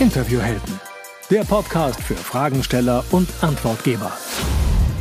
Interviewhelden, 0.00 0.80
der 1.30 1.44
Podcast 1.44 2.00
für 2.00 2.16
Fragensteller 2.16 3.04
und 3.12 3.28
Antwortgeber. 3.42 4.12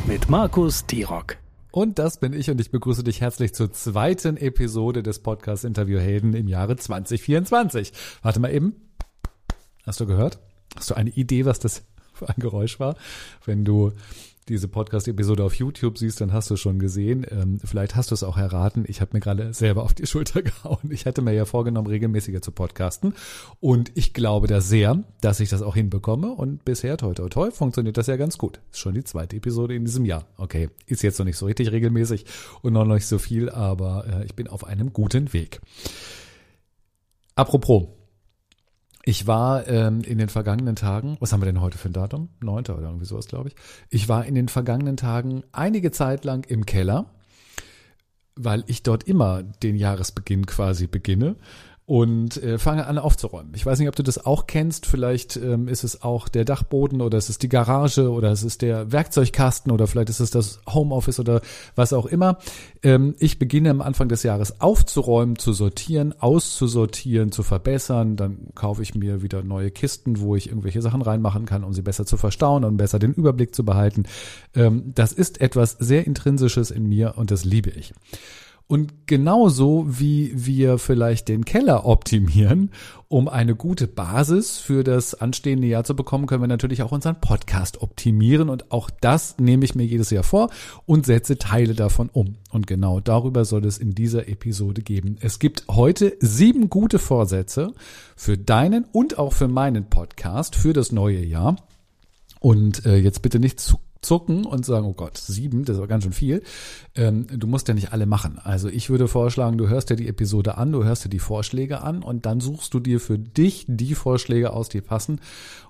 Mit 0.06 0.30
Markus 0.30 0.86
Tirock. 0.86 1.38
Und 1.72 1.98
das 1.98 2.20
bin 2.20 2.32
ich 2.32 2.52
und 2.52 2.62
ich 2.62 2.70
begrüße 2.70 3.04
dich 3.04 3.20
herzlich 3.20 3.56
zur 3.56 3.74
zweiten 3.74 4.38
Episode 4.38 5.02
des 5.02 5.18
Podcast 5.18 5.66
Interviewhelden 5.66 6.36
im 6.36 6.48
Jahre 6.48 6.76
2024. 6.76 7.92
Warte 8.22 8.40
mal 8.40 8.54
eben. 8.54 8.76
Hast 9.84 10.00
du 10.00 10.06
gehört? 10.06 10.38
Hast 10.76 10.92
du 10.92 10.94
eine 10.94 11.10
Idee, 11.10 11.46
was 11.46 11.58
das 11.58 11.82
für 12.14 12.30
ein 12.30 12.36
Geräusch 12.38 12.80
war? 12.80 12.96
Wenn 13.46 13.66
du 13.66 13.94
diese 14.46 14.68
Podcast-Episode 14.68 15.44
auf 15.44 15.56
YouTube 15.56 15.98
siehst, 15.98 16.22
dann 16.22 16.34
hast 16.34 16.50
du 16.50 16.56
es 16.56 16.60
schon 16.60 16.80
gesehen. 16.80 17.26
Ähm, 17.30 17.60
vielleicht 17.64 17.96
hast 17.96 18.12
du 18.12 18.16
es 18.16 18.24
auch 18.24 18.38
erraten. 18.38 18.86
Ich 18.88 19.02
habe 19.02 19.12
mir 19.14 19.20
gerade 19.20 19.54
selber 19.54 19.84
auf 19.84 19.94
die 19.94 20.06
Schulter 20.06 20.42
gehauen. 20.44 20.90
Ich 20.90 21.06
hatte 21.06 21.22
mir 21.22 21.34
ja 21.34 21.46
vorgenommen, 21.46 21.88
regelmäßiger 21.88 22.42
zu 22.42 22.52
podcasten. 22.52 23.14
Und 23.60 23.92
ich 23.96 24.14
glaube 24.14 24.48
da 24.48 24.62
sehr, 24.62 25.04
dass 25.22 25.40
ich 25.40 25.50
das 25.50 25.62
auch 25.62 25.76
hinbekomme. 25.76 26.32
Und 26.32 26.66
bisher, 26.66 26.98
toi, 26.98 27.14
toi, 27.14 27.30
toi, 27.30 27.52
funktioniert 27.52 27.98
das 27.98 28.08
ja 28.08 28.16
ganz 28.16 28.38
gut. 28.38 28.60
Ist 28.72 28.80
schon 28.80 28.94
die 28.94 29.04
zweite 29.04 29.36
Episode 29.36 29.76
in 29.76 29.86
diesem 29.86 30.06
Jahr. 30.06 30.26
Okay, 30.38 30.70
ist 30.86 31.04
jetzt 31.04 31.20
noch 31.20 31.26
nicht 31.26 31.38
so 31.38 31.46
richtig 31.46 31.72
regelmäßig 31.72 32.26
und 32.62 32.74
noch 32.74 32.86
nicht 32.86 33.08
so 33.08 33.20
viel, 33.20 33.50
aber 33.50 34.06
äh, 34.08 34.26
ich 34.26 34.36
bin 34.36 34.48
auf 34.48 34.66
einem 34.66 34.94
guten 34.94 35.34
Weg. 35.34 35.62
Apropos, 37.36 37.88
ich 39.06 39.28
war 39.28 39.68
ähm, 39.68 40.02
in 40.02 40.18
den 40.18 40.30
vergangenen 40.30 40.76
Tagen, 40.76 41.18
was 41.20 41.34
haben 41.34 41.42
wir 41.42 41.46
denn 41.46 41.60
heute 41.60 41.78
für 41.78 41.90
ein 41.90 41.94
Datum? 41.94 42.30
Neunter 42.42 42.78
oder 42.78 42.88
irgendwie 42.88 43.06
sowas, 43.06 43.28
glaube 43.28 43.50
ich. 43.50 43.56
Ich 43.90 44.08
war 44.08 44.26
in 44.26 44.34
den 44.34 44.48
vergangenen 44.48 44.96
Tagen 44.96 45.44
einige 45.52 45.92
Zeit 45.92 46.24
lang 46.24 46.46
im 46.48 46.66
Keller, 46.66 47.08
weil 48.36 48.64
ich 48.68 48.82
dort 48.82 49.04
immer 49.04 49.44
den 49.44 49.76
Jahresbeginn 49.76 50.46
quasi 50.46 50.88
beginne 50.88 51.36
und 51.86 52.42
äh, 52.42 52.58
fange 52.58 52.88
an 52.88 52.98
aufzuräumen. 52.98 53.52
Ich 53.56 53.66
weiß 53.66 53.80
nicht, 53.80 53.90
ob 53.90 53.96
du 53.96 54.04
das 54.04 54.26
auch 54.26 54.48
kennst. 54.48 54.86
Vielleicht 54.86 55.36
ähm, 55.36 55.68
ist 55.68 55.84
es 55.84 56.02
auch 56.02 56.30
der 56.30 56.46
Dachboden 56.46 57.02
oder 57.02 57.18
es 57.18 57.30
ist 57.30 57.44
die 57.44 57.50
Garage 57.50 58.10
oder 58.10 58.32
es 58.32 58.44
ist 58.44 58.62
der 58.62 58.94
Werkzeugkasten 58.94 59.70
oder 59.70 59.86
vielleicht 59.88 60.10
ist 60.10 60.22
es 60.22 60.32
das 60.32 60.62
Homeoffice 60.68 61.20
oder 61.20 61.42
was 61.76 61.92
auch 61.92 62.06
immer. 62.06 62.38
Ähm, 62.84 63.16
ich 63.20 63.38
beginne 63.38 63.70
am 63.70 63.82
Anfang 63.82 64.08
des 64.08 64.24
Jahres 64.24 64.62
aufzuräumen, 64.62 65.38
zu 65.38 65.52
sortieren, 65.52 66.14
auszusortieren, 66.18 67.34
zu 67.34 67.44
verbessern. 67.44 68.16
Dann 68.16 68.48
kaufe 68.56 68.82
ich 68.82 68.96
mir 68.96 69.22
wieder 69.22 69.44
neue 69.44 69.70
Kisten, 69.70 70.22
wo 70.22 70.38
ich 70.38 70.48
irgendwelche 70.48 70.82
Sachen 70.82 71.02
reinmachen 71.02 71.46
kann, 71.46 71.66
um 71.66 71.74
sie 71.74 71.82
besser 71.82 72.06
zu 72.06 72.16
verstauen 72.16 72.64
und 72.64 72.78
besser 72.78 72.98
den 72.98 73.14
Überblick 73.14 73.54
zu 73.54 73.66
behalten. 73.66 74.06
Ähm, 74.56 74.94
das 74.96 75.12
ist 75.12 75.42
etwas 75.42 75.76
sehr 75.80 76.08
Intrinsisches 76.08 76.72
in 76.72 76.88
mir 76.88 77.16
und 77.18 77.30
das 77.30 77.44
liebe 77.44 77.72
ich. 77.72 77.94
Und 78.68 79.08
genauso 79.08 79.86
wie 79.88 80.32
wir 80.34 80.78
vielleicht 80.78 81.28
den 81.28 81.46
Keller 81.46 81.86
optimieren, 81.86 82.72
um 83.10 83.28
eine 83.28 83.56
gute 83.56 83.88
Basis 83.88 84.58
für 84.58 84.84
das 84.84 85.14
anstehende 85.14 85.68
Jahr 85.68 85.84
zu 85.84 85.96
bekommen, 85.96 86.26
können 86.26 86.42
wir 86.42 86.48
natürlich 86.48 86.82
auch 86.82 86.92
unseren 86.92 87.20
Podcast 87.20 87.82
optimieren. 87.82 88.50
Und 88.50 88.72
auch 88.72 88.90
das 88.90 89.38
nehme 89.38 89.66
ich 89.66 89.76
mir 89.76 89.86
jedes 89.86 90.10
Jahr 90.10 90.24
vor 90.24 90.50
und 90.86 91.06
setze 91.06 91.38
Teile 91.38 91.76
davon 91.76 92.10
um. 92.12 92.38
Und 92.52 92.66
genau 92.66 93.00
darüber 93.02 93.46
soll 93.46 93.66
es 93.66 93.78
in 93.78 93.94
dieser 93.94 94.28
Episode 94.30 94.82
geben. 94.82 95.18
Es 95.20 95.40
gibt 95.40 95.66
heute 95.70 96.16
sieben 96.20 96.70
gute 96.70 97.00
Vorsätze 97.00 97.74
für 98.16 98.38
deinen 98.38 98.86
und 98.92 99.20
auch 99.20 99.34
für 99.34 99.50
meinen 99.50 99.90
Podcast 99.90 100.56
für 100.56 100.74
das 100.74 100.92
neue 100.92 101.24
Jahr. 101.24 101.58
Und 102.40 102.86
äh, 102.86 102.96
jetzt 102.98 103.22
bitte 103.22 103.40
nicht 103.40 103.60
zu 103.60 103.78
zucken 104.04 104.46
und 104.46 104.66
sagen, 104.66 104.86
oh 104.86 104.94
Gott, 104.94 105.18
sieben, 105.18 105.66
das 105.66 105.76
ist 105.76 105.80
aber 105.80 105.88
ganz 105.88 106.04
schön 106.04 106.14
viel. 106.14 106.44
Ähm, 106.96 107.28
du 107.28 107.48
musst 107.48 107.68
ja 107.68 107.74
nicht 107.74 107.94
alle 107.94 108.06
machen. 108.06 108.40
Also 108.44 108.70
ich 108.70 108.90
würde 108.90 109.08
vorschlagen, 109.08 109.58
du 109.58 109.68
hörst 109.68 109.90
dir 109.90 109.96
die 109.96 110.08
Episode 110.08 110.58
an, 110.58 110.72
du 110.72 110.84
hörst 110.84 111.06
dir 111.06 111.10
die 111.10 111.20
Vorschläge 111.20 111.82
an 111.82 112.04
und 112.04 112.26
dann 112.26 112.40
suchst 112.40 112.74
du 112.74 112.80
dir 112.80 113.00
für 113.00 113.18
dich 113.18 113.66
die 113.68 113.96
Vorschläge 113.96 114.54
aus, 114.54 114.70
die 114.70 114.82
passen. 114.82 115.20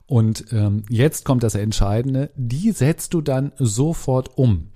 Und 0.05 0.45
ähm, 0.51 0.83
jetzt 0.89 1.25
kommt 1.25 1.43
das 1.43 1.55
Entscheidende, 1.55 2.31
die 2.35 2.71
setzt 2.71 3.13
du 3.13 3.21
dann 3.21 3.53
sofort 3.57 4.37
um. 4.37 4.69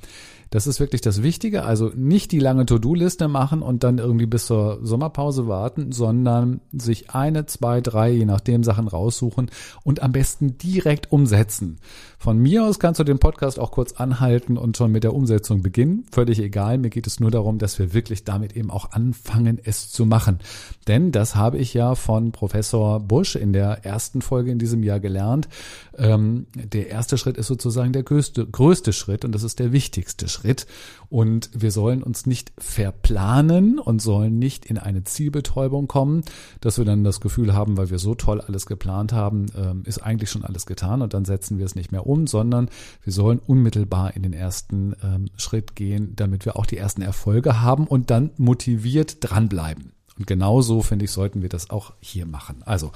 Das 0.50 0.68
ist 0.68 0.80
wirklich 0.80 1.02
das 1.02 1.24
Wichtige. 1.24 1.64
Also 1.64 1.92
nicht 1.96 2.32
die 2.32 2.40
lange 2.40 2.66
To-Do-Liste 2.66 3.28
machen 3.28 3.62
und 3.62 3.84
dann 3.84 3.98
irgendwie 3.98 4.26
bis 4.26 4.46
zur 4.46 4.80
Sommerpause 4.82 5.48
warten, 5.48 5.92
sondern 5.92 6.62
sich 6.72 7.12
eine, 7.12 7.46
zwei, 7.46 7.82
drei, 7.82 8.12
je 8.12 8.26
nachdem 8.26 8.64
Sachen 8.64 8.88
raussuchen 8.88 9.52
und 9.84 10.02
am 10.02 10.12
besten 10.12 10.58
direkt 10.58 11.12
umsetzen. 11.12 11.80
Von 12.20 12.40
mir 12.40 12.66
aus 12.66 12.80
kannst 12.80 13.00
du 13.00 13.04
den 13.04 13.20
Podcast 13.20 13.60
auch 13.60 13.70
kurz 13.70 13.94
anhalten 13.94 14.58
und 14.58 14.76
schon 14.76 14.92
mit 14.92 15.04
der 15.04 15.14
Umsetzung 15.14 15.62
beginnen. 15.62 16.06
Völlig 16.12 16.40
egal. 16.40 16.80
Mir 16.80 16.90
geht 16.90 17.06
es 17.06 17.20
nur 17.20 17.30
darum, 17.30 17.60
dass 17.60 17.78
wir 17.78 17.94
wirklich 17.94 18.24
damit 18.24 18.56
eben 18.56 18.72
auch 18.72 18.92
anfangen, 18.92 19.60
es 19.64 19.92
zu 19.92 20.04
machen. 20.08 20.40
Denn 20.88 21.12
das 21.12 21.36
habe 21.36 21.60
ich 21.60 21.76
ja 21.76 21.94
von 21.94 22.32
Professor 22.32 23.00
Busch 23.00 23.36
in 23.36 23.54
der 23.54 23.86
ersten 23.86 24.24
Folge 24.24 24.52
in 24.52 24.58
diesem 24.58 24.82
Jahr 24.82 25.00
gelernt. 25.00 25.48
Ähm, 25.96 26.48
der 26.56 26.90
erste 26.90 27.20
Schritt 27.20 27.38
ist 27.38 27.48
sozusagen 27.48 27.94
der 27.94 28.04
größte, 28.04 28.48
größte 28.48 28.94
Schritt 28.94 29.24
und 29.24 29.32
das 29.34 29.44
ist 29.44 29.60
der 29.60 29.72
wichtigste 29.72 30.28
Schritt. 30.28 30.66
Und 31.10 31.52
wir 31.54 31.72
sollen 31.72 32.02
uns 32.02 32.26
nicht 32.26 32.52
verplanen 32.58 33.78
und 33.80 34.02
sollen 34.02 34.40
nicht 34.40 34.66
in 34.66 34.80
eine 34.80 35.04
Zielbetäubung 35.04 35.88
kommen, 35.88 36.24
dass 36.62 36.80
wir 36.80 36.86
dann 36.86 37.04
das 37.04 37.22
Gefühl 37.22 37.54
haben, 37.54 37.78
weil 37.78 37.92
wir 37.92 38.00
so 38.00 38.16
toll 38.16 38.42
alles 38.42 38.66
geplant 38.66 39.14
haben, 39.14 39.46
ähm, 39.56 39.84
ist 39.86 40.00
eigentlich 40.00 40.32
schon 40.32 40.44
alles 40.44 40.66
getan 40.66 41.02
und 41.04 41.14
dann 41.14 41.26
setzen 41.26 41.60
wir 41.60 41.66
es 41.66 41.76
nicht 41.76 41.92
mehr 41.92 42.07
um, 42.08 42.28
sondern 42.28 42.70
wir 43.04 43.14
sollen 43.14 43.40
unmittelbar 43.40 44.16
in 44.16 44.24
den 44.24 44.34
ersten 44.34 44.96
ähm, 45.04 45.26
Schritt 45.38 45.76
gehen, 45.76 46.16
damit 46.16 46.46
wir 46.46 46.58
auch 46.58 46.66
die 46.66 46.78
ersten 46.78 47.02
Erfolge 47.02 47.62
haben 47.62 47.88
und 47.88 48.10
dann 48.10 48.32
motiviert 48.38 49.18
dranbleiben. 49.22 49.97
Und 50.18 50.28
genauso, 50.28 50.82
finde 50.82 51.06
ich, 51.06 51.12
sollten 51.12 51.42
wir 51.42 51.50
das 51.50 51.70
auch 51.70 51.94
hier 52.00 52.26
machen. 52.26 52.64
Also, 52.66 52.92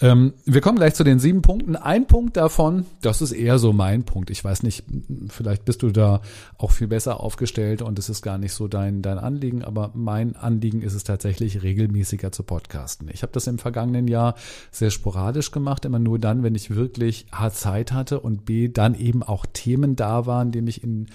ähm, 0.00 0.34
wir 0.44 0.60
kommen 0.60 0.78
gleich 0.78 0.94
zu 0.94 1.04
den 1.04 1.18
sieben 1.18 1.42
Punkten. 1.42 1.76
Ein 1.76 2.06
Punkt 2.06 2.36
davon, 2.36 2.86
das 3.02 3.22
ist 3.22 3.32
eher 3.32 3.58
so 3.58 3.72
mein 3.72 4.04
Punkt. 4.04 4.30
Ich 4.30 4.42
weiß 4.42 4.62
nicht, 4.62 4.84
vielleicht 5.28 5.64
bist 5.64 5.82
du 5.82 5.90
da 5.90 6.20
auch 6.58 6.70
viel 6.70 6.86
besser 6.86 7.20
aufgestellt 7.20 7.82
und 7.82 7.98
es 7.98 8.08
ist 8.08 8.22
gar 8.22 8.38
nicht 8.38 8.52
so 8.52 8.68
dein, 8.68 9.02
dein 9.02 9.18
Anliegen, 9.18 9.64
aber 9.64 9.90
mein 9.94 10.36
Anliegen 10.36 10.82
ist 10.82 10.94
es 10.94 11.04
tatsächlich, 11.04 11.62
regelmäßiger 11.62 12.32
zu 12.32 12.42
podcasten. 12.42 13.08
Ich 13.12 13.22
habe 13.22 13.32
das 13.32 13.46
im 13.46 13.58
vergangenen 13.58 14.08
Jahr 14.08 14.34
sehr 14.70 14.90
sporadisch 14.90 15.50
gemacht, 15.50 15.84
immer 15.84 15.98
nur 15.98 16.18
dann, 16.18 16.42
wenn 16.42 16.54
ich 16.54 16.74
wirklich 16.74 17.26
A 17.30 17.50
Zeit 17.50 17.92
hatte 17.92 18.20
und 18.20 18.44
B 18.44 18.68
dann 18.68 18.94
eben 18.94 19.22
auch 19.22 19.46
Themen 19.52 19.96
da 19.96 20.26
waren, 20.26 20.52
die 20.52 20.62
mich 20.62 20.82
in, 20.82 21.06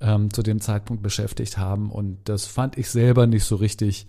ähm, 0.00 0.32
zu 0.32 0.42
dem 0.42 0.60
Zeitpunkt 0.60 1.02
beschäftigt 1.02 1.58
haben. 1.58 1.90
Und 1.90 2.18
das 2.24 2.46
fand 2.46 2.76
ich 2.76 2.90
selber 2.90 3.26
nicht 3.26 3.44
so 3.44 3.56
richtig 3.56 4.06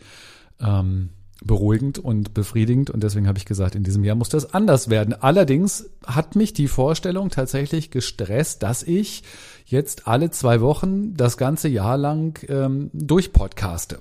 ähm, 0.59 1.09
beruhigend 1.43 1.99
und 1.99 2.33
befriedigend 2.33 2.89
und 2.89 3.03
deswegen 3.03 3.27
habe 3.27 3.37
ich 3.37 3.45
gesagt, 3.45 3.75
in 3.75 3.83
diesem 3.83 4.03
Jahr 4.03 4.15
muss 4.15 4.29
das 4.29 4.53
anders 4.53 4.89
werden. 4.89 5.13
Allerdings 5.13 5.89
hat 6.05 6.35
mich 6.35 6.53
die 6.53 6.67
Vorstellung 6.67 7.29
tatsächlich 7.29 7.91
gestresst, 7.91 8.63
dass 8.63 8.83
ich 8.83 9.23
jetzt 9.65 10.07
alle 10.07 10.31
zwei 10.31 10.61
Wochen 10.61 11.15
das 11.15 11.37
ganze 11.37 11.67
Jahr 11.67 11.97
lang 11.97 12.39
ähm, 12.47 12.89
durchpodcaste. 12.93 13.99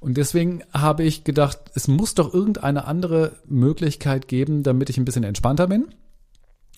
Und 0.00 0.16
deswegen 0.16 0.62
habe 0.72 1.02
ich 1.02 1.24
gedacht, 1.24 1.58
es 1.74 1.88
muss 1.88 2.14
doch 2.14 2.32
irgendeine 2.32 2.86
andere 2.86 3.36
Möglichkeit 3.46 4.28
geben, 4.28 4.62
damit 4.62 4.90
ich 4.90 4.98
ein 4.98 5.04
bisschen 5.04 5.24
entspannter 5.24 5.66
bin 5.66 5.86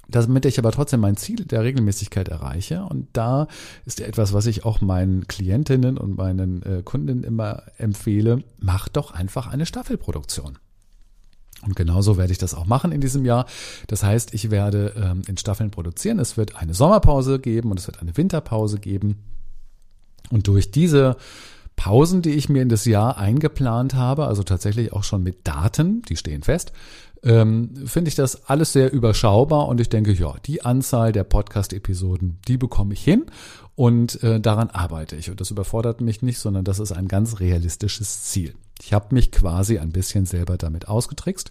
damit 0.09 0.44
ich 0.44 0.59
aber 0.59 0.72
trotzdem 0.72 1.00
mein 1.00 1.17
Ziel 1.17 1.44
der 1.44 1.65
Regelmäßigkeit 1.65 2.28
erreiche. 2.28 2.84
Und 2.84 3.09
da 3.12 3.49
ist 3.84 4.00
etwas, 4.00 4.33
was 4.33 4.47
ich 4.47 4.65
auch 4.65 4.81
meinen 4.81 5.27
Klientinnen 5.27 5.99
und 5.99 6.17
meinen 6.17 6.62
äh, 6.62 6.83
Kunden 6.84 7.25
immer 7.25 7.65
empfehle, 7.78 8.44
mach 8.59 8.89
doch 8.89 9.12
einfach 9.12 9.47
eine 9.47 9.67
Staffelproduktion. 9.67 10.59
Und 11.62 11.75
genauso 11.75 12.17
werde 12.17 12.33
ich 12.33 12.39
das 12.39 12.55
auch 12.55 12.67
machen 12.67 12.93
in 12.93 13.00
diesem 13.00 13.25
Jahr. 13.25 13.47
Das 13.89 14.03
heißt, 14.03 14.34
ich 14.34 14.50
werde 14.50 14.93
ähm, 14.97 15.22
in 15.27 15.37
Staffeln 15.37 15.71
produzieren. 15.71 16.19
Es 16.19 16.37
wird 16.37 16.56
eine 16.56 16.75
Sommerpause 16.75 17.38
geben 17.38 17.71
und 17.71 17.81
es 17.81 17.87
wird 17.87 18.00
eine 18.00 18.17
Winterpause 18.17 18.78
geben. 18.78 19.23
Und 20.31 20.47
durch 20.49 20.71
diese 20.71 21.17
Pausen, 21.77 22.23
die 22.23 22.33
ich 22.33 22.49
mir 22.49 22.62
in 22.62 22.69
das 22.69 22.84
Jahr 22.84 23.19
eingeplant 23.19 23.94
habe, 23.94 24.27
also 24.27 24.43
tatsächlich 24.43 24.93
auch 24.93 25.05
schon 25.05 25.23
mit 25.23 25.47
Daten, 25.47 26.03
die 26.03 26.17
stehen 26.17 26.43
fest, 26.43 26.73
ähm, 27.22 27.87
finde 27.87 28.08
ich 28.08 28.14
das 28.14 28.49
alles 28.49 28.73
sehr 28.73 28.93
überschaubar 28.93 29.69
und 29.69 29.81
ich 29.81 29.88
denke, 29.88 30.12
ja, 30.12 30.35
die 30.44 30.62
Anzahl 30.62 31.12
der 31.12 31.25
Podcast-Episoden, 31.25 32.38
die 32.46 32.56
bekomme 32.56 32.94
ich 32.94 33.02
hin 33.02 33.26
und 33.75 34.23
äh, 34.23 34.41
daran 34.41 34.70
arbeite 34.70 35.17
ich. 35.17 35.31
Und 35.31 35.41
das 35.41 35.50
überfordert 35.50 36.00
mich 36.00 36.23
nicht, 36.23 36.38
sondern 36.38 36.64
das 36.64 36.79
ist 36.79 36.93
ein 36.93 37.08
ganz 37.08 37.41
realistisches 37.41 38.25
Ziel. 38.25 38.55
Ich 38.82 38.93
habe 38.93 39.14
mich 39.14 39.32
quasi 39.32 39.79
ein 39.79 39.93
bisschen 39.93 40.26
selber 40.26 40.56
damit 40.56 40.88
ausgetrickst 40.88 41.50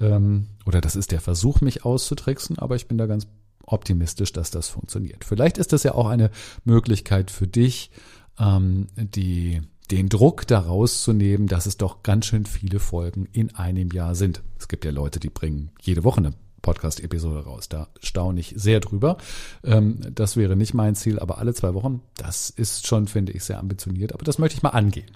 ähm, 0.00 0.48
oder 0.66 0.80
das 0.80 0.96
ist 0.96 1.12
der 1.12 1.20
Versuch, 1.20 1.60
mich 1.60 1.84
auszutricksen, 1.84 2.58
aber 2.58 2.76
ich 2.76 2.88
bin 2.88 2.98
da 2.98 3.06
ganz 3.06 3.26
optimistisch, 3.64 4.32
dass 4.32 4.50
das 4.50 4.68
funktioniert. 4.68 5.24
Vielleicht 5.24 5.58
ist 5.58 5.72
das 5.72 5.82
ja 5.82 5.94
auch 5.94 6.08
eine 6.08 6.30
Möglichkeit 6.64 7.30
für 7.30 7.46
dich, 7.46 7.90
ähm, 8.38 8.88
die 8.96 9.60
den 9.90 10.08
Druck 10.08 10.46
daraus 10.46 11.02
zu 11.02 11.12
nehmen, 11.12 11.48
dass 11.48 11.66
es 11.66 11.76
doch 11.76 12.02
ganz 12.02 12.26
schön 12.26 12.46
viele 12.46 12.78
Folgen 12.78 13.26
in 13.32 13.54
einem 13.54 13.90
Jahr 13.90 14.14
sind. 14.14 14.42
Es 14.58 14.68
gibt 14.68 14.84
ja 14.84 14.90
Leute, 14.90 15.20
die 15.20 15.30
bringen 15.30 15.70
jede 15.80 16.04
Woche 16.04 16.18
eine 16.18 16.32
Podcast-Episode 16.62 17.44
raus. 17.44 17.68
Da 17.68 17.88
staune 18.00 18.40
ich 18.40 18.54
sehr 18.56 18.80
drüber. 18.80 19.18
Ähm, 19.64 19.98
das 20.14 20.36
wäre 20.36 20.56
nicht 20.56 20.74
mein 20.74 20.94
Ziel, 20.94 21.18
aber 21.18 21.38
alle 21.38 21.52
zwei 21.54 21.74
Wochen, 21.74 22.00
das 22.16 22.48
ist 22.50 22.86
schon, 22.86 23.08
finde 23.08 23.32
ich, 23.32 23.44
sehr 23.44 23.58
ambitioniert. 23.58 24.14
Aber 24.14 24.24
das 24.24 24.38
möchte 24.38 24.56
ich 24.56 24.62
mal 24.62 24.70
angehen. 24.70 25.10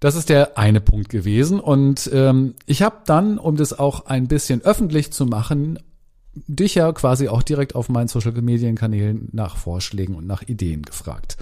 Das 0.00 0.14
ist 0.14 0.28
der 0.28 0.58
eine 0.58 0.80
Punkt 0.80 1.08
gewesen. 1.08 1.58
Und 1.58 2.10
ähm, 2.12 2.54
ich 2.66 2.82
habe 2.82 2.98
dann, 3.06 3.38
um 3.38 3.56
das 3.56 3.76
auch 3.76 4.06
ein 4.06 4.28
bisschen 4.28 4.62
öffentlich 4.62 5.12
zu 5.12 5.26
machen, 5.26 5.78
dich 6.46 6.74
ja 6.74 6.92
quasi 6.92 7.28
auch 7.28 7.42
direkt 7.42 7.74
auf 7.74 7.88
meinen 7.88 8.08
Social 8.08 8.32
Medien 8.40 8.76
Kanälen 8.76 9.28
nach 9.32 9.56
Vorschlägen 9.56 10.14
und 10.14 10.26
nach 10.26 10.42
Ideen 10.42 10.82
gefragt. 10.82 11.36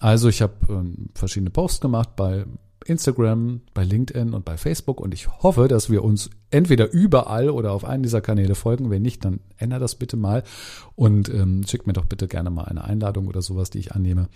Also 0.00 0.28
ich 0.28 0.42
habe 0.42 0.54
ähm, 0.68 1.08
verschiedene 1.14 1.50
Posts 1.50 1.80
gemacht 1.80 2.16
bei 2.16 2.44
Instagram, 2.86 3.60
bei 3.74 3.84
LinkedIn 3.84 4.34
und 4.34 4.44
bei 4.44 4.56
Facebook 4.56 5.00
und 5.00 5.14
ich 5.14 5.28
hoffe, 5.28 5.68
dass 5.68 5.90
wir 5.90 6.04
uns 6.04 6.30
entweder 6.50 6.90
überall 6.90 7.50
oder 7.50 7.72
auf 7.72 7.84
einen 7.84 8.02
dieser 8.02 8.20
Kanäle 8.20 8.54
folgen. 8.54 8.90
Wenn 8.90 9.02
nicht, 9.02 9.24
dann 9.24 9.40
ändere 9.56 9.80
das 9.80 9.94
bitte 9.94 10.16
mal 10.16 10.42
und 10.94 11.28
ähm, 11.28 11.64
schick 11.66 11.86
mir 11.86 11.92
doch 11.92 12.04
bitte 12.04 12.28
gerne 12.28 12.50
mal 12.50 12.64
eine 12.64 12.84
Einladung 12.84 13.28
oder 13.28 13.42
sowas, 13.42 13.70
die 13.70 13.78
ich 13.78 13.92
annehme, 13.92 14.28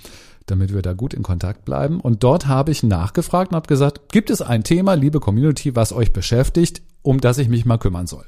damit 0.46 0.72
wir 0.72 0.82
da 0.82 0.92
gut 0.92 1.14
in 1.14 1.22
Kontakt 1.22 1.64
bleiben. 1.64 2.00
Und 2.00 2.22
dort 2.22 2.46
habe 2.46 2.72
ich 2.72 2.82
nachgefragt 2.82 3.52
und 3.52 3.56
habe 3.56 3.68
gesagt, 3.68 4.12
gibt 4.12 4.30
es 4.30 4.42
ein 4.42 4.64
Thema, 4.64 4.94
liebe 4.94 5.20
Community, 5.20 5.76
was 5.76 5.92
euch 5.92 6.12
beschäftigt, 6.12 6.82
um 7.06 7.20
das 7.20 7.38
ich 7.38 7.48
mich 7.48 7.64
mal 7.64 7.78
kümmern 7.78 8.08
soll? 8.08 8.24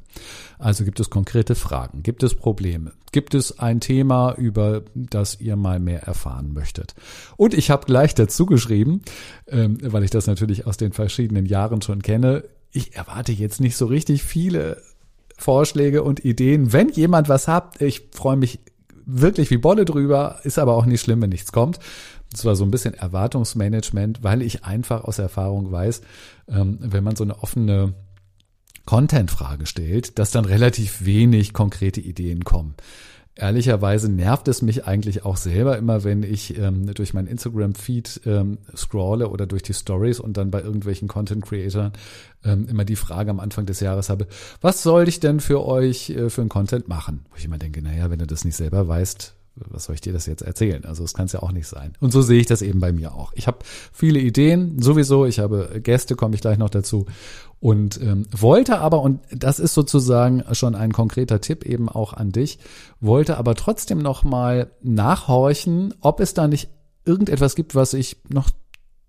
Also 0.58 0.84
gibt 0.84 1.00
es 1.00 1.10
konkrete 1.10 1.56
Fragen, 1.56 2.04
gibt 2.04 2.22
es 2.22 2.34
Probleme, 2.34 2.92
gibt 3.10 3.34
es 3.34 3.58
ein 3.58 3.80
Thema, 3.80 4.34
über 4.34 4.82
das 4.94 5.40
ihr 5.40 5.56
mal 5.56 5.80
mehr 5.80 6.04
erfahren 6.04 6.52
möchtet. 6.52 6.94
Und 7.36 7.54
ich 7.54 7.70
habe 7.70 7.86
gleich 7.86 8.14
dazu 8.14 8.46
geschrieben, 8.46 9.02
ähm, 9.48 9.78
weil 9.82 10.04
ich 10.04 10.10
das 10.10 10.28
natürlich 10.28 10.66
aus 10.66 10.76
den 10.76 10.92
verschiedenen 10.92 11.44
Jahren 11.44 11.82
schon 11.82 12.02
kenne, 12.02 12.44
ich 12.70 12.94
erwarte 12.94 13.32
jetzt 13.32 13.60
nicht 13.60 13.76
so 13.76 13.86
richtig 13.86 14.22
viele 14.22 14.80
Vorschläge 15.36 16.02
und 16.04 16.24
Ideen. 16.24 16.72
Wenn 16.72 16.90
jemand 16.90 17.28
was 17.28 17.48
habt, 17.48 17.80
ich 17.82 18.08
freue 18.12 18.36
mich 18.36 18.60
wirklich 19.06 19.50
wie 19.50 19.56
Bolle 19.56 19.86
drüber, 19.86 20.38
ist 20.44 20.58
aber 20.58 20.74
auch 20.74 20.86
nicht 20.86 21.00
schlimm, 21.00 21.22
wenn 21.22 21.30
nichts 21.30 21.50
kommt. 21.50 21.80
Das 22.30 22.44
war 22.44 22.54
so 22.54 22.64
ein 22.64 22.70
bisschen 22.70 22.94
Erwartungsmanagement, 22.94 24.22
weil 24.22 24.42
ich 24.42 24.64
einfach 24.64 25.04
aus 25.04 25.18
Erfahrung 25.18 25.72
weiß, 25.72 26.02
ähm, 26.48 26.78
wenn 26.80 27.02
man 27.02 27.16
so 27.16 27.24
eine 27.24 27.42
offene 27.42 27.94
Content-Frage 28.88 29.66
stellt, 29.66 30.18
dass 30.18 30.30
dann 30.30 30.46
relativ 30.46 31.04
wenig 31.04 31.52
konkrete 31.52 32.00
Ideen 32.00 32.44
kommen. 32.44 32.74
Ehrlicherweise 33.34 34.10
nervt 34.10 34.48
es 34.48 34.62
mich 34.62 34.86
eigentlich 34.86 35.26
auch 35.26 35.36
selber 35.36 35.76
immer, 35.76 36.04
wenn 36.04 36.22
ich 36.22 36.56
ähm, 36.56 36.94
durch 36.94 37.12
mein 37.12 37.26
Instagram-Feed 37.26 38.22
ähm, 38.24 38.56
scrolle 38.74 39.28
oder 39.28 39.44
durch 39.44 39.62
die 39.62 39.74
Stories 39.74 40.20
und 40.20 40.38
dann 40.38 40.50
bei 40.50 40.62
irgendwelchen 40.62 41.06
Content-Creatern 41.06 41.92
ähm, 42.44 42.66
immer 42.66 42.86
die 42.86 42.96
Frage 42.96 43.30
am 43.30 43.40
Anfang 43.40 43.66
des 43.66 43.80
Jahres 43.80 44.08
habe, 44.08 44.26
was 44.62 44.82
soll 44.82 45.06
ich 45.06 45.20
denn 45.20 45.40
für 45.40 45.66
euch 45.66 46.08
äh, 46.08 46.30
für 46.30 46.40
einen 46.40 46.48
Content 46.48 46.88
machen? 46.88 47.26
Wo 47.28 47.36
ich 47.36 47.44
immer 47.44 47.58
denke, 47.58 47.82
naja, 47.82 48.10
wenn 48.10 48.20
du 48.20 48.26
das 48.26 48.46
nicht 48.46 48.56
selber 48.56 48.88
weißt, 48.88 49.34
was 49.68 49.84
soll 49.84 49.94
ich 49.94 50.00
dir 50.00 50.12
das 50.12 50.26
jetzt 50.26 50.42
erzählen? 50.42 50.84
Also 50.84 51.04
es 51.04 51.14
kann 51.14 51.26
es 51.26 51.32
ja 51.32 51.42
auch 51.42 51.52
nicht 51.52 51.66
sein. 51.66 51.92
Und 52.00 52.12
so 52.12 52.22
sehe 52.22 52.40
ich 52.40 52.46
das 52.46 52.62
eben 52.62 52.80
bei 52.80 52.92
mir 52.92 53.14
auch. 53.14 53.32
Ich 53.34 53.46
habe 53.46 53.58
viele 53.92 54.18
Ideen, 54.18 54.80
sowieso. 54.80 55.26
Ich 55.26 55.38
habe 55.38 55.80
Gäste, 55.82 56.16
komme 56.16 56.34
ich 56.34 56.40
gleich 56.40 56.58
noch 56.58 56.70
dazu. 56.70 57.06
Und 57.60 58.00
ähm, 58.00 58.26
wollte 58.30 58.78
aber, 58.78 59.02
und 59.02 59.20
das 59.30 59.58
ist 59.58 59.74
sozusagen 59.74 60.44
schon 60.52 60.74
ein 60.74 60.92
konkreter 60.92 61.40
Tipp 61.40 61.64
eben 61.66 61.88
auch 61.88 62.12
an 62.12 62.30
dich, 62.30 62.58
wollte 63.00 63.36
aber 63.36 63.54
trotzdem 63.54 63.98
noch 63.98 64.22
mal 64.22 64.70
nachhorchen, 64.82 65.94
ob 66.00 66.20
es 66.20 66.34
da 66.34 66.46
nicht 66.46 66.68
irgendetwas 67.04 67.56
gibt, 67.56 67.74
was 67.74 67.94
ich 67.94 68.18
noch 68.28 68.50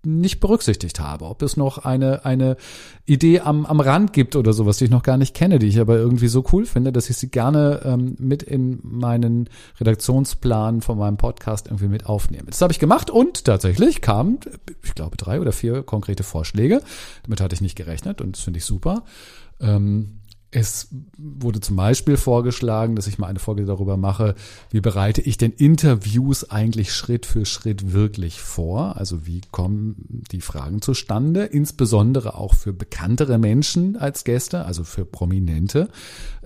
nicht 0.04 0.40
berücksichtigt 0.40 0.98
habe, 0.98 1.26
ob 1.26 1.42
es 1.42 1.56
noch 1.56 1.78
eine, 1.78 2.24
eine 2.24 2.56
Idee 3.04 3.40
am, 3.40 3.66
am 3.66 3.80
Rand 3.80 4.12
gibt 4.12 4.34
oder 4.34 4.52
sowas, 4.52 4.78
die 4.78 4.84
ich 4.84 4.90
noch 4.90 5.02
gar 5.02 5.16
nicht 5.16 5.34
kenne, 5.34 5.58
die 5.58 5.66
ich 5.66 5.78
aber 5.78 5.96
irgendwie 5.96 6.28
so 6.28 6.44
cool 6.52 6.64
finde, 6.64 6.92
dass 6.92 7.10
ich 7.10 7.16
sie 7.16 7.30
gerne 7.30 7.82
ähm, 7.84 8.16
mit 8.18 8.42
in 8.42 8.78
meinen 8.82 9.50
Redaktionsplan 9.78 10.80
von 10.80 10.96
meinem 10.96 11.16
Podcast 11.16 11.66
irgendwie 11.66 11.88
mit 11.88 12.06
aufnehme. 12.06 12.46
Das 12.46 12.62
habe 12.62 12.72
ich 12.72 12.78
gemacht 12.78 13.10
und 13.10 13.44
tatsächlich 13.44 14.00
kamen, 14.00 14.38
ich 14.82 14.94
glaube, 14.94 15.16
drei 15.16 15.40
oder 15.40 15.52
vier 15.52 15.82
konkrete 15.82 16.22
Vorschläge. 16.22 16.82
Damit 17.24 17.40
hatte 17.40 17.54
ich 17.54 17.60
nicht 17.60 17.76
gerechnet 17.76 18.20
und 18.20 18.36
das 18.36 18.44
finde 18.44 18.58
ich 18.58 18.64
super. 18.64 19.04
Ähm, 19.60 20.19
es 20.52 20.88
wurde 21.16 21.60
zum 21.60 21.76
Beispiel 21.76 22.16
vorgeschlagen, 22.16 22.96
dass 22.96 23.06
ich 23.06 23.18
mal 23.18 23.28
eine 23.28 23.38
Folge 23.38 23.64
darüber 23.66 23.96
mache, 23.96 24.34
wie 24.70 24.80
bereite 24.80 25.20
ich 25.20 25.38
denn 25.38 25.52
Interviews 25.52 26.50
eigentlich 26.50 26.92
Schritt 26.92 27.24
für 27.24 27.46
Schritt 27.46 27.92
wirklich 27.92 28.40
vor? 28.40 28.96
Also 28.96 29.26
wie 29.26 29.42
kommen 29.52 30.24
die 30.32 30.40
Fragen 30.40 30.82
zustande? 30.82 31.44
Insbesondere 31.44 32.34
auch 32.34 32.54
für 32.54 32.72
bekanntere 32.72 33.38
Menschen 33.38 33.96
als 33.96 34.24
Gäste, 34.24 34.64
also 34.64 34.82
für 34.82 35.04
Prominente, 35.04 35.88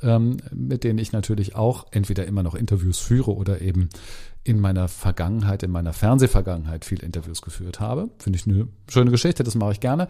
ähm, 0.03 0.37
mit 0.53 0.85
denen 0.85 0.99
ich 0.99 1.12
natürlich 1.12 1.56
auch 1.56 1.87
entweder 1.91 2.27
immer 2.27 2.43
noch 2.43 2.55
Interviews 2.55 2.99
führe 2.99 3.35
oder 3.35 3.62
eben 3.62 3.89
in 4.44 4.61
meiner 4.61 4.88
Vergangenheit, 4.88 5.62
in 5.62 5.70
meiner 5.70 5.94
Fernsehvergangenheit 5.94 6.85
viel 6.85 7.02
Interviews 7.02 7.41
geführt 7.41 7.81
habe. 7.81 8.11
Finde 8.19 8.38
ich 8.38 8.46
eine 8.46 8.69
schöne 8.91 9.11
Geschichte, 9.11 9.43
das 9.43 9.55
mache 9.55 9.73
ich 9.73 9.81
gerne. 9.81 10.06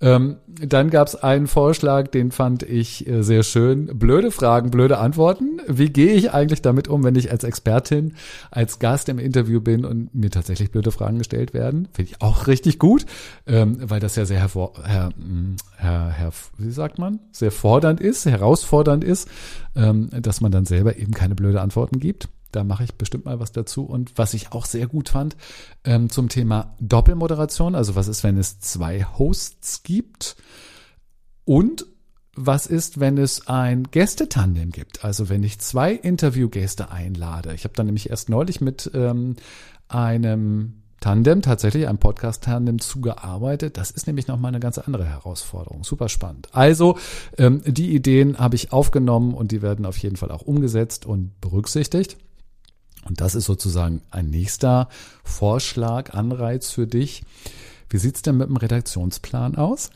Ähm, 0.00 0.36
dann 0.46 0.90
gab 0.90 1.06
es 1.06 1.14
einen 1.14 1.46
Vorschlag, 1.46 2.08
den 2.08 2.32
fand 2.32 2.64
ich 2.64 3.06
äh, 3.06 3.22
sehr 3.22 3.44
schön. 3.44 3.86
Blöde 3.96 4.32
Fragen, 4.32 4.72
blöde 4.72 4.98
Antworten. 4.98 5.60
Wie 5.68 5.88
gehe 5.88 6.14
ich 6.14 6.32
eigentlich 6.32 6.62
damit 6.62 6.88
um, 6.88 7.04
wenn 7.04 7.14
ich 7.14 7.30
als 7.30 7.44
Expertin, 7.44 8.14
als 8.50 8.80
Gast 8.80 9.08
im 9.08 9.20
Interview 9.20 9.60
bin 9.60 9.84
und 9.84 10.12
mir 10.12 10.30
tatsächlich 10.30 10.72
blöde 10.72 10.90
Fragen 10.90 11.18
gestellt 11.18 11.54
werden? 11.54 11.88
Finde 11.92 12.10
ich 12.10 12.20
auch 12.20 12.48
richtig 12.48 12.80
gut, 12.80 13.06
ähm, 13.46 13.78
weil 13.80 14.00
das 14.00 14.16
ja 14.16 14.24
sehr 14.24 14.40
hervor, 14.40 14.72
her, 14.84 15.10
hm, 15.16 15.56
her, 15.76 16.10
her, 16.10 16.32
wie 16.58 16.72
sagt 16.72 16.98
man, 16.98 17.20
sehr 17.30 17.52
fordernd 17.52 18.00
ist, 18.00 18.26
herausfordernd 18.26 19.04
ist, 19.04 19.28
ähm, 19.76 20.10
dass 20.10 20.40
man 20.40 20.50
dann 20.50 20.64
selber 20.64 20.96
eben 20.96 21.12
keine 21.12 21.36
blöde 21.36 21.60
Antworten 21.60 22.00
gibt. 22.00 22.28
Da 22.56 22.64
mache 22.64 22.84
ich 22.84 22.94
bestimmt 22.94 23.26
mal 23.26 23.38
was 23.38 23.52
dazu. 23.52 23.84
Und 23.84 24.16
was 24.16 24.32
ich 24.32 24.52
auch 24.52 24.64
sehr 24.64 24.86
gut 24.86 25.10
fand 25.10 25.36
ähm, 25.84 26.08
zum 26.08 26.30
Thema 26.30 26.74
Doppelmoderation, 26.80 27.74
also 27.74 27.94
was 27.94 28.08
ist, 28.08 28.24
wenn 28.24 28.38
es 28.38 28.60
zwei 28.60 29.04
Hosts 29.04 29.82
gibt? 29.82 30.36
Und 31.44 31.86
was 32.34 32.66
ist, 32.66 32.98
wenn 32.98 33.18
es 33.18 33.46
ein 33.46 33.84
Gästetandem 33.90 34.70
gibt? 34.70 35.04
Also 35.04 35.28
wenn 35.28 35.42
ich 35.42 35.58
zwei 35.58 35.92
Interviewgäste 35.92 36.90
einlade. 36.90 37.52
Ich 37.54 37.64
habe 37.64 37.74
da 37.74 37.84
nämlich 37.84 38.08
erst 38.08 38.30
neulich 38.30 38.62
mit 38.62 38.90
ähm, 38.94 39.36
einem 39.88 40.82
Tandem, 41.00 41.42
tatsächlich 41.42 41.86
ein 41.88 41.98
Podcast-Tandem 41.98 42.78
zugearbeitet. 42.78 43.76
Das 43.76 43.90
ist 43.90 44.06
nämlich 44.06 44.28
nochmal 44.28 44.48
eine 44.48 44.60
ganz 44.60 44.78
andere 44.78 45.04
Herausforderung. 45.04 45.84
Super 45.84 46.08
spannend. 46.08 46.48
Also, 46.52 46.96
ähm, 47.36 47.60
die 47.66 47.94
Ideen 47.94 48.38
habe 48.38 48.56
ich 48.56 48.72
aufgenommen 48.72 49.34
und 49.34 49.52
die 49.52 49.60
werden 49.60 49.84
auf 49.84 49.98
jeden 49.98 50.16
Fall 50.16 50.30
auch 50.30 50.42
umgesetzt 50.42 51.04
und 51.04 51.38
berücksichtigt. 51.40 52.16
Und 53.06 53.20
das 53.20 53.34
ist 53.34 53.44
sozusagen 53.44 54.02
ein 54.10 54.30
nächster 54.30 54.88
Vorschlag, 55.22 56.14
Anreiz 56.14 56.70
für 56.70 56.86
dich. 56.86 57.22
Wie 57.88 57.98
sieht's 57.98 58.22
denn 58.22 58.36
mit 58.36 58.48
dem 58.48 58.56
Redaktionsplan 58.56 59.54
aus? 59.54 59.90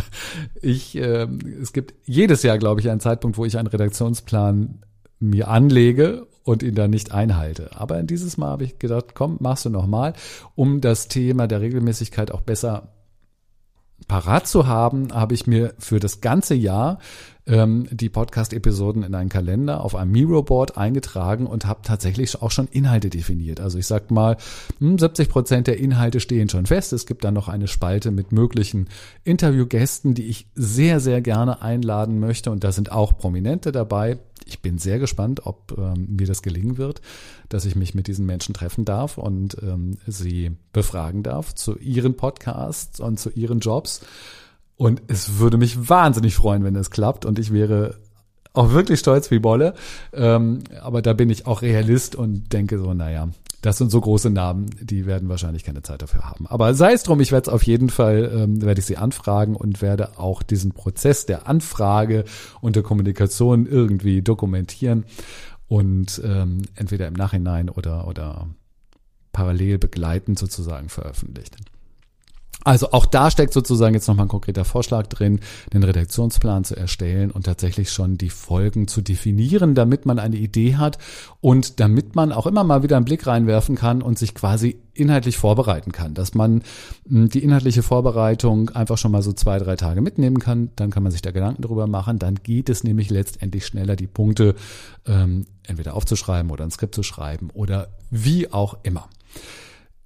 ich, 0.62 0.96
äh, 0.96 1.28
es 1.60 1.72
gibt 1.72 1.94
jedes 2.06 2.42
Jahr, 2.42 2.58
glaube 2.58 2.80
ich, 2.80 2.88
einen 2.88 3.00
Zeitpunkt, 3.00 3.36
wo 3.36 3.44
ich 3.44 3.58
einen 3.58 3.66
Redaktionsplan 3.66 4.82
mir 5.20 5.48
anlege 5.48 6.26
und 6.44 6.62
ihn 6.62 6.74
dann 6.74 6.90
nicht 6.90 7.12
einhalte. 7.12 7.70
Aber 7.74 8.02
dieses 8.02 8.38
Mal 8.38 8.48
habe 8.48 8.64
ich 8.64 8.78
gedacht, 8.78 9.14
komm, 9.14 9.36
machst 9.40 9.64
du 9.66 9.70
nochmal, 9.70 10.14
um 10.54 10.80
das 10.80 11.08
Thema 11.08 11.46
der 11.46 11.60
Regelmäßigkeit 11.60 12.30
auch 12.30 12.40
besser 12.40 12.92
parat 14.08 14.46
zu 14.46 14.66
haben, 14.66 15.12
habe 15.12 15.34
ich 15.34 15.46
mir 15.46 15.74
für 15.78 16.00
das 16.00 16.20
ganze 16.20 16.54
Jahr 16.54 16.98
ähm, 17.46 17.86
die 17.90 18.08
Podcast-Episoden 18.08 19.02
in 19.02 19.14
einen 19.14 19.28
Kalender 19.28 19.82
auf 19.84 19.94
einem 19.94 20.12
Miro-Board 20.12 20.76
eingetragen 20.76 21.46
und 21.46 21.66
habe 21.66 21.80
tatsächlich 21.82 22.42
auch 22.42 22.50
schon 22.50 22.68
Inhalte 22.68 23.08
definiert. 23.08 23.60
Also 23.60 23.78
ich 23.78 23.86
sag 23.86 24.10
mal, 24.10 24.36
70 24.80 25.26
hm, 25.26 25.32
Prozent 25.32 25.66
der 25.66 25.78
Inhalte 25.78 26.20
stehen 26.20 26.48
schon 26.48 26.66
fest. 26.66 26.92
Es 26.92 27.06
gibt 27.06 27.24
dann 27.24 27.34
noch 27.34 27.48
eine 27.48 27.68
Spalte 27.68 28.10
mit 28.10 28.32
möglichen 28.32 28.88
Interviewgästen, 29.24 30.14
die 30.14 30.26
ich 30.26 30.48
sehr, 30.54 30.98
sehr 31.00 31.20
gerne 31.20 31.62
einladen 31.62 32.18
möchte. 32.18 32.50
Und 32.50 32.64
da 32.64 32.72
sind 32.72 32.90
auch 32.90 33.16
Prominente 33.16 33.70
dabei. 33.70 34.18
Ich 34.44 34.60
bin 34.60 34.78
sehr 34.78 34.98
gespannt, 34.98 35.44
ob 35.44 35.76
ähm, 35.76 36.16
mir 36.16 36.26
das 36.26 36.42
gelingen 36.42 36.78
wird, 36.78 37.00
dass 37.48 37.64
ich 37.64 37.74
mich 37.74 37.94
mit 37.94 38.06
diesen 38.06 38.26
Menschen 38.26 38.54
treffen 38.54 38.84
darf 38.84 39.18
und 39.18 39.56
ähm, 39.60 39.98
sie 40.06 40.52
befragen 40.72 41.24
darf 41.24 41.54
zu 41.54 41.76
ihren 41.78 42.16
Podcasts 42.16 43.00
und 43.00 43.18
zu 43.18 43.30
ihren 43.30 43.58
Jobs. 43.58 44.02
Und 44.76 45.02
es 45.08 45.38
würde 45.38 45.56
mich 45.56 45.88
wahnsinnig 45.88 46.34
freuen, 46.34 46.64
wenn 46.64 46.76
es 46.76 46.90
klappt. 46.90 47.24
Und 47.24 47.38
ich 47.38 47.52
wäre 47.52 47.96
auch 48.52 48.72
wirklich 48.72 49.00
stolz 49.00 49.30
wie 49.30 49.38
Bolle. 49.38 49.74
Ähm, 50.12 50.60
aber 50.82 51.02
da 51.02 51.12
bin 51.12 51.30
ich 51.30 51.46
auch 51.46 51.62
Realist 51.62 52.16
und 52.16 52.52
denke 52.52 52.78
so, 52.78 52.94
naja, 52.94 53.28
das 53.62 53.78
sind 53.78 53.90
so 53.90 54.00
große 54.00 54.30
Namen, 54.30 54.70
die 54.80 55.06
werden 55.06 55.28
wahrscheinlich 55.28 55.64
keine 55.64 55.82
Zeit 55.82 56.02
dafür 56.02 56.22
haben. 56.22 56.46
Aber 56.46 56.74
sei 56.74 56.92
es 56.92 57.02
drum, 57.02 57.20
ich 57.20 57.32
werde 57.32 57.48
es 57.48 57.52
auf 57.52 57.62
jeden 57.64 57.90
Fall, 57.90 58.30
ähm, 58.32 58.62
werde 58.62 58.80
ich 58.80 58.86
sie 58.86 58.96
anfragen 58.96 59.56
und 59.56 59.82
werde 59.82 60.18
auch 60.18 60.42
diesen 60.42 60.72
Prozess 60.72 61.26
der 61.26 61.48
Anfrage 61.48 62.24
und 62.60 62.76
der 62.76 62.82
Kommunikation 62.82 63.66
irgendwie 63.66 64.22
dokumentieren 64.22 65.04
und 65.68 66.20
ähm, 66.24 66.62
entweder 66.76 67.08
im 67.08 67.14
Nachhinein 67.14 67.68
oder, 67.68 68.06
oder 68.06 68.46
parallel 69.32 69.78
begleitend 69.78 70.38
sozusagen 70.38 70.88
veröffentlichen. 70.88 71.64
Also 72.66 72.90
auch 72.90 73.06
da 73.06 73.30
steckt 73.30 73.52
sozusagen 73.52 73.94
jetzt 73.94 74.08
nochmal 74.08 74.26
ein 74.26 74.28
konkreter 74.28 74.64
Vorschlag 74.64 75.06
drin, 75.06 75.38
den 75.72 75.84
Redaktionsplan 75.84 76.64
zu 76.64 76.74
erstellen 76.74 77.30
und 77.30 77.44
tatsächlich 77.46 77.92
schon 77.92 78.18
die 78.18 78.28
Folgen 78.28 78.88
zu 78.88 79.02
definieren, 79.02 79.76
damit 79.76 80.04
man 80.04 80.18
eine 80.18 80.34
Idee 80.34 80.74
hat 80.74 80.98
und 81.40 81.78
damit 81.78 82.16
man 82.16 82.32
auch 82.32 82.44
immer 82.44 82.64
mal 82.64 82.82
wieder 82.82 82.96
einen 82.96 83.04
Blick 83.04 83.24
reinwerfen 83.24 83.76
kann 83.76 84.02
und 84.02 84.18
sich 84.18 84.34
quasi 84.34 84.80
inhaltlich 84.94 85.36
vorbereiten 85.36 85.92
kann, 85.92 86.14
dass 86.14 86.34
man 86.34 86.62
hm, 87.08 87.28
die 87.28 87.44
inhaltliche 87.44 87.84
Vorbereitung 87.84 88.70
einfach 88.70 88.98
schon 88.98 89.12
mal 89.12 89.22
so 89.22 89.32
zwei, 89.32 89.60
drei 89.60 89.76
Tage 89.76 90.00
mitnehmen 90.00 90.40
kann, 90.40 90.70
dann 90.74 90.90
kann 90.90 91.04
man 91.04 91.12
sich 91.12 91.22
da 91.22 91.30
Gedanken 91.30 91.62
drüber 91.62 91.86
machen, 91.86 92.18
dann 92.18 92.34
geht 92.34 92.68
es 92.68 92.82
nämlich 92.82 93.10
letztendlich 93.10 93.64
schneller, 93.64 93.94
die 93.94 94.08
Punkte 94.08 94.56
ähm, 95.06 95.46
entweder 95.62 95.94
aufzuschreiben 95.94 96.50
oder 96.50 96.64
ein 96.64 96.72
Skript 96.72 96.96
zu 96.96 97.04
schreiben 97.04 97.50
oder 97.54 97.90
wie 98.10 98.52
auch 98.52 98.78
immer 98.82 99.08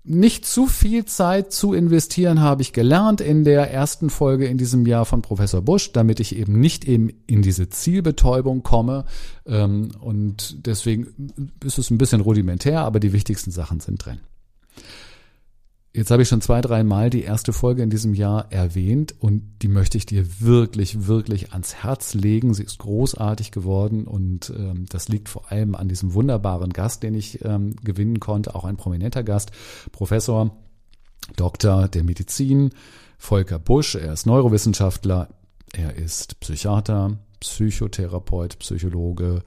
nicht 0.03 0.47
zu 0.47 0.67
viel 0.67 1.05
Zeit 1.05 1.53
zu 1.53 1.75
investieren, 1.75 2.41
habe 2.41 2.63
ich 2.63 2.73
gelernt 2.73 3.21
in 3.21 3.45
der 3.45 3.71
ersten 3.71 4.09
Folge 4.09 4.47
in 4.47 4.57
diesem 4.57 4.87
Jahr 4.87 5.05
von 5.05 5.21
Professor 5.21 5.61
Busch, 5.61 5.93
damit 5.93 6.21
ich 6.21 6.35
eben 6.37 6.59
nicht 6.59 6.87
eben 6.87 7.11
in 7.27 7.43
diese 7.43 7.69
Zielbetäubung 7.69 8.63
komme. 8.63 9.05
Ähm, 9.47 9.91
und 10.01 10.67
deswegen 10.67 11.53
ist 11.63 11.79
es 11.79 11.91
ein 11.91 11.99
bisschen 11.99 12.23
rudimentär, 12.23 12.81
aber 12.81 12.99
die 12.99 13.13
wichtigsten 13.13 13.51
Sachen 13.51 13.81
sind 13.81 14.05
drin. 14.05 14.21
Jetzt 15.93 16.13
habe 16.13 16.23
ich 16.23 16.29
schon 16.29 16.41
zwei, 16.41 16.61
drei 16.61 16.85
Mal 16.85 17.11
die 17.11 17.25
erste 17.25 17.53
Folge 17.53 17.83
in 17.83 17.91
diesem 17.91 18.15
Jahr 18.15 18.53
erwähnt 18.53 19.13
und 19.19 19.43
die 19.61 19.69
möchte 19.69 19.99
ich 19.99 20.07
dir 20.07 20.41
wirklich, 20.41 21.09
wirklich 21.09 21.53
ans 21.53 21.75
Herz 21.75 22.15
legen. 22.15 22.55
Sie 22.55 22.63
ist 22.63 22.79
großartig 22.79 23.51
geworden 23.51 24.07
und 24.07 24.51
ähm, 24.57 24.87
das 24.89 25.09
liegt 25.09 25.29
vor 25.29 25.51
allem 25.51 25.75
an 25.75 25.89
diesem 25.89 26.15
wunderbaren 26.15 26.73
Gast, 26.73 27.03
den 27.03 27.15
ich 27.15 27.45
ähm, 27.45 27.75
gewinnen 27.83 28.21
konnte, 28.21 28.55
auch 28.55 28.65
ein 28.65 28.77
prominenter 28.77 29.25
Gast, 29.25 29.51
Professor 29.91 30.57
Doktor 31.35 31.89
der 31.89 32.05
Medizin, 32.05 32.71
Volker 33.19 33.59
Busch. 33.59 33.97
Er 33.97 34.13
ist 34.13 34.27
Neurowissenschaftler, 34.27 35.29
er 35.73 35.97
ist 35.97 36.39
Psychiater, 36.39 37.19
Psychotherapeut, 37.41 38.61
Psychologe, 38.61 39.43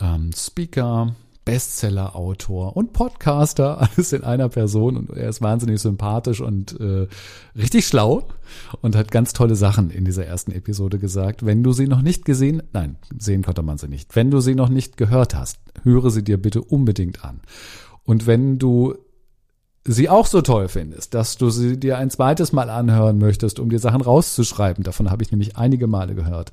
ähm, 0.00 0.30
Speaker, 0.34 1.14
Bestseller-Autor 1.44 2.76
und 2.76 2.92
Podcaster, 2.92 3.80
alles 3.96 4.12
in 4.12 4.24
einer 4.24 4.48
Person. 4.48 4.96
Und 4.96 5.10
er 5.10 5.28
ist 5.28 5.42
wahnsinnig 5.42 5.80
sympathisch 5.80 6.40
und 6.40 6.78
äh, 6.80 7.06
richtig 7.56 7.86
schlau 7.86 8.28
und 8.80 8.96
hat 8.96 9.10
ganz 9.10 9.32
tolle 9.32 9.56
Sachen 9.56 9.90
in 9.90 10.04
dieser 10.04 10.26
ersten 10.26 10.52
Episode 10.52 10.98
gesagt. 10.98 11.44
Wenn 11.44 11.62
du 11.62 11.72
sie 11.72 11.86
noch 11.86 12.02
nicht 12.02 12.24
gesehen, 12.24 12.62
nein, 12.72 12.96
sehen 13.18 13.42
konnte 13.42 13.62
man 13.62 13.78
sie 13.78 13.88
nicht. 13.88 14.14
Wenn 14.16 14.30
du 14.30 14.40
sie 14.40 14.54
noch 14.54 14.68
nicht 14.68 14.96
gehört 14.96 15.34
hast, 15.34 15.58
höre 15.82 16.10
sie 16.10 16.22
dir 16.22 16.38
bitte 16.40 16.62
unbedingt 16.62 17.24
an. 17.24 17.40
Und 18.04 18.26
wenn 18.26 18.58
du 18.58 18.94
sie 19.86 20.08
auch 20.08 20.26
so 20.26 20.40
toll 20.40 20.68
findest, 20.68 21.14
dass 21.14 21.36
du 21.36 21.50
sie 21.50 21.78
dir 21.78 21.98
ein 21.98 22.10
zweites 22.10 22.52
Mal 22.52 22.70
anhören 22.70 23.18
möchtest, 23.18 23.58
um 23.58 23.68
dir 23.68 23.78
Sachen 23.78 24.00
rauszuschreiben, 24.00 24.82
davon 24.82 25.10
habe 25.10 25.22
ich 25.22 25.30
nämlich 25.30 25.56
einige 25.56 25.86
Male 25.86 26.14
gehört, 26.14 26.52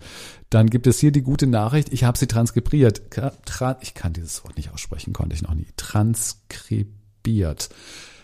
dann 0.49 0.69
gibt 0.69 0.85
es 0.87 0.99
hier 0.99 1.11
die 1.11 1.21
gute 1.21 1.47
Nachricht, 1.47 1.93
ich 1.93 2.03
habe 2.03 2.17
sie 2.17 2.27
transkribiert. 2.27 3.01
Ich 3.81 3.93
kann 3.93 4.13
dieses 4.13 4.43
Wort 4.43 4.57
nicht 4.57 4.73
aussprechen, 4.73 5.13
konnte 5.13 5.35
ich 5.35 5.43
noch 5.43 5.53
nie. 5.53 5.67
Transkribiert. 5.77 7.69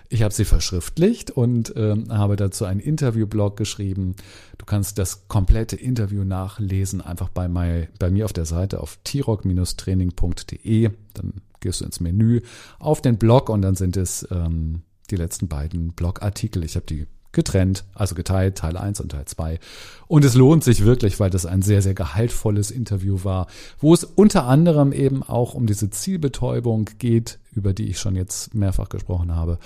Ich 0.10 0.24
habe 0.24 0.34
sie 0.34 0.46
verschriftlicht 0.46 1.32
und 1.32 1.76
äh, 1.76 1.96
habe 2.10 2.38
dazu 2.38 2.64
einen 2.66 2.80
Interviewblog 2.80 3.58
geschrieben. 3.58 4.16
Du 4.58 4.66
kannst 4.66 4.98
das 4.98 5.28
komplette 5.28 5.76
Interview 5.76 6.24
nachlesen, 6.24 7.02
einfach 7.02 7.28
bei, 7.30 7.50
my, 7.50 7.90
bei 8.00 8.10
mir 8.10 8.24
auf 8.26 8.32
der 8.34 8.46
Seite 8.46 8.80
auf 8.80 9.00
t-rock-training.de. 9.04 10.92
Dann 11.14 11.34
gehst 11.60 11.82
du 11.82 11.86
ins 11.86 12.00
Menü 12.00 12.42
auf 12.80 13.02
den 13.02 13.18
Blog 13.18 13.50
und 13.50 13.62
dann 13.62 13.76
sind 13.76 13.98
es 13.98 14.26
ähm, 14.32 14.84
die 15.10 15.16
letzten 15.16 15.48
beiden 15.48 15.94
Blogartikel. 15.94 16.64
Ich 16.64 16.76
habe 16.76 16.86
die 16.86 17.08
getrennt, 17.38 17.86
also 17.94 18.16
geteilt, 18.16 18.58
Teil 18.58 18.78
1 18.78 19.00
und 19.00 19.12
Teil 19.12 19.26
2. 19.26 19.60
Und 20.08 20.26
es 20.26 20.34
lohnt 20.34 20.64
sich 20.64 20.84
wirklich, 20.84 21.20
weil 21.20 21.30
das 21.30 21.46
ein 21.46 21.62
sehr, 21.62 21.82
sehr 21.82 21.94
gehaltvolles 21.94 22.72
Interview 22.72 23.24
war, 23.24 23.48
wo 23.80 23.94
es 23.94 24.04
unter 24.04 24.46
anderem 24.46 24.92
eben 24.92 25.22
auch 25.24 25.54
um 25.54 25.68
diese 25.68 25.90
Zielbetäubung 25.90 26.90
geht, 26.98 27.38
über 27.54 27.74
die 27.74 27.90
ich 27.90 28.00
schon 28.00 28.16
jetzt 28.16 28.56
mehrfach 28.56 28.90
gesprochen 28.90 29.36
habe. 29.36 29.60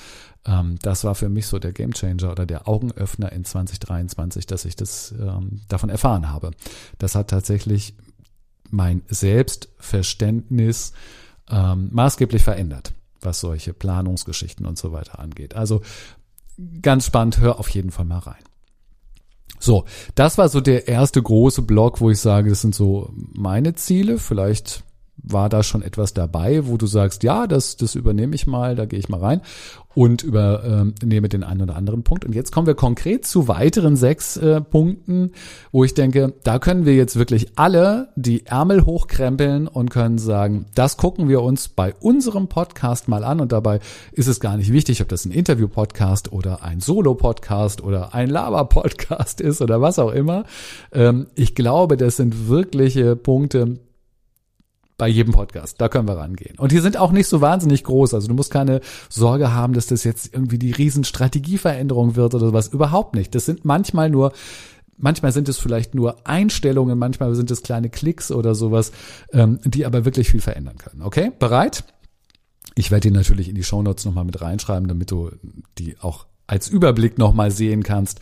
Ähm, 0.45 0.79
das 0.81 1.03
war 1.05 1.15
für 1.15 1.29
mich 1.29 1.47
so 1.47 1.59
der 1.59 1.71
Gamechanger 1.71 2.31
oder 2.31 2.45
der 2.45 2.67
Augenöffner 2.67 3.31
in 3.31 3.45
2023, 3.45 4.45
dass 4.45 4.65
ich 4.65 4.75
das 4.75 5.13
ähm, 5.17 5.61
davon 5.69 5.89
erfahren 5.89 6.29
habe. 6.29 6.51
Das 6.97 7.15
hat 7.15 7.29
tatsächlich 7.29 7.95
mein 8.69 9.01
Selbstverständnis 9.07 10.91
ähm, 11.49 11.89
maßgeblich 11.91 12.43
verändert 12.43 12.93
was 13.21 13.39
solche 13.39 13.73
Planungsgeschichten 13.73 14.65
und 14.65 14.77
so 14.77 14.91
weiter 14.91 15.19
angeht. 15.19 15.55
Also 15.55 15.81
ganz 16.81 17.05
spannend, 17.05 17.39
hör 17.39 17.59
auf 17.59 17.69
jeden 17.69 17.91
Fall 17.91 18.05
mal 18.05 18.19
rein. 18.19 18.43
So, 19.59 19.85
das 20.15 20.37
war 20.37 20.49
so 20.49 20.59
der 20.59 20.87
erste 20.87 21.21
große 21.21 21.61
Block, 21.61 22.01
wo 22.01 22.09
ich 22.09 22.19
sage, 22.19 22.49
das 22.49 22.61
sind 22.61 22.73
so 22.73 23.11
meine 23.13 23.75
Ziele. 23.75 24.17
Vielleicht 24.17 24.83
war 25.17 25.49
da 25.49 25.63
schon 25.63 25.81
etwas 25.81 26.13
dabei, 26.13 26.67
wo 26.67 26.77
du 26.77 26.87
sagst, 26.87 27.23
ja, 27.23 27.47
das, 27.47 27.77
das 27.77 27.95
übernehme 27.95 28.35
ich 28.35 28.47
mal, 28.47 28.75
da 28.75 28.85
gehe 28.85 28.99
ich 28.99 29.09
mal 29.09 29.19
rein 29.19 29.41
und 29.93 30.23
übernehme 30.23 30.93
ähm, 31.01 31.29
den 31.29 31.43
einen 31.43 31.61
oder 31.61 31.75
anderen 31.75 32.03
Punkt. 32.03 32.25
Und 32.25 32.33
jetzt 32.33 32.51
kommen 32.51 32.67
wir 32.67 32.75
konkret 32.75 33.25
zu 33.25 33.47
weiteren 33.47 33.95
sechs 33.95 34.37
äh, 34.37 34.61
Punkten, 34.61 35.31
wo 35.71 35.83
ich 35.83 35.93
denke, 35.93 36.33
da 36.43 36.59
können 36.59 36.85
wir 36.85 36.95
jetzt 36.95 37.17
wirklich 37.17 37.51
alle 37.55 38.09
die 38.15 38.45
Ärmel 38.45 38.85
hochkrempeln 38.85 39.67
und 39.67 39.89
können 39.89 40.17
sagen, 40.17 40.65
das 40.75 40.97
gucken 40.97 41.27
wir 41.27 41.41
uns 41.41 41.67
bei 41.67 41.93
unserem 41.99 42.47
Podcast 42.47 43.07
mal 43.07 43.23
an. 43.23 43.41
Und 43.41 43.51
dabei 43.51 43.79
ist 44.13 44.27
es 44.27 44.39
gar 44.39 44.57
nicht 44.57 44.71
wichtig, 44.71 45.01
ob 45.01 45.09
das 45.09 45.25
ein 45.25 45.31
Interview-Podcast 45.31 46.31
oder 46.31 46.63
ein 46.63 46.79
Solo-Podcast 46.79 47.83
oder 47.83 48.13
ein 48.13 48.29
Laber-Podcast 48.29 49.41
ist 49.41 49.61
oder 49.61 49.81
was 49.81 49.99
auch 49.99 50.11
immer. 50.11 50.45
Ähm, 50.93 51.27
ich 51.35 51.53
glaube, 51.53 51.97
das 51.97 52.15
sind 52.15 52.47
wirkliche 52.47 53.15
Punkte, 53.15 53.79
bei 55.01 55.07
jedem 55.07 55.33
Podcast. 55.33 55.81
Da 55.81 55.89
können 55.89 56.07
wir 56.07 56.15
rangehen. 56.15 56.59
Und 56.59 56.71
die 56.71 56.77
sind 56.77 56.95
auch 56.95 57.11
nicht 57.11 57.25
so 57.25 57.41
wahnsinnig 57.41 57.83
groß. 57.83 58.13
Also 58.13 58.27
du 58.27 58.35
musst 58.35 58.51
keine 58.51 58.81
Sorge 59.09 59.51
haben, 59.51 59.73
dass 59.73 59.87
das 59.87 60.03
jetzt 60.03 60.31
irgendwie 60.31 60.59
die 60.59 60.73
Riesenstrategieveränderung 60.73 62.15
wird 62.15 62.35
oder 62.35 62.45
sowas. 62.45 62.67
Überhaupt 62.67 63.15
nicht. 63.15 63.33
Das 63.33 63.47
sind 63.47 63.65
manchmal 63.65 64.11
nur 64.11 64.31
Manchmal 64.97 65.31
sind 65.31 65.49
es 65.49 65.57
vielleicht 65.57 65.95
nur 65.95 66.27
Einstellungen, 66.27 66.99
manchmal 66.99 67.33
sind 67.33 67.49
es 67.49 67.63
kleine 67.63 67.89
Klicks 67.89 68.31
oder 68.31 68.53
sowas, 68.53 68.91
ähm, 69.33 69.59
die 69.63 69.87
aber 69.87 70.05
wirklich 70.05 70.29
viel 70.29 70.41
verändern 70.41 70.77
können. 70.77 71.01
Okay, 71.01 71.31
bereit? 71.39 71.85
Ich 72.75 72.91
werde 72.91 73.09
die 73.09 73.15
natürlich 73.15 73.49
in 73.49 73.55
die 73.55 73.63
Shownotes 73.63 74.05
nochmal 74.05 74.25
mit 74.25 74.39
reinschreiben, 74.39 74.87
damit 74.87 75.09
du 75.09 75.31
die 75.79 75.97
auch 75.99 76.27
als 76.45 76.67
Überblick 76.67 77.17
nochmal 77.17 77.49
sehen 77.49 77.81
kannst, 77.81 78.19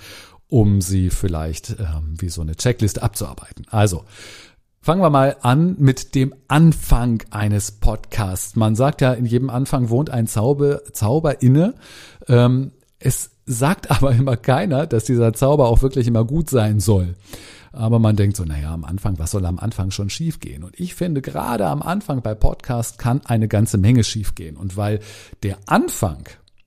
um 0.47 0.79
sie 0.79 1.09
vielleicht 1.09 1.71
ähm, 1.71 2.13
wie 2.17 2.29
so 2.29 2.39
eine 2.39 2.55
Checkliste 2.55 3.03
abzuarbeiten. 3.03 3.65
Also, 3.69 4.05
Fangen 4.81 5.01
wir 5.01 5.09
mal 5.09 5.35
an 5.41 5.75
mit 5.77 6.15
dem 6.15 6.33
Anfang 6.47 7.21
eines 7.31 7.71
Podcasts. 7.71 8.55
Man 8.55 8.75
sagt 8.75 9.01
ja, 9.01 9.11
in 9.11 9.25
jedem 9.25 9.49
Anfang 9.49 9.89
wohnt 9.89 10.09
ein 10.09 10.25
Zauber, 10.25 10.81
Zauber 10.93 11.41
inne. 11.41 11.73
Ähm, 12.29 12.71
es 12.97 13.31
sagt 13.45 13.91
aber 13.91 14.13
immer 14.13 14.37
keiner, 14.37 14.87
dass 14.87 15.03
dieser 15.03 15.33
Zauber 15.33 15.67
auch 15.67 15.81
wirklich 15.81 16.07
immer 16.07 16.23
gut 16.23 16.49
sein 16.49 16.79
soll. 16.79 17.15
Aber 17.73 17.99
man 17.99 18.15
denkt 18.15 18.37
so, 18.37 18.45
naja, 18.45 18.73
am 18.73 18.85
Anfang, 18.85 19.19
was 19.19 19.31
soll 19.31 19.45
am 19.45 19.59
Anfang 19.59 19.91
schon 19.91 20.09
schiefgehen? 20.09 20.63
Und 20.63 20.79
ich 20.79 20.95
finde, 20.95 21.21
gerade 21.21 21.67
am 21.67 21.81
Anfang 21.81 22.21
bei 22.21 22.33
Podcast 22.33 22.97
kann 22.97 23.21
eine 23.25 23.49
ganze 23.49 23.77
Menge 23.77 24.05
schiefgehen. 24.05 24.55
Und 24.55 24.77
weil 24.77 25.01
der 25.43 25.57
Anfang 25.65 26.23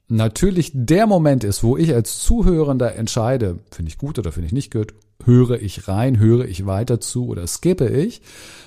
natürlich 0.09 0.71
der 0.75 1.07
Moment 1.07 1.45
ist, 1.45 1.65
wo 1.65 1.79
ich 1.79 1.95
als 1.95 2.19
Zuhörender 2.19 2.95
entscheide, 2.95 3.59
finde 3.71 3.89
ich 3.91 3.99
gut 3.99 4.19
oder 4.19 4.33
finde 4.33 4.47
ich 4.47 4.53
nicht 4.53 4.71
gut, 4.71 4.93
höre 5.27 5.61
ich 5.61 5.89
rein, 5.89 6.19
höre 6.19 6.45
ich 6.47 6.67
weiter 6.67 7.01
zu 7.01 7.27
oder 7.27 7.47
skippe 7.47 7.89
ich, 7.89 8.23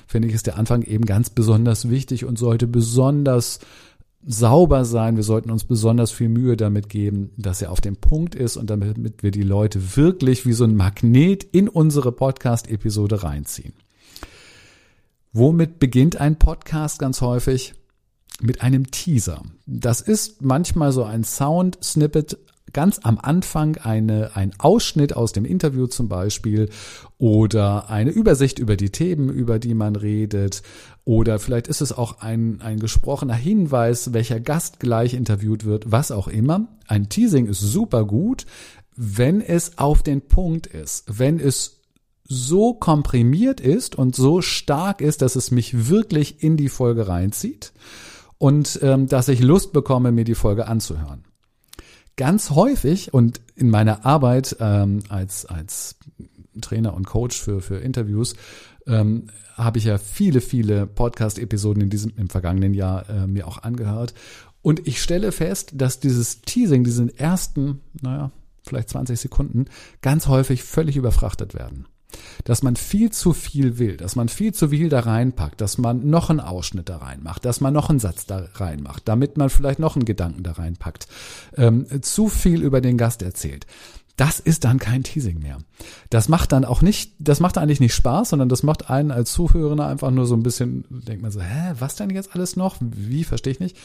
finde 0.08 0.28
ich, 0.28 0.34
ist 0.34 0.48
der 0.48 0.58
Anfang 0.58 0.84
eben 0.84 1.06
ganz 1.06 1.30
besonders 1.30 1.90
wichtig 1.90 2.26
und 2.26 2.38
sollte 2.38 2.68
besonders 2.68 3.60
sauber 4.26 4.86
sein. 4.86 5.16
Wir 5.16 5.24
sollten 5.24 5.52
uns 5.52 5.66
besonders 5.66 6.12
viel 6.12 6.30
Mühe 6.30 6.58
damit 6.58 6.90
geben, 6.90 7.32
dass 7.38 7.62
er 7.62 7.72
auf 7.72 7.82
dem 7.82 7.96
Punkt 7.96 8.36
ist 8.36 8.58
und 8.58 8.70
damit 8.70 9.24
wir 9.24 9.32
die 9.32 9.44
Leute 9.44 9.96
wirklich 9.96 10.46
wie 10.46 10.54
so 10.54 10.64
ein 10.64 10.76
Magnet 10.76 11.44
in 11.44 11.70
unsere 11.70 12.12
Podcast-Episode 12.12 13.24
reinziehen. 13.24 13.74
Womit 15.32 15.80
beginnt 15.80 16.18
ein 16.18 16.40
Podcast 16.40 17.00
ganz 17.00 17.22
häufig? 17.22 17.76
Mit 18.42 18.62
einem 18.62 18.92
Teaser. 18.92 19.44
Das 19.66 20.02
ist 20.02 20.42
manchmal 20.42 20.92
so 20.92 21.04
ein 21.04 21.24
Sound-Snippet 21.24 22.38
ganz 22.76 23.00
am 23.04 23.18
Anfang 23.18 23.78
eine, 23.78 24.36
ein 24.36 24.52
Ausschnitt 24.58 25.16
aus 25.16 25.32
dem 25.32 25.46
Interview 25.46 25.88
zum 25.88 26.10
Beispiel 26.10 26.70
oder 27.18 27.90
eine 27.90 28.12
Übersicht 28.12 28.60
über 28.60 28.76
die 28.76 28.90
Themen, 28.90 29.30
über 29.30 29.60
die 29.60 29.74
man 29.74 29.96
redet 29.96 30.62
oder 31.06 31.40
vielleicht 31.40 31.70
ist 31.70 31.80
es 31.80 31.94
auch 31.94 32.20
ein, 32.20 32.60
ein 32.62 32.80
gesprochener 32.80 33.34
Hinweis, 33.36 34.12
welcher 34.12 34.42
Gast 34.42 34.82
gleich 34.82 35.14
interviewt 35.14 35.64
wird, 35.64 35.90
was 35.90 36.12
auch 36.12 36.28
immer. 36.28 36.68
Ein 36.86 37.08
Teasing 37.08 37.48
ist 37.48 37.62
super 37.62 38.04
gut, 38.04 38.46
wenn 38.98 39.40
es 39.40 39.78
auf 39.78 40.04
den 40.04 40.22
Punkt 40.22 40.68
ist, 40.68 41.20
wenn 41.20 41.40
es 41.40 41.80
so 42.28 42.74
komprimiert 42.74 43.62
ist 43.62 43.96
und 43.96 44.18
so 44.18 44.42
stark 44.42 45.00
ist, 45.00 45.22
dass 45.22 45.38
es 45.38 45.50
mich 45.50 45.88
wirklich 45.88 46.44
in 46.44 46.58
die 46.58 46.70
Folge 46.70 47.08
reinzieht 47.08 47.72
und 48.38 48.80
ähm, 48.82 49.08
dass 49.08 49.30
ich 49.30 49.40
Lust 49.40 49.72
bekomme, 49.72 50.12
mir 50.12 50.26
die 50.26 50.36
Folge 50.36 50.68
anzuhören. 50.68 51.24
Ganz 52.18 52.52
häufig 52.52 53.14
und 53.14 53.42
in 53.56 53.70
meiner 53.70 54.06
Arbeit 54.06 54.56
ähm, 54.60 55.04
als, 55.10 55.46
als 55.46 55.98
Trainer 56.62 56.94
und 56.94 57.08
Coach 57.08 57.40
für, 57.40 57.62
für 57.62 57.78
Interviews 57.78 58.36
ähm, 58.88 59.28
habe 59.56 59.78
ich 59.78 59.86
ja 59.86 59.98
viele, 59.98 60.42
viele 60.42 60.86
Podcast-Episoden 60.86 61.84
in 61.84 61.90
diesem, 61.90 62.14
im 62.18 62.30
vergangenen 62.30 62.74
Jahr 62.74 63.10
äh, 63.10 63.28
mir 63.28 63.48
auch 63.48 63.64
angehört. 63.64 64.14
Und 64.62 64.88
ich 64.88 65.02
stelle 65.02 65.32
fest, 65.32 65.72
dass 65.76 66.00
dieses 66.00 66.42
Teasing, 66.42 66.84
diesen 66.84 67.16
ersten, 67.16 67.82
naja, 68.02 68.32
vielleicht 68.64 68.90
20 68.90 69.20
Sekunden, 69.20 69.66
ganz 70.02 70.28
häufig 70.28 70.64
völlig 70.64 70.98
überfrachtet 70.98 71.54
werden 71.54 71.86
dass 72.44 72.64
man 72.64 72.76
viel 72.76 73.12
zu 73.12 73.34
viel 73.34 73.78
will, 73.78 73.98
dass 73.98 74.16
man 74.16 74.30
viel 74.30 74.54
zu 74.54 74.70
viel 74.70 74.90
da 74.90 75.02
reinpackt, 75.02 75.62
dass 75.62 75.78
man 75.78 76.10
noch 76.10 76.30
einen 76.30 76.40
Ausschnitt 76.40 76.90
da 76.90 76.98
reinmacht, 76.98 77.46
dass 77.46 77.62
man 77.62 77.74
noch 77.74 77.90
einen 77.90 78.00
Satz 78.00 78.26
da 78.26 78.48
reinmacht, 78.54 79.08
damit 79.08 79.38
man 79.38 79.50
vielleicht 79.50 79.80
noch 79.80 79.96
einen 79.96 80.06
Gedanken 80.06 80.44
da 80.44 80.54
reinpackt, 80.54 81.08
ähm, 81.58 81.86
zu 82.02 82.28
viel 82.30 82.62
über 82.62 82.82
den 82.82 82.98
Gast 82.98 83.22
erzählt 83.22 83.66
das 84.16 84.40
ist 84.40 84.64
dann 84.64 84.80
kein 84.80 85.04
Teasing 85.04 85.40
mehr. 85.40 85.58
Das 86.10 86.30
macht 86.30 86.54
dann 86.54 86.64
auch 86.64 86.82
nicht, 86.82 87.12
das 87.20 87.42
macht 87.42 87.58
eigentlich 87.58 87.82
nicht 87.82 87.94
Spaß, 87.94 88.30
sondern 88.30 88.48
das 88.48 88.64
macht 88.64 88.90
einen 88.90 89.12
als 89.12 89.34
Zuhörer 89.34 89.86
einfach 89.86 90.10
nur 90.12 90.26
so 90.26 90.36
ein 90.36 90.44
bisschen, 90.44 90.86
denkt 90.90 91.22
man 91.22 91.32
so, 91.32 91.42
hä, 91.42 91.74
was 91.80 91.96
denn 91.96 92.10
jetzt 92.12 92.34
alles 92.34 92.56
noch? 92.56 92.78
Wie, 92.80 93.26
verstehe 93.26 93.52
ich 93.52 93.60
nicht. 93.60 93.78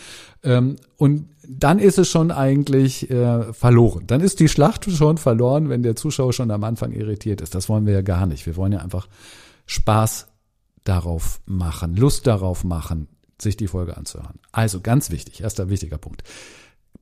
Ähm, 0.44 0.76
und 0.96 1.28
dann 1.49 1.80
ist 1.80 1.99
es 1.99 2.08
schon 2.08 2.30
eigentlich 2.30 3.10
äh, 3.10 3.52
verloren. 3.52 4.06
Dann 4.06 4.20
ist 4.20 4.38
die 4.38 4.49
Schlacht 4.49 4.88
schon 4.88 5.18
verloren, 5.18 5.68
wenn 5.68 5.82
der 5.82 5.96
Zuschauer 5.96 6.32
schon 6.32 6.52
am 6.52 6.62
Anfang 6.62 6.92
irritiert 6.92 7.40
ist. 7.40 7.56
Das 7.56 7.68
wollen 7.68 7.87
wir 7.87 7.94
ja 7.94 8.02
gar 8.02 8.26
nicht. 8.26 8.46
Wir 8.46 8.56
wollen 8.56 8.72
ja 8.72 8.78
einfach 8.78 9.08
Spaß 9.66 10.28
darauf 10.84 11.40
machen, 11.44 11.96
Lust 11.96 12.28
darauf 12.28 12.62
machen, 12.62 13.08
sich 13.40 13.56
die 13.56 13.68
Folge 13.68 13.96
anzuhören. 13.96 14.38
Also 14.52 14.80
ganz 14.80 15.10
wichtig, 15.10 15.42
erster 15.42 15.70
wichtiger 15.70 15.99
Punkt. 15.99 16.22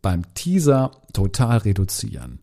Beim 0.01 0.23
Teaser 0.35 0.93
total 1.13 1.59
reduzieren 1.59 2.41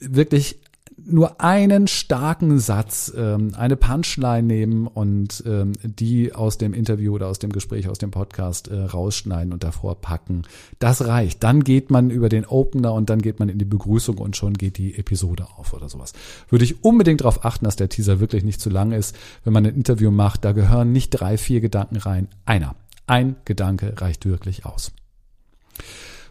wirklich 0.00 0.60
nur 1.08 1.40
einen 1.40 1.86
starken 1.86 2.58
Satz, 2.58 3.12
ähm, 3.16 3.52
eine 3.56 3.76
Punchline 3.76 4.42
nehmen 4.42 4.86
und 4.86 5.42
ähm, 5.46 5.72
die 5.82 6.34
aus 6.34 6.58
dem 6.58 6.74
Interview 6.74 7.14
oder 7.14 7.28
aus 7.28 7.38
dem 7.38 7.50
Gespräch, 7.50 7.88
aus 7.88 7.98
dem 7.98 8.10
Podcast 8.10 8.68
äh, 8.68 8.78
rausschneiden 8.78 9.52
und 9.52 9.64
davor 9.64 10.00
packen. 10.00 10.42
Das 10.78 11.06
reicht. 11.06 11.42
Dann 11.42 11.64
geht 11.64 11.90
man 11.90 12.10
über 12.10 12.28
den 12.28 12.44
Opener 12.44 12.92
und 12.92 13.10
dann 13.10 13.22
geht 13.22 13.38
man 13.38 13.48
in 13.48 13.58
die 13.58 13.64
Begrüßung 13.64 14.18
und 14.18 14.36
schon 14.36 14.54
geht 14.54 14.76
die 14.76 14.98
Episode 14.98 15.46
auf 15.56 15.72
oder 15.72 15.88
sowas. 15.88 16.12
Würde 16.48 16.64
ich 16.64 16.84
unbedingt 16.84 17.20
darauf 17.20 17.44
achten, 17.44 17.64
dass 17.64 17.76
der 17.76 17.88
Teaser 17.88 18.20
wirklich 18.20 18.44
nicht 18.44 18.60
zu 18.60 18.68
lang 18.68 18.92
ist. 18.92 19.16
Wenn 19.44 19.52
man 19.52 19.66
ein 19.66 19.74
Interview 19.74 20.10
macht, 20.10 20.44
da 20.44 20.52
gehören 20.52 20.92
nicht 20.92 21.10
drei, 21.10 21.38
vier 21.38 21.60
Gedanken 21.60 21.96
rein. 21.96 22.28
Einer. 22.44 22.74
Ein 23.06 23.36
Gedanke 23.44 23.94
reicht 23.96 24.26
wirklich 24.26 24.66
aus. 24.66 24.92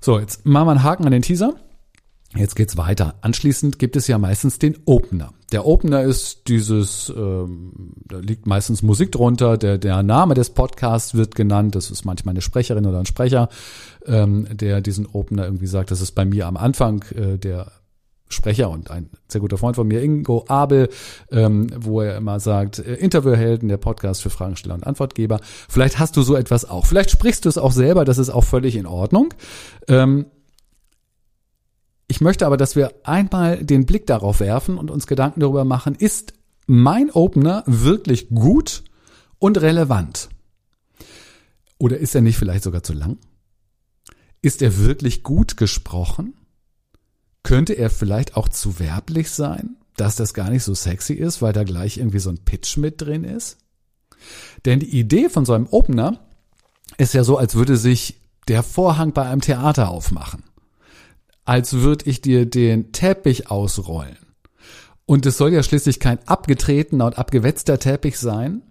So, 0.02 0.20
jetzt 0.20 0.46
machen 0.46 0.68
wir 0.68 0.72
einen 0.72 0.84
Haken 0.84 1.06
an 1.06 1.12
den 1.12 1.24
Teaser. 1.24 1.56
Jetzt 2.36 2.56
geht's 2.56 2.76
weiter. 2.76 3.16
Anschließend 3.22 3.80
gibt 3.80 3.96
es 3.96 4.08
ja 4.08 4.18
meistens 4.18 4.60
den 4.60 4.78
Opener. 4.86 5.34
Der 5.54 5.66
Opener 5.66 6.04
ist 6.04 6.50
dieses, 6.50 7.12
ähm, 7.16 7.94
da 8.06 8.18
liegt 8.18 8.46
meistens 8.46 8.84
Musik 8.84 9.14
drunter. 9.14 9.58
Der, 9.58 9.78
der 9.78 10.04
Name 10.04 10.34
des 10.34 10.50
Podcasts 10.50 11.14
wird 11.14 11.36
genannt. 11.36 11.76
Das 11.76 11.90
ist 11.90 12.04
manchmal 12.04 12.34
eine 12.34 12.42
Sprecherin 12.42 12.86
oder 12.86 13.00
ein 13.00 13.06
Sprecher, 13.06 13.48
ähm, 14.06 14.46
der 14.52 14.82
diesen 14.82 15.06
Opener 15.06 15.46
irgendwie 15.46 15.68
sagt. 15.68 15.90
Das 15.90 16.02
ist 16.02 16.12
bei 16.12 16.26
mir 16.26 16.48
am 16.48 16.58
Anfang 16.58 17.04
äh, 17.16 17.38
der 17.38 17.72
Sprecher 18.30 18.70
und 18.70 18.92
ein 18.92 19.10
sehr 19.30 19.40
guter 19.40 19.58
Freund 19.58 19.78
von 19.78 19.88
mir, 19.88 20.02
Ingo 20.02 20.44
Abel, 20.50 20.90
ähm, 21.32 21.68
wo 21.78 22.02
er 22.02 22.18
immer 22.18 22.42
sagt, 22.42 22.80
äh, 22.80 22.96
Interviewhelden, 22.96 23.70
der 23.70 23.78
Podcast 23.78 24.22
für 24.22 24.30
Fragensteller 24.30 24.76
und 24.76 24.86
Antwortgeber. 24.86 25.40
Vielleicht 25.70 25.98
hast 25.98 26.18
du 26.18 26.22
so 26.24 26.36
etwas 26.36 26.70
auch. 26.70 26.86
Vielleicht 26.86 27.10
sprichst 27.10 27.46
du 27.46 27.50
es 27.50 27.58
auch 27.58 27.72
selber, 27.72 28.04
das 28.04 28.18
ist 28.18 28.30
auch 28.30 28.44
völlig 28.44 28.76
in 28.76 28.86
Ordnung. 28.86 29.34
Ähm, 29.88 30.26
ich 32.08 32.22
möchte 32.22 32.46
aber, 32.46 32.58
dass 32.58 32.76
wir 32.76 32.94
einmal 33.04 33.64
den 33.64 33.86
Blick 33.86 34.08
darauf 34.08 34.40
werfen 34.40 34.78
und 34.78 34.90
uns 34.90 35.08
Gedanken 35.08 35.42
darüber 35.42 35.66
machen, 35.66 35.96
ist 35.96 36.34
mein 36.66 37.12
Opener 37.12 37.64
wirklich 37.66 38.30
gut 38.30 38.84
und 39.40 39.60
relevant? 39.60 40.30
Oder 41.78 41.98
ist 41.98 42.16
er 42.16 42.22
nicht 42.22 42.38
vielleicht 42.38 42.64
sogar 42.64 42.82
zu 42.82 42.94
lang? 42.94 43.18
Ist 44.42 44.62
er 44.62 44.78
wirklich 44.78 45.24
gut 45.24 45.58
gesprochen? 45.58 46.34
Könnte 47.44 47.74
er 47.74 47.90
vielleicht 47.90 48.36
auch 48.36 48.48
zu 48.48 48.80
werblich 48.80 49.30
sein, 49.30 49.76
dass 49.98 50.16
das 50.16 50.34
gar 50.34 50.50
nicht 50.50 50.64
so 50.64 50.74
sexy 50.74 51.14
ist, 51.14 51.42
weil 51.42 51.54
da 51.54 51.64
gleich 51.64 51.98
irgendwie 51.98 52.20
so 52.20 52.30
ein 52.30 52.40
Pitch 52.40 52.78
mit 52.78 53.02
drin 53.02 53.26
ist? 53.26 53.58
Denn 54.66 54.80
die 54.80 54.98
Idee 54.98 55.30
von 55.30 55.46
so 55.46 55.54
einem 55.54 55.68
Opener 55.68 56.20
ist 56.98 57.14
ja 57.14 57.24
so, 57.24 57.38
als 57.38 57.56
würde 57.56 57.78
sich 57.78 58.22
der 58.48 58.64
Vorhang 58.64 59.12
bei 59.12 59.24
einem 59.24 59.42
Theater 59.42 59.90
aufmachen 59.90 60.44
als 61.48 61.74
würde 61.74 62.10
ich 62.10 62.20
dir 62.20 62.46
den 62.46 62.92
Teppich 62.92 63.50
ausrollen. 63.50 64.18
Und 65.06 65.26
es 65.26 65.38
soll 65.38 65.54
ja 65.54 65.64
schließlich 65.64 66.02
kein 66.02 66.20
abgetretener 66.28 67.06
und 67.06 67.18
abgewetzter 67.18 67.80
Teppich 67.80 68.20
sein, 68.20 68.64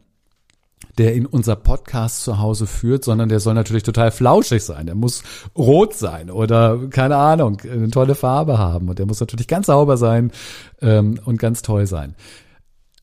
der 0.98 1.14
in 1.14 1.24
unser 1.24 1.56
Podcast 1.56 2.22
zu 2.22 2.38
Hause 2.38 2.66
führt, 2.66 3.02
sondern 3.02 3.30
der 3.30 3.40
soll 3.40 3.54
natürlich 3.54 3.82
total 3.82 4.10
flauschig 4.10 4.62
sein. 4.62 4.84
Der 4.84 4.94
muss 4.94 5.22
rot 5.56 5.94
sein 5.94 6.30
oder 6.30 6.78
keine 6.90 7.16
Ahnung, 7.16 7.62
eine 7.62 7.88
tolle 7.90 8.14
Farbe 8.14 8.58
haben 8.58 8.90
und 8.90 8.98
der 8.98 9.06
muss 9.06 9.20
natürlich 9.20 9.48
ganz 9.48 9.66
sauber 9.66 9.96
sein 9.96 10.30
ähm, 10.82 11.18
und 11.24 11.38
ganz 11.38 11.62
toll 11.62 11.86
sein. 11.86 12.14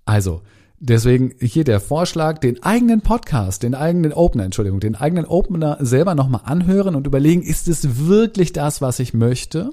Also, 0.05 0.43
Deswegen 0.85 1.33
hier 1.39 1.63
der 1.63 1.79
Vorschlag, 1.79 2.39
den 2.39 2.61
eigenen 2.61 2.99
Podcast, 2.99 3.63
den 3.63 3.73
eigenen 3.73 4.11
Opener, 4.11 4.43
Entschuldigung, 4.43 4.81
den 4.81 4.97
eigenen 4.97 5.23
Opener 5.23 5.77
selber 5.79 6.13
nochmal 6.13 6.41
anhören 6.43 6.95
und 6.95 7.07
überlegen, 7.07 7.41
ist 7.41 7.69
es 7.69 8.05
wirklich 8.05 8.51
das, 8.51 8.81
was 8.81 8.99
ich 8.99 9.13
möchte? 9.13 9.69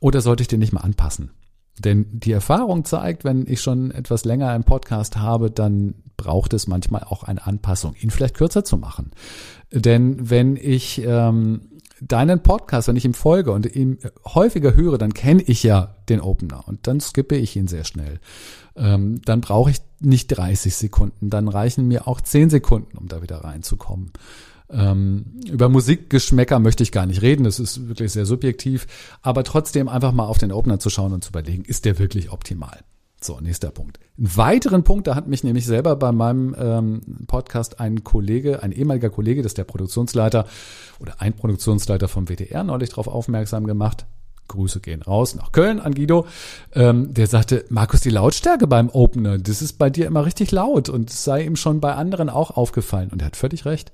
Oder 0.00 0.20
sollte 0.20 0.42
ich 0.42 0.48
den 0.48 0.60
nicht 0.60 0.74
mal 0.74 0.82
anpassen? 0.82 1.30
Denn 1.78 2.04
die 2.12 2.32
Erfahrung 2.32 2.84
zeigt, 2.84 3.24
wenn 3.24 3.46
ich 3.46 3.62
schon 3.62 3.90
etwas 3.90 4.26
länger 4.26 4.50
einen 4.50 4.64
Podcast 4.64 5.16
habe, 5.16 5.50
dann 5.50 5.94
braucht 6.18 6.52
es 6.52 6.66
manchmal 6.66 7.04
auch 7.04 7.22
eine 7.22 7.46
Anpassung, 7.46 7.94
ihn 7.98 8.10
vielleicht 8.10 8.36
kürzer 8.36 8.64
zu 8.64 8.76
machen. 8.76 9.12
Denn 9.72 10.28
wenn 10.28 10.56
ich 10.56 11.02
ähm, 11.06 11.70
deinen 12.00 12.42
Podcast, 12.42 12.88
wenn 12.88 12.96
ich 12.96 13.04
ihm 13.04 13.14
folge 13.14 13.52
und 13.52 13.66
ihn 13.74 13.98
häufiger 14.24 14.74
höre, 14.74 14.98
dann 14.98 15.14
kenne 15.14 15.42
ich 15.42 15.62
ja 15.62 15.96
den 16.08 16.20
Opener 16.20 16.66
und 16.66 16.86
dann 16.86 17.00
skippe 17.00 17.36
ich 17.36 17.56
ihn 17.56 17.68
sehr 17.68 17.84
schnell. 17.84 18.20
Ähm, 18.76 19.20
dann 19.24 19.40
brauche 19.40 19.70
ich 19.70 19.78
nicht 20.00 20.28
30 20.28 20.74
Sekunden, 20.76 21.30
dann 21.30 21.48
reichen 21.48 21.88
mir 21.88 22.06
auch 22.06 22.20
10 22.20 22.50
Sekunden, 22.50 22.96
um 22.96 23.08
da 23.08 23.22
wieder 23.22 23.38
reinzukommen. 23.38 24.12
Ähm, 24.70 25.40
über 25.50 25.68
Musikgeschmäcker 25.68 26.58
möchte 26.58 26.82
ich 26.82 26.92
gar 26.92 27.06
nicht 27.06 27.22
reden, 27.22 27.44
das 27.44 27.58
ist 27.58 27.88
wirklich 27.88 28.12
sehr 28.12 28.26
subjektiv, 28.26 28.86
aber 29.22 29.42
trotzdem 29.44 29.88
einfach 29.88 30.12
mal 30.12 30.26
auf 30.26 30.38
den 30.38 30.52
Opener 30.52 30.78
zu 30.78 30.90
schauen 30.90 31.12
und 31.12 31.24
zu 31.24 31.30
überlegen, 31.30 31.64
ist 31.64 31.84
der 31.84 31.98
wirklich 31.98 32.30
optimal? 32.30 32.80
So, 33.20 33.40
nächster 33.40 33.70
Punkt. 33.70 33.98
Einen 34.16 34.36
weiteren 34.36 34.84
Punkt, 34.84 35.08
da 35.08 35.16
hat 35.16 35.26
mich 35.26 35.42
nämlich 35.42 35.66
selber 35.66 35.96
bei 35.96 36.12
meinem 36.12 36.54
ähm, 36.58 37.00
Podcast 37.26 37.80
ein 37.80 38.04
Kollege, 38.04 38.62
ein 38.62 38.70
ehemaliger 38.70 39.10
Kollege, 39.10 39.42
das 39.42 39.50
ist 39.50 39.58
der 39.58 39.64
Produktionsleiter 39.64 40.46
oder 41.00 41.20
ein 41.20 41.34
Produktionsleiter 41.34 42.06
vom 42.06 42.28
WDR 42.28 42.62
neulich 42.62 42.90
darauf 42.90 43.08
aufmerksam 43.08 43.66
gemacht. 43.66 44.06
Grüße 44.46 44.80
gehen 44.80 45.02
raus 45.02 45.34
nach 45.34 45.52
Köln 45.52 45.78
an 45.78 45.94
Guido. 45.94 46.26
Ähm, 46.74 47.12
der 47.12 47.26
sagte, 47.26 47.64
Markus, 47.68 48.00
die 48.00 48.10
Lautstärke 48.10 48.66
beim 48.66 48.88
Opener, 48.88 49.38
das 49.38 49.62
ist 49.62 49.74
bei 49.74 49.90
dir 49.90 50.06
immer 50.06 50.24
richtig 50.24 50.50
laut 50.52 50.88
und 50.88 51.10
sei 51.10 51.44
ihm 51.44 51.56
schon 51.56 51.80
bei 51.80 51.94
anderen 51.94 52.30
auch 52.30 52.52
aufgefallen. 52.52 53.10
Und 53.10 53.20
er 53.20 53.26
hat 53.26 53.36
völlig 53.36 53.66
recht. 53.66 53.92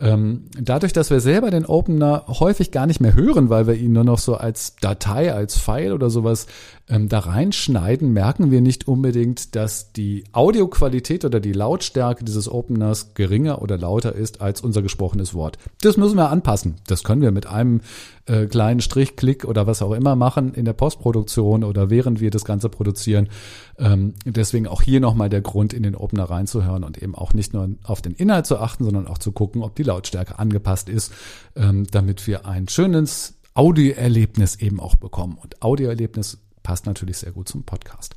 Ähm, 0.00 0.46
dadurch, 0.58 0.94
dass 0.94 1.10
wir 1.10 1.20
selber 1.20 1.50
den 1.50 1.66
Opener 1.66 2.24
häufig 2.26 2.70
gar 2.70 2.86
nicht 2.86 3.00
mehr 3.00 3.14
hören, 3.14 3.50
weil 3.50 3.66
wir 3.66 3.74
ihn 3.74 3.92
nur 3.92 4.04
noch 4.04 4.18
so 4.18 4.34
als 4.34 4.76
Datei, 4.76 5.32
als 5.34 5.58
File 5.58 5.92
oder 5.92 6.08
sowas 6.08 6.46
ähm, 6.90 7.08
da 7.08 7.20
reinschneiden, 7.20 8.12
merken 8.12 8.50
wir 8.50 8.60
nicht 8.60 8.88
unbedingt, 8.88 9.54
dass 9.54 9.92
die 9.92 10.24
Audioqualität 10.32 11.24
oder 11.24 11.38
die 11.38 11.52
Lautstärke 11.52 12.24
dieses 12.24 12.48
Openers 12.50 13.14
geringer 13.14 13.62
oder 13.62 13.78
lauter 13.78 14.14
ist 14.14 14.40
als 14.40 14.60
unser 14.60 14.82
gesprochenes 14.82 15.32
Wort. 15.32 15.56
Das 15.82 15.96
müssen 15.96 16.16
wir 16.16 16.30
anpassen. 16.30 16.76
Das 16.86 17.04
können 17.04 17.22
wir 17.22 17.30
mit 17.30 17.46
einem 17.46 17.80
äh, 18.26 18.46
kleinen 18.46 18.80
Strich, 18.80 19.14
Klick 19.14 19.44
oder 19.44 19.68
was 19.68 19.82
auch 19.82 19.92
immer 19.92 20.16
machen 20.16 20.52
in 20.52 20.64
der 20.64 20.72
Postproduktion 20.72 21.62
oder 21.62 21.90
während 21.90 22.20
wir 22.20 22.30
das 22.30 22.44
Ganze 22.44 22.68
produzieren. 22.68 23.28
Ähm, 23.78 24.14
deswegen 24.24 24.66
auch 24.66 24.82
hier 24.82 25.00
nochmal 25.00 25.28
der 25.28 25.42
Grund, 25.42 25.72
in 25.72 25.84
den 25.84 25.94
Opener 25.94 26.24
reinzuhören 26.24 26.82
und 26.82 27.00
eben 27.00 27.14
auch 27.14 27.34
nicht 27.34 27.54
nur 27.54 27.68
auf 27.84 28.02
den 28.02 28.14
Inhalt 28.14 28.46
zu 28.46 28.58
achten, 28.58 28.84
sondern 28.84 29.06
auch 29.06 29.18
zu 29.18 29.30
gucken, 29.30 29.62
ob 29.62 29.76
die 29.76 29.84
Lautstärke 29.84 30.40
angepasst 30.40 30.88
ist, 30.88 31.12
ähm, 31.54 31.86
damit 31.90 32.26
wir 32.26 32.46
ein 32.46 32.66
schönes 32.66 33.34
Audioerlebnis 33.54 34.56
eben 34.56 34.80
auch 34.80 34.96
bekommen. 34.96 35.38
Und 35.40 35.62
Audioerlebnis 35.62 36.38
passt 36.70 36.86
natürlich 36.86 37.18
sehr 37.18 37.32
gut 37.32 37.48
zum 37.48 37.64
Podcast. 37.64 38.14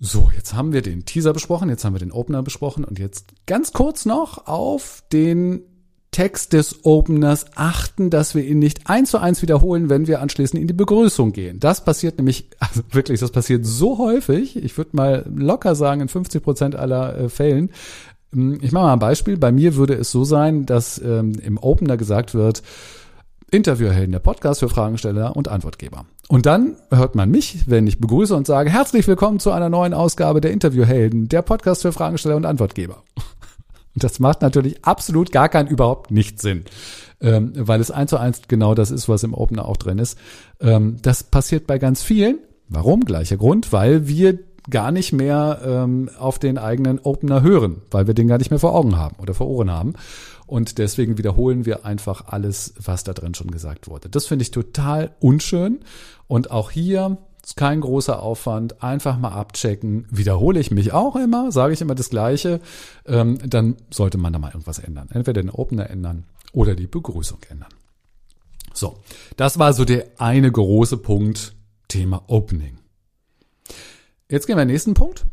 So, 0.00 0.30
jetzt 0.34 0.54
haben 0.54 0.72
wir 0.72 0.80
den 0.80 1.04
Teaser 1.04 1.34
besprochen, 1.34 1.68
jetzt 1.68 1.84
haben 1.84 1.92
wir 1.92 1.98
den 1.98 2.12
Opener 2.12 2.42
besprochen 2.42 2.82
und 2.82 2.98
jetzt 2.98 3.34
ganz 3.44 3.74
kurz 3.74 4.06
noch 4.06 4.46
auf 4.46 5.02
den 5.12 5.60
Text 6.12 6.54
des 6.54 6.86
Openers 6.86 7.44
achten, 7.56 8.08
dass 8.08 8.34
wir 8.34 8.42
ihn 8.42 8.58
nicht 8.58 8.88
eins 8.88 9.10
zu 9.10 9.18
eins 9.18 9.42
wiederholen, 9.42 9.90
wenn 9.90 10.06
wir 10.06 10.22
anschließend 10.22 10.58
in 10.58 10.66
die 10.66 10.72
Begrüßung 10.72 11.32
gehen. 11.32 11.60
Das 11.60 11.84
passiert 11.84 12.16
nämlich, 12.16 12.48
also 12.58 12.80
wirklich, 12.90 13.20
das 13.20 13.32
passiert 13.32 13.66
so 13.66 13.98
häufig, 13.98 14.56
ich 14.56 14.78
würde 14.78 14.96
mal 14.96 15.26
locker 15.28 15.74
sagen, 15.74 16.00
in 16.00 16.08
50 16.08 16.42
Prozent 16.42 16.74
aller 16.74 17.18
äh, 17.18 17.28
Fällen. 17.28 17.68
Hm, 18.32 18.60
ich 18.62 18.72
mache 18.72 18.84
mal 18.84 18.94
ein 18.94 18.98
Beispiel. 18.98 19.36
Bei 19.36 19.52
mir 19.52 19.76
würde 19.76 19.92
es 19.92 20.10
so 20.10 20.24
sein, 20.24 20.64
dass 20.64 20.98
ähm, 21.02 21.34
im 21.34 21.58
Opener 21.58 21.98
gesagt 21.98 22.32
wird, 22.32 22.62
Interviewhelden, 23.50 24.12
der 24.12 24.20
Podcast 24.20 24.60
für 24.60 24.70
Fragensteller 24.70 25.36
und 25.36 25.48
Antwortgeber. 25.48 26.06
Und 26.28 26.44
dann 26.44 26.76
hört 26.90 27.14
man 27.14 27.30
mich, 27.30 27.66
wenn 27.66 27.86
ich 27.86 28.00
begrüße 28.00 28.36
und 28.36 28.46
sage, 28.46 28.68
herzlich 28.68 29.08
willkommen 29.08 29.40
zu 29.40 29.50
einer 29.50 29.70
neuen 29.70 29.94
Ausgabe 29.94 30.42
der 30.42 30.50
Interviewhelden, 30.50 31.28
der 31.28 31.40
Podcast 31.40 31.82
für 31.82 31.92
Fragensteller 31.92 32.36
und 32.36 32.44
Antwortgeber. 32.44 33.02
Und 33.94 34.04
das 34.04 34.20
macht 34.20 34.42
natürlich 34.42 34.84
absolut 34.84 35.32
gar 35.32 35.48
keinen, 35.48 35.68
überhaupt 35.68 36.10
nicht 36.10 36.38
Sinn, 36.38 36.64
ähm, 37.22 37.52
weil 37.56 37.80
es 37.80 37.90
eins 37.90 38.10
zu 38.10 38.18
eins 38.18 38.42
genau 38.46 38.74
das 38.74 38.90
ist, 38.90 39.08
was 39.08 39.22
im 39.22 39.32
Opener 39.32 39.64
auch 39.64 39.78
drin 39.78 39.98
ist. 39.98 40.18
Ähm, 40.60 40.98
das 41.00 41.24
passiert 41.24 41.66
bei 41.66 41.78
ganz 41.78 42.02
vielen. 42.02 42.38
Warum? 42.68 43.06
Gleicher 43.06 43.38
Grund, 43.38 43.72
weil 43.72 44.06
wir 44.06 44.38
gar 44.70 44.90
nicht 44.90 45.12
mehr 45.12 45.60
ähm, 45.64 46.10
auf 46.18 46.38
den 46.38 46.58
eigenen 46.58 46.98
Opener 46.98 47.42
hören, 47.42 47.82
weil 47.90 48.06
wir 48.06 48.14
den 48.14 48.28
gar 48.28 48.38
nicht 48.38 48.50
mehr 48.50 48.60
vor 48.60 48.74
Augen 48.74 48.96
haben 48.96 49.16
oder 49.20 49.34
vor 49.34 49.48
Ohren 49.48 49.70
haben. 49.70 49.94
Und 50.46 50.78
deswegen 50.78 51.18
wiederholen 51.18 51.66
wir 51.66 51.84
einfach 51.84 52.28
alles, 52.28 52.72
was 52.82 53.04
da 53.04 53.12
drin 53.12 53.34
schon 53.34 53.50
gesagt 53.50 53.88
wurde. 53.88 54.08
Das 54.08 54.26
finde 54.26 54.42
ich 54.42 54.50
total 54.50 55.10
unschön. 55.20 55.80
Und 56.26 56.50
auch 56.50 56.70
hier 56.70 57.18
ist 57.44 57.56
kein 57.56 57.82
großer 57.82 58.22
Aufwand. 58.22 58.82
Einfach 58.82 59.18
mal 59.18 59.32
abchecken. 59.32 60.06
Wiederhole 60.10 60.58
ich 60.58 60.70
mich 60.70 60.92
auch 60.92 61.16
immer, 61.16 61.52
sage 61.52 61.74
ich 61.74 61.80
immer 61.80 61.94
das 61.94 62.10
Gleiche. 62.10 62.60
Ähm, 63.06 63.38
dann 63.44 63.76
sollte 63.90 64.16
man 64.16 64.32
da 64.32 64.38
mal 64.38 64.48
irgendwas 64.48 64.78
ändern. 64.78 65.08
Entweder 65.12 65.42
den 65.42 65.50
Opener 65.50 65.90
ändern 65.90 66.24
oder 66.52 66.74
die 66.74 66.86
Begrüßung 66.86 67.38
ändern. 67.50 67.70
So, 68.72 68.98
das 69.36 69.58
war 69.58 69.72
so 69.72 69.84
der 69.84 70.06
eine 70.18 70.50
große 70.50 70.98
Punkt, 70.98 71.54
Thema 71.88 72.22
Opening. 72.28 72.78
Jetzt 74.30 74.46
gehen 74.46 74.56
wir 74.56 74.62
in 74.62 74.68
den 74.68 74.74
nächsten 74.74 74.94
Punkt 74.94 75.24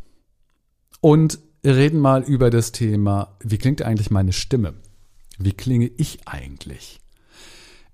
und 1.02 1.40
reden 1.66 2.00
mal 2.00 2.24
über 2.24 2.50
das 2.50 2.72
Thema, 2.72 3.36
wie 3.42 3.58
klingt 3.58 3.82
eigentlich 3.82 4.10
meine 4.10 4.32
Stimme? 4.32 4.76
Wie 5.38 5.52
klinge 5.52 5.92
ich 5.98 6.28
eigentlich? 6.28 7.02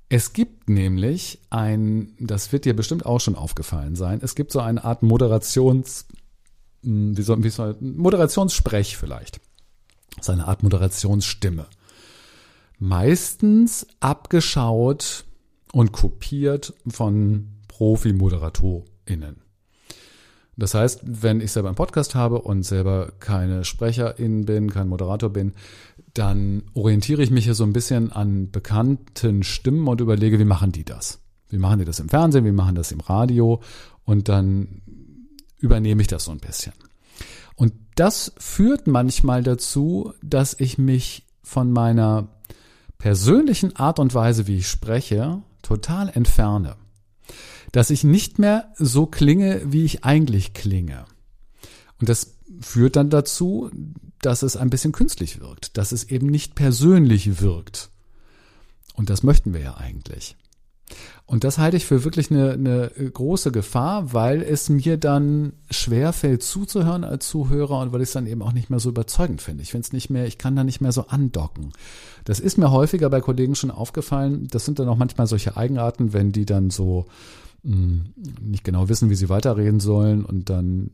Es 0.09 0.33
gibt 0.33 0.69
nämlich 0.69 1.39
ein, 1.49 2.13
das 2.19 2.51
wird 2.51 2.65
dir 2.65 2.75
bestimmt 2.75 3.05
auch 3.05 3.19
schon 3.19 3.35
aufgefallen 3.35 3.95
sein, 3.95 4.19
es 4.21 4.35
gibt 4.35 4.51
so 4.51 4.59
eine 4.59 4.83
Art 4.83 5.01
Moderations, 5.01 6.05
hm, 6.83 7.17
wie 7.17 7.21
soll, 7.23 7.43
wie 7.43 7.49
soll, 7.49 7.77
Moderationssprech 7.79 8.97
vielleicht. 8.97 9.39
So 10.19 10.33
eine 10.33 10.47
Art 10.47 10.61
Moderationsstimme. 10.61 11.65
Meistens 12.77 13.87
abgeschaut 14.01 15.23
und 15.71 15.93
kopiert 15.93 16.73
von 16.87 17.47
Profi-ModeratorInnen. 17.69 19.40
Das 20.61 20.75
heißt, 20.75 21.01
wenn 21.03 21.41
ich 21.41 21.51
selber 21.51 21.69
einen 21.69 21.75
Podcast 21.75 22.13
habe 22.13 22.39
und 22.39 22.61
selber 22.61 23.13
keine 23.19 23.65
Sprecherin 23.65 24.45
bin, 24.45 24.69
kein 24.69 24.89
Moderator 24.89 25.31
bin, 25.31 25.53
dann 26.13 26.61
orientiere 26.75 27.23
ich 27.23 27.31
mich 27.31 27.45
hier 27.45 27.55
so 27.55 27.63
ein 27.63 27.73
bisschen 27.73 28.11
an 28.11 28.51
bekannten 28.51 29.41
Stimmen 29.41 29.87
und 29.87 30.01
überlege, 30.01 30.37
wie 30.37 30.45
machen 30.45 30.71
die 30.71 30.85
das? 30.85 31.17
Wie 31.49 31.57
machen 31.57 31.79
die 31.79 31.85
das 31.85 31.99
im 31.99 32.09
Fernsehen? 32.09 32.45
Wie 32.45 32.51
machen 32.51 32.75
das 32.75 32.91
im 32.91 32.99
Radio? 32.99 33.59
Und 34.05 34.29
dann 34.29 34.83
übernehme 35.57 36.03
ich 36.03 36.07
das 36.07 36.25
so 36.25 36.31
ein 36.31 36.37
bisschen. 36.37 36.73
Und 37.55 37.73
das 37.95 38.31
führt 38.37 38.85
manchmal 38.85 39.41
dazu, 39.41 40.13
dass 40.21 40.55
ich 40.59 40.77
mich 40.77 41.25
von 41.41 41.71
meiner 41.71 42.27
persönlichen 42.99 43.75
Art 43.77 43.97
und 43.97 44.13
Weise, 44.13 44.45
wie 44.45 44.57
ich 44.57 44.67
spreche, 44.67 45.41
total 45.63 46.09
entferne. 46.09 46.75
Dass 47.71 47.89
ich 47.89 48.03
nicht 48.03 48.39
mehr 48.39 48.71
so 48.77 49.05
klinge, 49.05 49.61
wie 49.65 49.85
ich 49.85 50.03
eigentlich 50.03 50.53
klinge. 50.53 51.05
Und 51.99 52.09
das 52.09 52.35
führt 52.59 52.95
dann 52.95 53.09
dazu, 53.09 53.69
dass 54.21 54.43
es 54.43 54.57
ein 54.57 54.69
bisschen 54.69 54.91
künstlich 54.91 55.39
wirkt, 55.39 55.77
dass 55.77 55.91
es 55.91 56.03
eben 56.05 56.27
nicht 56.27 56.55
persönlich 56.55 57.41
wirkt. 57.41 57.89
Und 58.93 59.09
das 59.09 59.23
möchten 59.23 59.53
wir 59.53 59.61
ja 59.61 59.77
eigentlich. 59.77 60.35
Und 61.25 61.45
das 61.45 61.57
halte 61.57 61.77
ich 61.77 61.85
für 61.85 62.03
wirklich 62.03 62.29
eine, 62.29 62.51
eine 62.51 62.89
große 62.89 63.53
Gefahr, 63.53 64.13
weil 64.13 64.41
es 64.41 64.67
mir 64.67 64.97
dann 64.97 65.53
schwer 65.69 66.11
fällt 66.11 66.43
zuzuhören 66.43 67.05
als 67.05 67.29
Zuhörer 67.29 67.79
und 67.79 67.93
weil 67.93 68.01
ich 68.01 68.09
es 68.09 68.13
dann 68.13 68.27
eben 68.27 68.41
auch 68.41 68.51
nicht 68.51 68.69
mehr 68.69 68.79
so 68.79 68.89
überzeugend 68.89 69.41
finde. 69.41 69.63
Ich 69.63 69.71
finde 69.71 69.85
es 69.85 69.93
nicht 69.93 70.09
mehr, 70.09 70.25
ich 70.27 70.37
kann 70.37 70.57
da 70.57 70.65
nicht 70.65 70.81
mehr 70.81 70.91
so 70.91 71.07
andocken. 71.07 71.71
Das 72.25 72.41
ist 72.41 72.57
mir 72.57 72.71
häufiger 72.71 73.09
bei 73.09 73.21
Kollegen 73.21 73.55
schon 73.55 73.71
aufgefallen. 73.71 74.47
Das 74.51 74.65
sind 74.65 74.79
dann 74.79 74.89
auch 74.89 74.97
manchmal 74.97 75.27
solche 75.27 75.55
Eigenarten, 75.55 76.11
wenn 76.11 76.33
die 76.33 76.45
dann 76.45 76.69
so 76.69 77.05
mh, 77.63 77.73
hm, 77.73 78.13
nicht 78.41 78.63
genau 78.63 78.89
wissen, 78.89 79.09
wie 79.09 79.15
sie 79.15 79.29
weiterreden 79.29 79.79
sollen 79.79 80.25
und 80.25 80.49
dann 80.49 80.91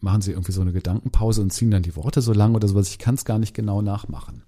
machen 0.00 0.20
sie 0.20 0.32
irgendwie 0.32 0.52
so 0.52 0.60
eine 0.60 0.72
Gedankenpause 0.72 1.40
und 1.40 1.52
ziehen 1.52 1.70
dann 1.70 1.82
die 1.82 1.96
Worte 1.96 2.20
so 2.20 2.32
lang 2.32 2.54
oder 2.54 2.68
sowas. 2.68 2.88
Ich 2.88 2.98
kann 2.98 3.14
es 3.14 3.24
gar 3.24 3.38
nicht 3.38 3.54
genau 3.54 3.82
nachmachen. 3.82 4.42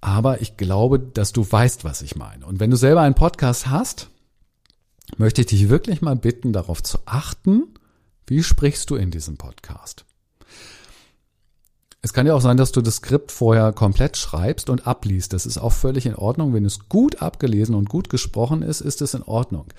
Aber 0.00 0.40
ich 0.42 0.56
glaube, 0.56 0.98
dass 0.98 1.32
du 1.32 1.50
weißt, 1.50 1.84
was 1.84 2.02
ich 2.02 2.14
meine. 2.14 2.46
Und 2.46 2.60
wenn 2.60 2.70
du 2.70 2.76
selber 2.76 3.00
einen 3.00 3.14
Podcast 3.14 3.68
hast, 3.68 4.10
möchte 5.16 5.40
ich 5.40 5.48
dich 5.48 5.68
wirklich 5.68 6.02
mal 6.02 6.16
bitten, 6.16 6.52
darauf 6.52 6.82
zu 6.82 6.98
achten, 7.06 7.64
wie 8.26 8.42
sprichst 8.42 8.90
du 8.90 8.96
in 8.96 9.10
diesem 9.10 9.36
Podcast. 9.36 10.04
Es 12.04 12.12
kann 12.12 12.26
ja 12.26 12.34
auch 12.34 12.40
sein, 12.40 12.58
dass 12.58 12.70
du 12.70 12.82
das 12.82 12.96
Skript 12.96 13.32
vorher 13.32 13.72
komplett 13.72 14.16
schreibst 14.16 14.68
und 14.68 14.86
abliest. 14.86 15.32
Das 15.32 15.46
ist 15.46 15.58
auch 15.58 15.72
völlig 15.72 16.04
in 16.04 16.14
Ordnung. 16.14 16.52
Wenn 16.52 16.64
es 16.64 16.88
gut 16.88 17.22
abgelesen 17.22 17.74
und 17.74 17.88
gut 17.88 18.10
gesprochen 18.10 18.62
ist, 18.62 18.82
ist 18.82 19.02
es 19.02 19.14
in 19.14 19.22
Ordnung 19.22 19.72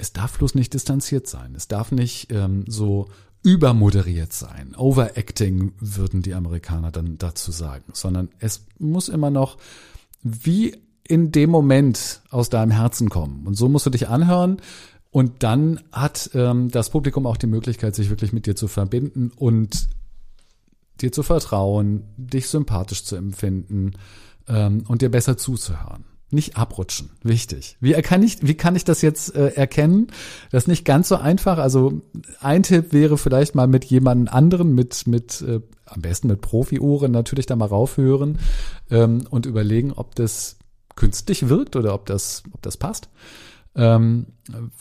es 0.00 0.12
darf 0.12 0.38
bloß 0.38 0.54
nicht 0.54 0.74
distanziert 0.74 1.26
sein. 1.26 1.54
Es 1.54 1.68
darf 1.68 1.92
nicht 1.92 2.32
ähm, 2.32 2.64
so 2.66 3.08
übermoderiert 3.42 4.32
sein. 4.32 4.74
Overacting 4.76 5.72
würden 5.78 6.22
die 6.22 6.34
Amerikaner 6.34 6.90
dann 6.90 7.18
dazu 7.18 7.52
sagen, 7.52 7.92
sondern 7.92 8.28
es 8.38 8.66
muss 8.78 9.08
immer 9.08 9.30
noch 9.30 9.58
wie 10.22 10.76
in 11.06 11.32
dem 11.32 11.50
Moment 11.50 12.22
aus 12.30 12.50
deinem 12.50 12.70
Herzen 12.70 13.08
kommen. 13.08 13.46
Und 13.46 13.54
so 13.54 13.68
musst 13.68 13.86
du 13.86 13.90
dich 13.90 14.08
anhören. 14.08 14.60
Und 15.10 15.42
dann 15.42 15.80
hat 15.90 16.30
ähm, 16.34 16.70
das 16.70 16.90
Publikum 16.90 17.26
auch 17.26 17.36
die 17.36 17.48
Möglichkeit, 17.48 17.94
sich 17.94 18.10
wirklich 18.10 18.32
mit 18.32 18.46
dir 18.46 18.54
zu 18.54 18.68
verbinden 18.68 19.32
und 19.34 19.88
dir 21.02 21.12
zu 21.12 21.22
vertrauen, 21.22 22.04
dich 22.16 22.48
sympathisch 22.48 23.04
zu 23.04 23.16
empfinden 23.16 23.92
ähm, 24.48 24.84
und 24.88 25.02
dir 25.02 25.10
besser 25.10 25.36
zuzuhören. 25.36 26.04
Nicht 26.32 26.56
abrutschen, 26.56 27.10
wichtig. 27.24 27.76
Wie 27.80 27.92
kann 28.02 28.22
ich, 28.22 28.38
wie 28.46 28.54
kann 28.54 28.76
ich 28.76 28.84
das 28.84 29.02
jetzt 29.02 29.34
äh, 29.34 29.48
erkennen? 29.48 30.08
Das 30.52 30.64
ist 30.64 30.68
nicht 30.68 30.84
ganz 30.84 31.08
so 31.08 31.16
einfach. 31.16 31.58
Also 31.58 32.02
ein 32.40 32.62
Tipp 32.62 32.92
wäre 32.92 33.18
vielleicht 33.18 33.56
mal 33.56 33.66
mit 33.66 33.84
jemand 33.86 34.32
anderen, 34.32 34.74
mit, 34.74 35.08
mit 35.08 35.42
äh, 35.42 35.60
am 35.86 36.02
besten 36.02 36.28
mit 36.28 36.40
Profi-Ohren 36.40 37.10
natürlich 37.10 37.46
da 37.46 37.56
mal 37.56 37.66
raufhören 37.66 38.38
ähm, 38.90 39.24
und 39.28 39.46
überlegen, 39.46 39.92
ob 39.92 40.14
das 40.14 40.56
künstlich 40.94 41.48
wirkt 41.48 41.74
oder 41.74 41.94
ob 41.94 42.06
das, 42.06 42.44
ob 42.52 42.62
das 42.62 42.76
passt. 42.76 43.08
Ähm, 43.76 44.26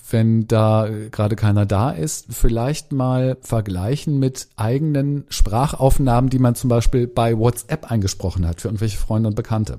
wenn 0.10 0.48
da 0.48 0.90
gerade 1.12 1.36
keiner 1.36 1.66
da 1.66 1.92
ist, 1.92 2.28
vielleicht 2.34 2.92
mal 2.92 3.38
vergleichen 3.42 4.18
mit 4.18 4.48
eigenen 4.56 5.26
Sprachaufnahmen, 5.30 6.30
die 6.30 6.40
man 6.40 6.56
zum 6.56 6.70
Beispiel 6.70 7.08
bei 7.08 7.38
WhatsApp 7.38 7.92
eingesprochen 7.92 8.48
hat 8.48 8.62
für 8.62 8.68
irgendwelche 8.68 8.98
Freunde 8.98 9.30
und 9.30 9.36
Bekannte. 9.36 9.78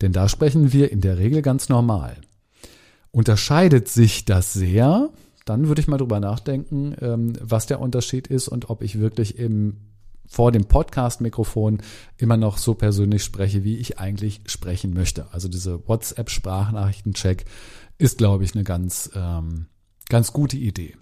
Denn 0.00 0.12
da 0.12 0.28
sprechen 0.28 0.72
wir 0.72 0.90
in 0.90 1.00
der 1.00 1.18
Regel 1.18 1.42
ganz 1.42 1.68
normal. 1.68 2.16
Unterscheidet 3.12 3.88
sich 3.88 4.24
das 4.24 4.52
sehr, 4.52 5.10
dann 5.44 5.68
würde 5.68 5.80
ich 5.80 5.88
mal 5.88 5.98
drüber 5.98 6.18
nachdenken, 6.18 6.96
ähm, 7.00 7.34
was 7.40 7.66
der 7.66 7.80
Unterschied 7.80 8.26
ist 8.26 8.48
und 8.48 8.70
ob 8.70 8.82
ich 8.82 8.98
wirklich 8.98 9.38
im, 9.38 9.76
vor 10.26 10.52
dem 10.52 10.64
Podcast-Mikrofon 10.66 11.78
immer 12.16 12.36
noch 12.36 12.58
so 12.58 12.74
persönlich 12.74 13.22
spreche, 13.22 13.64
wie 13.64 13.76
ich 13.76 13.98
eigentlich 13.98 14.40
sprechen 14.46 14.94
möchte. 14.94 15.26
Also 15.32 15.48
diese 15.48 15.86
WhatsApp-Sprachnachrichten-Check 15.86 17.44
ist, 17.98 18.18
glaube 18.18 18.44
ich, 18.44 18.54
eine 18.54 18.64
ganz, 18.64 19.10
ähm, 19.14 19.66
ganz 20.08 20.32
gute 20.32 20.56
Idee. 20.56 20.96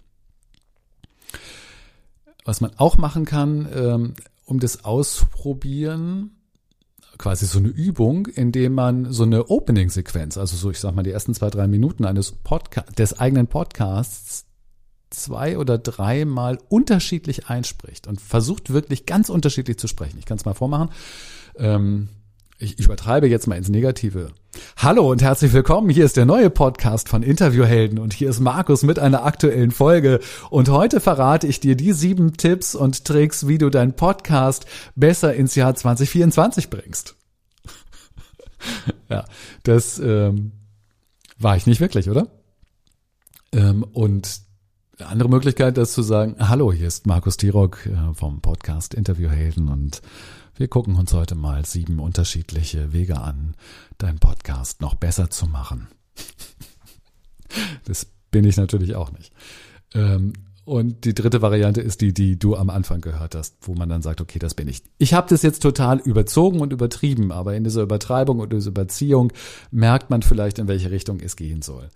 Was 2.45 2.61
man 2.61 2.73
auch 2.77 2.99
machen 2.99 3.25
kann, 3.25 3.69
ähm, 3.75 4.15
um 4.45 4.59
das 4.59 4.85
auszuprobieren, 4.85 6.37
quasi 7.19 7.47
so 7.47 7.59
eine 7.59 7.69
Übung, 7.69 8.27
indem 8.27 8.75
man 8.75 9.13
so 9.13 9.23
eine 9.23 9.49
Opening-Sequenz, 9.49 10.37
also 10.37 10.57
so, 10.57 10.71
ich 10.71 10.81
sag 10.81 10.95
mal, 10.95 11.03
die 11.03 11.13
ersten 11.13 11.35
zwei, 11.35 11.51
drei 11.51 11.69
Minuten 11.69 12.05
eines 12.05 12.33
Podcast, 12.33 12.99
des 12.99 13.19
eigenen 13.19 13.47
Podcasts 13.47 14.47
zwei 15.13 15.59
oder 15.59 15.79
dreimal 15.79 16.59
unterschiedlich 16.69 17.49
einspricht 17.49 18.07
und 18.07 18.21
versucht 18.21 18.73
wirklich 18.73 19.07
ganz 19.07 19.29
unterschiedlich 19.29 19.79
zu 19.79 19.89
sprechen. 19.89 20.19
Ich 20.19 20.27
kann 20.27 20.37
es 20.37 20.45
mal 20.45 20.55
vormachen. 20.55 20.91
Ähm, 21.57 22.09
ich, 22.59 22.79
übertreibe 22.79 23.27
jetzt 23.27 23.49
mal 23.49 23.57
ins 23.57 23.69
Negative. 23.69 24.29
Hallo 24.77 25.11
und 25.11 25.21
herzlich 25.21 25.53
willkommen. 25.53 25.91
Hier 25.91 26.05
ist 26.05 26.17
der 26.17 26.27
neue 26.27 26.49
Podcast 26.49 27.09
von 27.09 27.25
Interviewhelden 27.25 27.99
und 27.99 28.13
hier 28.13 28.31
ist 28.31 28.39
Markus 28.39 28.85
mit 28.85 29.01
einer 29.01 29.25
aktuellen 29.25 29.73
Folge. 29.73 30.21
Und 30.49 30.69
heute 30.69 31.01
verrate 31.01 31.49
ich 31.49 31.59
dir 31.59 31.77
die 31.77 31.93
sieben 31.93 32.37
Tipps 32.37 32.77
und 32.77 33.05
Tricks, 33.05 33.49
wie 33.49 33.59
du 33.59 33.69
deinen 33.69 33.95
Podcast 33.95 34.67
besser 34.95 35.35
ins 35.35 35.57
Jahr 35.57 35.75
2024 35.75 36.71
bringst. 36.71 37.17
ja, 39.11 39.25
das 39.65 39.99
ähm, 39.99 40.53
war 41.39 41.57
ich 41.57 41.67
nicht 41.67 41.81
wirklich, 41.81 42.09
oder? 42.09 42.29
Ähm, 43.53 43.83
und 43.93 44.43
Eine 45.03 45.11
andere 45.11 45.31
Möglichkeit, 45.31 45.79
das 45.79 45.95
zu 45.95 46.03
sagen, 46.03 46.37
hallo, 46.39 46.73
hier 46.73 46.87
ist 46.87 47.09
Markus 47.09 47.37
Tirock 47.37 47.87
äh, 47.87 48.15
vom 48.15 48.41
Podcast 48.41 48.95
Interviewhelden 48.95 49.67
und 49.67 50.01
wir 50.55 50.69
gucken 50.69 50.95
uns 50.95 51.13
heute 51.13 51.35
mal 51.35 51.65
sieben 51.67 51.99
unterschiedliche 51.99 52.93
Wege 52.93 53.21
an, 53.21 53.57
deinen 53.99 54.21
Podcast 54.21 54.81
noch 54.81 54.95
besser 54.95 55.29
zu 55.29 55.47
machen. 55.47 55.89
Das 57.85 58.07
bin 58.31 58.45
ich 58.45 58.57
natürlich 58.57 58.95
auch 58.95 59.11
nicht. 59.11 59.33
Ähm, 59.93 60.35
und 60.65 61.05
die 61.05 61.15
dritte 61.15 61.43
Variante 61.43 61.81
ist 61.81 62.01
die, 62.01 62.15
die 62.15 62.39
du 62.39 62.55
am 62.55 62.71
Anfang 62.71 63.01
gehört 63.01 63.35
hast, 63.35 63.57
wo 63.63 63.75
man 63.75 63.89
dann 63.89 64.03
sagt, 64.03 64.21
okay, 64.21 64.39
das 64.39 64.55
bin 64.55 64.69
ich. 64.69 64.85
Ich 64.99 65.15
habe 65.15 65.29
das 65.29 65.43
jetzt 65.43 65.63
total 65.63 65.99
überzogen 65.99 66.61
und 66.61 66.73
übertrieben, 66.73 67.33
aber 67.33 67.57
in 67.57 67.65
dieser 67.65 67.83
Übertreibung 67.83 68.39
und 68.39 68.53
dieser 68.53 68.71
Überziehung 68.71 69.33
merkt 69.73 70.11
man 70.11 70.23
vielleicht, 70.23 70.61
in 70.61 70.69
welche 70.69 70.93
Richtung 70.93 71.19
es 71.19 71.35
gehen 71.35 71.61
soll. 71.61 71.91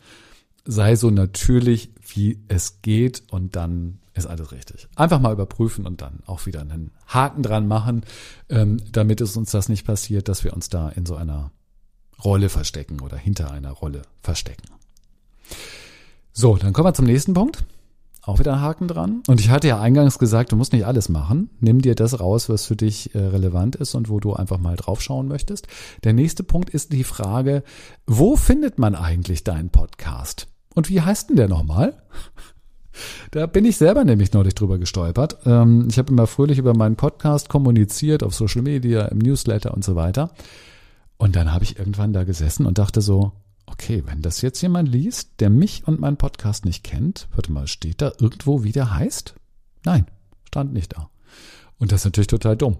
Sei 0.67 0.97
so 0.97 1.11
natürlich, 1.11 1.93
wie 2.15 2.43
es 2.49 2.83
geht 2.83 3.23
und 3.31 3.57
dann 3.57 4.01
ist 4.15 4.27
alles 4.27 4.53
richtig. 4.53 4.89
Einfach 4.97 5.21
mal 5.21 5.33
überprüfen 5.33 5.87
und 5.87 6.01
dann 6.03 6.21
auch 6.27 6.47
wieder 6.47 6.61
einen 6.61 6.91
Haken 7.07 7.43
dran 7.43 7.69
machen, 7.69 8.03
ähm, 8.49 8.79
damit 8.93 9.21
es 9.21 9.37
uns 9.37 9.51
das 9.51 9.69
nicht 9.69 9.87
passiert, 9.87 10.29
dass 10.29 10.43
wir 10.43 10.55
uns 10.55 10.69
da 10.69 10.89
in 10.89 11.07
so 11.07 11.17
einer 11.17 11.51
Rolle 12.25 12.49
verstecken 12.49 13.01
oder 13.01 13.17
hinter 13.17 13.51
einer 13.51 13.73
Rolle 13.73 14.03
verstecken. 14.23 14.69
So, 16.33 16.57
dann 16.57 16.73
kommen 16.73 16.89
wir 16.89 16.95
zum 16.95 17.07
nächsten 17.07 17.35
Punkt. 17.35 17.65
Auch 18.23 18.41
wieder 18.41 18.55
ein 18.55 18.61
Haken 18.61 18.89
dran. 18.89 19.23
Und 19.29 19.39
ich 19.39 19.51
hatte 19.51 19.69
ja 19.69 19.81
eingangs 19.81 20.19
gesagt, 20.19 20.51
du 20.51 20.57
musst 20.57 20.73
nicht 20.73 20.85
alles 20.85 21.09
machen. 21.09 21.49
Nimm 21.61 21.81
dir 21.81 21.95
das 21.95 22.19
raus, 22.19 22.49
was 22.49 22.67
für 22.67 22.75
dich 22.75 23.15
äh, 23.15 23.19
relevant 23.19 23.77
ist 23.77 23.95
und 23.95 24.09
wo 24.09 24.19
du 24.19 24.33
einfach 24.33 24.59
mal 24.59 24.75
draufschauen 24.75 25.29
möchtest. 25.29 25.69
Der 26.03 26.13
nächste 26.13 26.43
Punkt 26.43 26.71
ist 26.71 26.93
die 26.93 27.05
Frage, 27.05 27.63
wo 28.05 28.35
findet 28.35 28.81
man 28.81 28.97
eigentlich 28.97 29.45
deinen 29.45 29.71
Podcast? 29.71 30.49
Und 30.77 30.91
wie 30.91 31.01
heißt 31.01 31.31
denn 31.31 31.37
der 31.37 31.49
nochmal? 31.49 31.95
Da 33.31 33.47
bin 33.47 33.65
ich 33.65 33.77
selber 33.77 34.05
nämlich 34.05 34.33
neulich 34.33 34.55
drüber 34.55 34.79
gestolpert. 34.79 35.39
Ähm, 35.45 35.89
ich 35.91 35.99
habe 35.99 36.13
immer 36.13 36.27
fröhlich 36.27 36.59
über 36.59 36.75
meinen 36.75 36.97
Podcast 36.97 37.49
kommuniziert 37.49 38.23
auf 38.23 38.35
Social 38.35 38.63
Media, 38.63 39.07
im 39.07 39.19
Newsletter 39.19 39.75
und 39.75 39.85
so 39.85 39.97
weiter. 39.97 40.31
Und 41.19 41.35
dann 41.35 41.53
habe 41.53 41.65
ich 41.65 41.79
irgendwann 41.79 42.13
da 42.13 42.25
gesessen 42.25 42.67
und 42.67 42.79
dachte 42.79 43.01
so, 43.01 43.33
okay, 43.67 44.03
wenn 44.07 44.23
das 44.23 44.43
jetzt 44.43 44.61
jemand 44.63 44.89
liest, 44.89 45.41
der 45.41 45.51
mich 45.51 45.87
und 45.87 46.01
meinen 46.01 46.19
Podcast 46.19 46.65
nicht 46.65 46.85
kennt, 46.85 47.29
warte 47.35 47.53
mal, 47.53 47.67
steht 47.67 48.01
da 48.01 48.13
irgendwo, 48.19 48.63
wie 48.63 48.73
der 48.73 48.95
heißt? 48.95 49.35
Nein, 49.85 50.07
stand 50.47 50.73
nicht 50.73 50.97
da. 50.97 51.11
Und 51.79 51.93
das 51.93 52.01
ist 52.01 52.07
natürlich 52.07 52.29
total 52.29 52.57
dumm. 52.57 52.77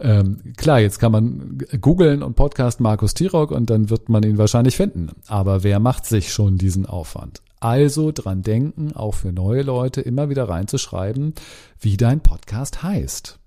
Ähm, 0.00 0.52
klar, 0.56 0.80
jetzt 0.80 0.98
kann 0.98 1.12
man 1.12 1.58
googeln 1.80 2.22
und 2.22 2.34
Podcast 2.34 2.80
Markus 2.80 3.14
Tirock 3.14 3.50
und 3.50 3.70
dann 3.70 3.90
wird 3.90 4.08
man 4.08 4.22
ihn 4.22 4.38
wahrscheinlich 4.38 4.76
finden. 4.76 5.10
Aber 5.26 5.62
wer 5.62 5.80
macht 5.80 6.06
sich 6.06 6.32
schon 6.32 6.58
diesen 6.58 6.86
Aufwand? 6.86 7.42
Also 7.60 8.12
dran 8.12 8.42
denken, 8.42 8.92
auch 8.94 9.14
für 9.14 9.32
neue 9.32 9.62
Leute 9.62 10.00
immer 10.00 10.28
wieder 10.28 10.48
reinzuschreiben, 10.48 11.34
wie 11.80 11.96
dein 11.96 12.20
Podcast 12.20 12.82
heißt, 12.82 13.38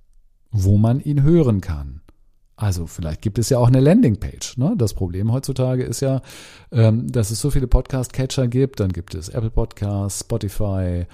wo 0.52 0.78
man 0.78 1.00
ihn 1.00 1.24
hören 1.24 1.62
kann. 1.62 2.02
Also 2.60 2.88
vielleicht 2.88 3.22
gibt 3.22 3.40
es 3.40 3.50
ja 3.50 3.58
auch 3.58 3.70
eine 3.70 3.80
Landingpage. 3.80 4.58
Ne? 4.58 4.74
Das 4.78 4.94
Problem 4.94 5.32
heutzutage 5.32 5.84
ist 5.84 6.02
ja, 6.02 6.22
ähm, 6.74 7.10
dass 7.10 7.32
es 7.32 7.40
so 7.40 7.52
viele 7.52 7.68
Podcast-Catcher 7.68 8.50
gibt. 8.50 8.82
Dann 8.82 8.92
gibt 8.92 9.16
es 9.16 9.30
Apple 9.30 9.50
Podcasts, 9.50 10.20
Spotify. 10.20 11.06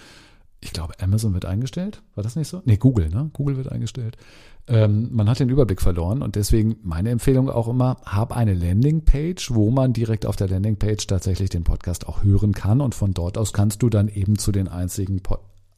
Ich 0.65 0.73
glaube, 0.73 0.99
Amazon 0.99 1.36
wird 1.36 1.45
eingestellt. 1.45 2.01
War 2.15 2.23
das 2.23 2.36
nicht 2.36 2.47
so? 2.47 2.63
Nee, 2.65 2.78
Google, 2.78 3.10
ne? 3.10 3.30
Google 3.34 3.56
wird 3.56 3.71
eingestellt. 3.71 4.17
Ähm, 4.65 5.10
man 5.12 5.30
hat 5.30 5.39
den 5.39 5.49
Überblick 5.49 5.80
verloren 5.80 6.23
und 6.23 6.36
deswegen 6.36 6.78
meine 6.82 7.12
Empfehlung 7.12 7.51
auch 7.51 7.67
immer, 7.67 7.97
hab 8.04 8.36
eine 8.36 8.56
Landingpage, 8.56 9.54
wo 9.54 9.69
man 9.69 9.93
direkt 9.93 10.25
auf 10.25 10.38
der 10.38 10.47
Landingpage 10.47 11.06
tatsächlich 11.06 11.51
den 11.51 11.63
Podcast 11.63 12.08
auch 12.08 12.23
hören 12.23 12.54
kann 12.54 12.82
und 12.82 12.95
von 12.95 13.13
dort 13.13 13.38
aus 13.38 13.54
kannst 13.54 13.84
du 13.84 13.89
dann 13.89 14.08
eben 14.08 14.39
zu 14.39 14.51
den 14.51 14.67
einzigen 14.67 15.21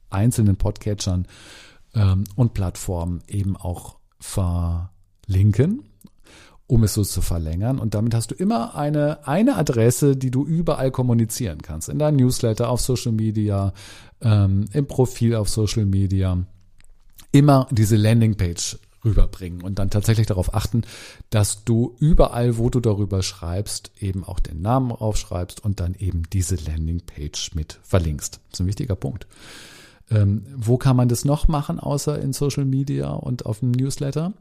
einzelnen 0.10 0.56
Podcatchern 0.56 1.28
ähm, 1.94 2.24
und 2.38 2.54
Plattformen 2.54 3.22
eben 3.28 3.58
auch 3.58 3.98
ver 4.22 4.92
linken, 5.26 5.84
um 6.66 6.84
es 6.84 6.94
so 6.94 7.04
zu 7.04 7.22
verlängern. 7.22 7.80
Und 7.80 7.94
damit 7.94 8.14
hast 8.14 8.32
du 8.32 8.36
immer 8.36 8.76
eine, 8.76 9.28
eine 9.28 9.58
Adresse, 9.58 10.16
die 10.16 10.32
du 10.32 10.46
überall 10.46 10.92
kommunizieren 10.92 11.62
kannst. 11.62 11.90
In 11.90 12.00
deinem 12.00 12.16
Newsletter, 12.16 12.70
auf 12.70 12.80
Social 12.80 13.12
Media, 13.12 13.74
ähm, 14.22 14.66
im 14.74 14.88
Profil 14.88 15.36
auf 15.36 15.50
Social 15.50 15.86
Media. 15.86 16.46
Immer 17.32 17.68
diese 17.72 17.96
Landingpage 17.96 18.78
rüberbringen 19.04 19.62
und 19.62 19.80
dann 19.80 19.90
tatsächlich 19.90 20.28
darauf 20.28 20.54
achten, 20.54 20.84
dass 21.30 21.64
du 21.64 21.96
überall, 22.00 22.58
wo 22.58 22.70
du 22.70 22.80
darüber 22.80 23.24
schreibst, 23.24 23.92
eben 24.00 24.24
auch 24.24 24.40
den 24.40 24.62
Namen 24.62 24.92
aufschreibst 24.92 25.64
und 25.64 25.80
dann 25.80 25.96
eben 25.96 26.24
diese 26.32 26.56
Landingpage 26.56 27.54
mit 27.56 27.80
verlinkst. 27.84 28.40
Das 28.50 28.54
ist 28.54 28.60
ein 28.62 28.68
wichtiger 28.68 28.96
Punkt. 28.96 29.28
Ähm, 30.10 30.46
wo 30.56 30.78
kann 30.78 30.96
man 30.96 31.10
das 31.10 31.26
noch 31.26 31.48
machen, 31.48 31.80
außer 31.80 32.20
in 32.20 32.34
Social 32.34 32.66
Media 32.66 33.10
und 33.10 33.46
auf 33.46 33.60
dem 33.60 33.72
Newsletter? 33.72 34.34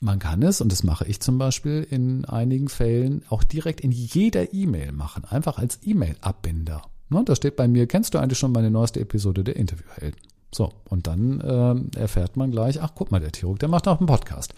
Man 0.00 0.18
kann 0.18 0.42
es, 0.42 0.60
und 0.60 0.70
das 0.70 0.82
mache 0.82 1.06
ich 1.06 1.20
zum 1.20 1.38
Beispiel 1.38 1.86
in 1.88 2.24
einigen 2.24 2.68
Fällen, 2.68 3.24
auch 3.30 3.42
direkt 3.42 3.80
in 3.80 3.90
jeder 3.90 4.52
E-Mail 4.52 4.92
machen, 4.92 5.24
einfach 5.24 5.58
als 5.58 5.80
E-Mail-Abbinder. 5.82 6.82
Ne, 7.08 7.22
da 7.24 7.36
steht 7.36 7.56
bei 7.56 7.68
mir, 7.68 7.86
kennst 7.86 8.14
du 8.14 8.18
eigentlich 8.18 8.38
schon 8.38 8.52
meine 8.52 8.70
neueste 8.70 9.00
Episode 9.00 9.44
der 9.44 9.56
Interviewhelden? 9.56 10.20
So, 10.52 10.72
und 10.88 11.06
dann 11.06 11.40
äh, 11.40 11.98
erfährt 11.98 12.36
man 12.36 12.50
gleich, 12.50 12.80
ach 12.80 12.92
guck 12.94 13.10
mal, 13.10 13.20
der 13.20 13.32
Tiruk, 13.32 13.58
der 13.58 13.68
macht 13.68 13.88
auch 13.88 13.98
einen 13.98 14.06
Podcast. 14.06 14.54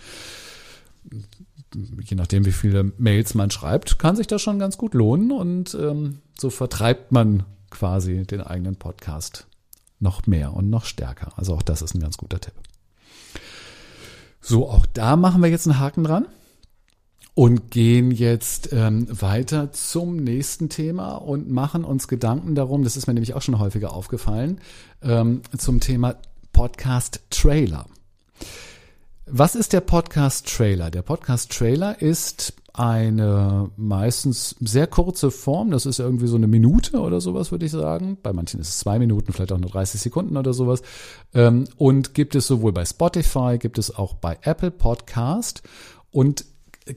Je 1.73 2.17
nachdem, 2.17 2.45
wie 2.45 2.53
viele 2.53 2.93
Mails 2.99 3.35
man 3.35 3.51
schreibt, 3.51 3.99
kann 3.99 4.17
sich 4.17 4.27
das 4.27 4.43
schon 4.43 4.59
ganz 4.59 4.79
gut 4.79 4.95
lohnen 4.95 5.33
und 5.33 5.75
ähm, 5.75 6.19
so 6.39 6.51
vertreibt 6.51 7.13
man 7.13 7.45
quasi 7.71 8.25
den 8.25 8.41
eigenen 8.41 8.77
Podcast 8.77 9.47
noch 9.99 10.27
mehr 10.27 10.55
und 10.55 10.71
noch 10.71 10.85
stärker. 10.85 11.33
Also 11.37 11.55
auch 11.55 11.63
das 11.63 11.83
ist 11.83 11.95
ein 11.95 12.01
ganz 12.01 12.17
guter 12.17 12.41
Tipp. 12.41 12.55
So, 14.41 14.69
auch 14.69 14.87
da 14.87 15.17
machen 15.17 15.43
wir 15.43 15.51
jetzt 15.51 15.67
einen 15.67 15.81
Haken 15.81 16.05
dran 16.05 16.27
und 17.37 17.70
gehen 17.70 18.12
jetzt 18.12 18.70
ähm, 18.72 19.07
weiter 19.11 19.70
zum 19.70 20.16
nächsten 20.16 20.70
Thema 20.70 21.16
und 21.16 21.51
machen 21.51 21.85
uns 21.85 22.09
Gedanken 22.09 22.55
darum, 22.55 22.83
das 22.83 22.96
ist 22.96 23.09
mir 23.09 23.12
nämlich 23.12 23.35
auch 23.35 23.42
schon 23.42 23.59
häufiger 23.59 23.92
aufgefallen, 23.92 24.59
ähm, 25.03 25.42
zum 25.59 25.81
Thema 25.81 26.16
Podcast 26.55 27.20
Trailer. 27.29 27.85
Was 29.27 29.55
ist 29.55 29.75
der 29.75 29.83
Podcast 29.83 30.49
Trailer? 30.49 30.90
Der 30.90 31.03
Podcast 31.03 31.53
Trailer 31.53 32.01
ist 32.01 32.55
eine 32.72 33.70
meistens 33.77 34.57
sehr 34.61 34.87
kurze 34.87 35.31
Form. 35.31 35.70
Das 35.72 35.85
ist 35.85 35.99
irgendwie 35.99 36.29
so 36.29 36.37
eine 36.37 36.46
Minute 36.46 37.01
oder 37.01 37.20
sowas, 37.20 37.51
würde 37.51 37.66
ich 37.66 37.72
sagen. 37.72 38.16
Bei 38.22 38.33
manchen 38.33 38.61
ist 38.61 38.70
es 38.70 38.79
zwei 38.79 38.99
Minuten, 38.99 39.35
vielleicht 39.35 39.53
auch 39.53 39.59
nur 39.59 39.70
30 39.70 40.01
Sekunden 40.01 40.38
oder 40.38 40.55
sowas. 40.55 40.81
Ähm, 41.35 41.66
und 41.77 42.14
gibt 42.14 42.35
es 42.35 42.46
sowohl 42.46 42.72
bei 42.72 42.87
Spotify, 42.87 43.59
gibt 43.59 43.77
es 43.77 43.94
auch 43.94 44.14
bei 44.14 44.38
Apple 44.40 44.70
Podcast 44.70 45.62
und 46.11 46.46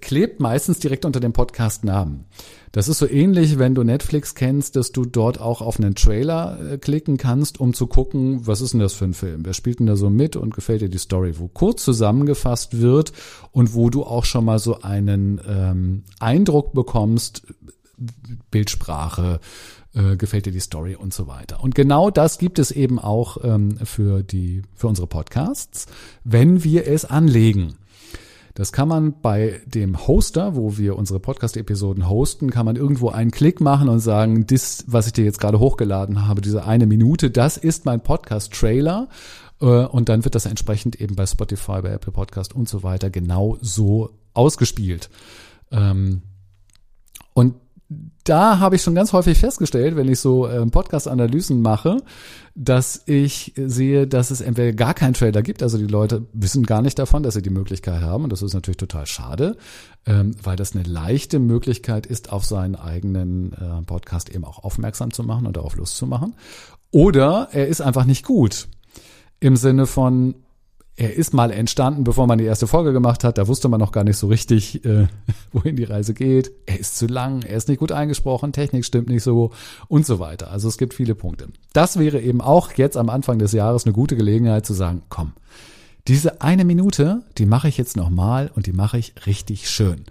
klebt 0.01 0.39
meistens 0.39 0.79
direkt 0.79 1.05
unter 1.05 1.19
dem 1.19 1.33
Podcast-Namen. 1.33 2.25
Das 2.71 2.87
ist 2.87 2.99
so 2.99 3.09
ähnlich, 3.09 3.57
wenn 3.57 3.73
du 3.73 3.83
Netflix 3.83 4.35
kennst, 4.35 4.75
dass 4.75 4.91
du 4.91 5.05
dort 5.05 5.41
auch 5.41 5.61
auf 5.61 5.79
einen 5.79 5.95
Trailer 5.95 6.73
äh, 6.73 6.77
klicken 6.77 7.17
kannst, 7.17 7.59
um 7.59 7.73
zu 7.73 7.87
gucken, 7.87 8.45
was 8.45 8.61
ist 8.61 8.73
denn 8.73 8.79
das 8.79 8.93
für 8.93 9.05
ein 9.05 9.15
Film? 9.15 9.43
Wer 9.43 9.53
spielt 9.53 9.79
denn 9.79 9.87
da 9.87 9.95
so 9.95 10.09
mit 10.09 10.35
und 10.35 10.53
gefällt 10.53 10.81
dir 10.81 10.89
die 10.89 10.99
Story? 10.99 11.39
Wo 11.39 11.47
kurz 11.47 11.83
zusammengefasst 11.83 12.79
wird 12.79 13.11
und 13.51 13.73
wo 13.73 13.89
du 13.89 14.03
auch 14.03 14.25
schon 14.25 14.45
mal 14.45 14.59
so 14.59 14.81
einen 14.81 15.41
ähm, 15.47 16.03
Eindruck 16.19 16.73
bekommst, 16.73 17.47
Bildsprache, 18.51 19.39
äh, 19.95 20.15
gefällt 20.15 20.45
dir 20.45 20.51
die 20.51 20.59
Story 20.59 20.95
und 20.95 21.13
so 21.13 21.25
weiter. 21.25 21.63
Und 21.63 21.73
genau 21.73 22.11
das 22.11 22.37
gibt 22.37 22.59
es 22.59 22.69
eben 22.69 22.99
auch 22.99 23.43
ähm, 23.43 23.77
für 23.83 24.21
die 24.21 24.61
für 24.75 24.87
unsere 24.87 25.07
Podcasts, 25.07 25.87
wenn 26.23 26.63
wir 26.63 26.85
es 26.87 27.05
anlegen. 27.05 27.78
Das 28.53 28.71
kann 28.71 28.87
man 28.87 29.21
bei 29.21 29.61
dem 29.65 30.07
Hoster, 30.07 30.55
wo 30.55 30.77
wir 30.77 30.97
unsere 30.97 31.19
Podcast-Episoden 31.19 32.09
hosten, 32.09 32.49
kann 32.49 32.65
man 32.65 32.75
irgendwo 32.75 33.09
einen 33.09 33.31
Klick 33.31 33.61
machen 33.61 33.89
und 33.89 33.99
sagen, 33.99 34.47
das, 34.47 34.83
was 34.87 35.07
ich 35.07 35.13
dir 35.13 35.25
jetzt 35.25 35.39
gerade 35.39 35.59
hochgeladen 35.59 36.27
habe, 36.27 36.41
diese 36.41 36.65
eine 36.65 36.85
Minute, 36.85 37.29
das 37.31 37.57
ist 37.57 37.85
mein 37.85 38.01
Podcast-Trailer. 38.01 39.09
Äh, 39.61 39.65
und 39.65 40.09
dann 40.09 40.23
wird 40.23 40.35
das 40.35 40.45
entsprechend 40.45 40.99
eben 40.99 41.15
bei 41.15 41.25
Spotify, 41.25 41.81
bei 41.81 41.89
Apple 41.89 42.11
Podcast 42.13 42.55
und 42.55 42.67
so 42.67 42.83
weiter 42.83 43.09
genau 43.09 43.57
so 43.61 44.11
ausgespielt. 44.33 45.09
Ähm, 45.71 46.21
und 47.33 47.55
da 48.23 48.59
habe 48.59 48.75
ich 48.75 48.83
schon 48.83 48.93
ganz 48.93 49.13
häufig 49.13 49.39
festgestellt, 49.39 49.95
wenn 49.95 50.07
ich 50.07 50.19
so 50.19 50.47
ähm, 50.47 50.69
Podcast-Analysen 50.69 51.59
mache, 51.61 51.97
dass 52.53 53.01
ich 53.07 53.53
sehe, 53.55 54.05
dass 54.05 54.29
es 54.29 54.41
entweder 54.41 54.73
gar 54.73 54.93
keinen 54.93 55.15
Trailer 55.15 55.41
gibt, 55.41 55.63
also 55.63 55.79
die 55.79 55.87
Leute 55.87 56.27
wissen 56.33 56.63
gar 56.63 56.83
nicht 56.83 56.99
davon, 56.99 57.23
dass 57.23 57.33
sie 57.33 57.41
die 57.41 57.49
Möglichkeit 57.49 58.01
haben 58.01 58.25
und 58.25 58.31
das 58.31 58.43
ist 58.43 58.53
natürlich 58.53 58.77
total 58.77 59.07
schade, 59.07 59.57
ähm, 60.05 60.35
weil 60.43 60.55
das 60.55 60.75
eine 60.75 60.83
leichte 60.83 61.39
Möglichkeit 61.39 62.05
ist, 62.05 62.31
auf 62.31 62.45
seinen 62.45 62.75
eigenen 62.75 63.53
äh, 63.53 63.81
Podcast 63.83 64.29
eben 64.29 64.45
auch 64.45 64.63
aufmerksam 64.63 65.11
zu 65.11 65.23
machen 65.23 65.47
und 65.47 65.57
darauf 65.57 65.75
Lust 65.75 65.97
zu 65.97 66.05
machen. 66.05 66.35
Oder 66.91 67.49
er 67.51 67.67
ist 67.67 67.81
einfach 67.81 68.05
nicht 68.05 68.23
gut 68.23 68.67
im 69.39 69.55
Sinne 69.55 69.87
von, 69.87 70.35
er 70.99 71.15
ist 71.15 71.33
mal 71.33 71.49
entstanden, 71.49 72.03
bevor 72.03 72.27
man 72.27 72.39
die 72.39 72.43
erste 72.43 72.67
Folge 72.67 72.91
gemacht 72.91 73.23
hat. 73.23 73.37
Da 73.37 73.47
wusste 73.47 73.69
man 73.69 73.79
noch 73.79 73.93
gar 73.93 74.03
nicht 74.03 74.17
so 74.17 74.27
richtig, 74.27 74.83
äh, 74.83 75.07
wohin 75.53 75.77
die 75.77 75.85
Reise 75.85 76.13
geht. 76.13 76.51
Er 76.65 76.77
ist 76.77 76.97
zu 76.97 77.07
lang, 77.07 77.41
er 77.41 77.55
ist 77.55 77.69
nicht 77.69 77.79
gut 77.79 77.93
eingesprochen, 77.93 78.51
Technik 78.51 78.83
stimmt 78.83 79.07
nicht 79.07 79.23
so 79.23 79.51
und 79.87 80.05
so 80.05 80.19
weiter. 80.19 80.51
Also 80.51 80.67
es 80.67 80.77
gibt 80.77 80.93
viele 80.93 81.15
Punkte. 81.15 81.47
Das 81.71 81.97
wäre 81.97 82.19
eben 82.19 82.41
auch 82.41 82.73
jetzt 82.73 82.97
am 82.97 83.09
Anfang 83.09 83.39
des 83.39 83.53
Jahres 83.53 83.85
eine 83.85 83.93
gute 83.93 84.17
Gelegenheit 84.17 84.65
zu 84.65 84.73
sagen, 84.73 85.01
komm, 85.07 85.31
diese 86.09 86.41
eine 86.41 86.65
Minute, 86.65 87.23
die 87.37 87.45
mache 87.45 87.69
ich 87.69 87.77
jetzt 87.77 87.95
nochmal 87.95 88.51
und 88.53 88.65
die 88.65 88.73
mache 88.73 88.97
ich 88.97 89.13
richtig 89.25 89.69
schön. 89.69 90.03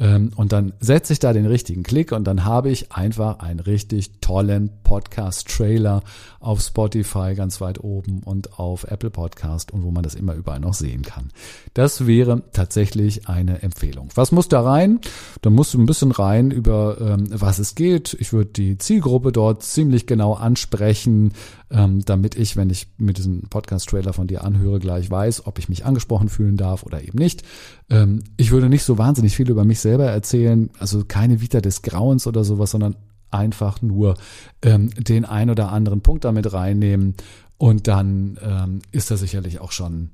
Ähm, 0.00 0.30
und 0.34 0.52
dann 0.52 0.72
setze 0.80 1.12
ich 1.12 1.18
da 1.18 1.32
den 1.32 1.46
richtigen 1.46 1.82
Klick 1.82 2.12
und 2.12 2.24
dann 2.24 2.44
habe 2.44 2.70
ich 2.70 2.90
einfach 2.90 3.40
einen 3.40 3.60
richtig 3.60 4.20
tollen 4.20 4.70
Podcast-Trailer 4.82 6.02
auf 6.40 6.62
Spotify 6.62 7.34
ganz 7.36 7.60
weit 7.60 7.84
oben 7.84 8.22
und 8.24 8.58
auf 8.58 8.84
Apple 8.84 9.10
Podcast 9.10 9.72
und 9.72 9.84
wo 9.84 9.90
man 9.90 10.02
das 10.02 10.14
immer 10.14 10.34
überall 10.34 10.60
noch 10.60 10.74
sehen 10.74 11.02
kann. 11.02 11.30
Das 11.74 12.06
wäre 12.06 12.42
tatsächlich 12.52 13.28
eine 13.28 13.62
Empfehlung. 13.62 14.08
Was 14.14 14.32
muss 14.32 14.48
da 14.48 14.62
rein? 14.62 15.00
Da 15.42 15.50
musst 15.50 15.74
du 15.74 15.78
ein 15.78 15.86
bisschen 15.86 16.12
rein 16.12 16.50
über 16.50 16.96
ähm, 17.00 17.26
was 17.30 17.58
es 17.58 17.74
geht. 17.74 18.16
Ich 18.18 18.32
würde 18.32 18.50
die 18.50 18.78
Zielgruppe 18.78 19.32
dort 19.32 19.62
ziemlich 19.62 20.06
genau 20.06 20.32
ansprechen, 20.32 21.34
ähm, 21.70 22.04
damit 22.04 22.34
ich, 22.34 22.56
wenn 22.56 22.70
ich 22.70 22.88
mir 22.98 23.12
diesen 23.12 23.42
Podcast-Trailer 23.42 24.12
von 24.12 24.26
dir 24.26 24.44
anhöre, 24.44 24.78
gleich 24.78 25.10
weiß, 25.10 25.46
ob 25.46 25.58
ich 25.58 25.68
mich 25.68 25.84
angesprochen 25.84 26.28
fühlen 26.28 26.56
darf 26.56 26.82
oder 26.82 27.02
eben 27.02 27.18
nicht. 27.18 27.42
Ähm, 27.88 28.22
ich 28.36 28.50
würde 28.50 28.68
nicht 28.68 28.84
so 28.84 28.98
wahnsinnig 28.98 29.36
viel 29.36 29.50
über 29.50 29.64
mich 29.64 29.80
selber 29.80 30.06
erzählen, 30.06 30.70
also 30.78 31.04
keine 31.06 31.40
Vita 31.40 31.60
des 31.60 31.82
Grauens 31.82 32.26
oder 32.26 32.44
sowas, 32.44 32.72
sondern 32.72 32.96
einfach 33.30 33.80
nur 33.82 34.16
ähm, 34.62 34.90
den 34.90 35.24
ein 35.24 35.50
oder 35.50 35.70
anderen 35.70 36.00
Punkt 36.00 36.24
damit 36.24 36.52
reinnehmen 36.52 37.14
und 37.58 37.86
dann 37.86 38.38
ähm, 38.42 38.82
ist 38.90 39.10
das 39.10 39.20
sicherlich 39.20 39.60
auch 39.60 39.72
schon 39.72 40.10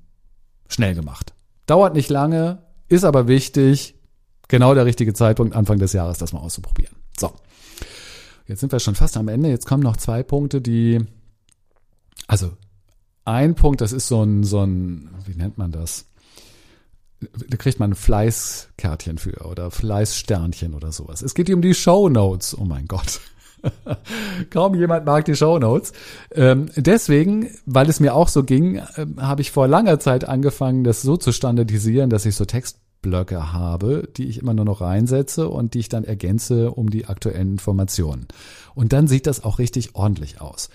schnell 0.69 0.95
gemacht. 0.95 1.33
Dauert 1.67 1.95
nicht 1.95 2.11
lange, 2.11 2.59
ist 2.89 3.05
aber 3.05 3.29
wichtig, 3.29 3.95
genau 4.49 4.75
der 4.75 4.85
richtige 4.85 5.15
Zeitpunkt, 5.15 5.55
Anfang 5.55 5.79
des 5.79 5.93
Jahres, 5.93 6.19
das 6.19 6.33
mal 6.33 6.41
auszuprobieren. 6.41 6.97
So. 7.19 7.33
Jetzt 8.47 8.61
sind 8.61 8.73
wir 8.73 8.79
schon 8.79 8.95
fast 8.95 9.17
am 9.17 9.29
Ende. 9.29 9.49
Jetzt 9.49 9.67
kommen 9.67 9.83
noch 9.83 9.97
zwei 9.97 10.23
Punkte, 10.23 10.61
die, 10.61 11.01
also 12.27 12.53
ein 13.25 13.55
Punkt, 13.55 13.81
das 13.81 13.93
ist 13.93 14.09
so 14.09 14.23
ein, 14.23 14.45
so 14.45 14.61
ein, 14.61 15.11
wie 15.27 15.35
nennt 15.35 15.59
man 15.59 15.73
das? 15.73 16.07
Da 17.21 17.57
kriegt 17.57 17.81
man 17.81 17.93
ein 17.93 17.97
Fleißkärtchen 17.97 19.19
für 19.19 19.45
oder 19.47 19.71
Fleißsternchen 19.71 20.75
oder 20.75 20.93
sowas. 20.93 21.23
Es 21.23 21.35
geht 21.35 21.51
um 21.51 21.63
die 21.63 21.75
Show 21.75 22.09
Notes. 22.09 22.57
Oh 22.57 22.65
mein 22.65 22.87
Gott. 22.87 23.21
Kaum 24.51 24.75
jemand 24.75 25.07
mag 25.07 25.25
die 25.25 25.35
Show 25.35 25.59
Notes. 25.59 25.93
Ähm, 26.33 26.67
deswegen, 26.77 27.51
weil 27.65 27.89
es 27.89 28.01
mir 28.01 28.15
auch 28.15 28.29
so 28.29 28.45
ging, 28.45 28.77
äh, 28.77 29.07
habe 29.19 29.41
ich 29.41 29.51
vor 29.51 29.67
langer 29.67 29.99
Zeit 29.99 30.29
angefangen, 30.29 30.85
das 30.85 31.03
so 31.03 31.17
zu 31.17 31.33
standardisieren, 31.33 32.11
dass 32.11 32.27
ich 32.27 32.37
so 32.37 32.45
Textblöcke 32.45 33.53
habe, 33.53 34.09
die 34.17 34.29
ich 34.29 34.39
immer 34.39 34.55
nur 34.55 34.67
noch 34.67 34.83
reinsetze 34.83 35.49
und 35.49 35.75
die 35.75 35.81
ich 35.81 35.89
dann 35.89 36.05
ergänze 36.05 36.71
um 36.71 36.91
die 36.91 37.07
aktuellen 37.07 37.53
Informationen. 37.53 38.29
Und 38.75 38.93
dann 38.93 39.09
sieht 39.09 39.27
das 39.27 39.43
auch 39.43 39.59
richtig 39.59 39.95
ordentlich 39.95 40.41
aus. 40.41 40.69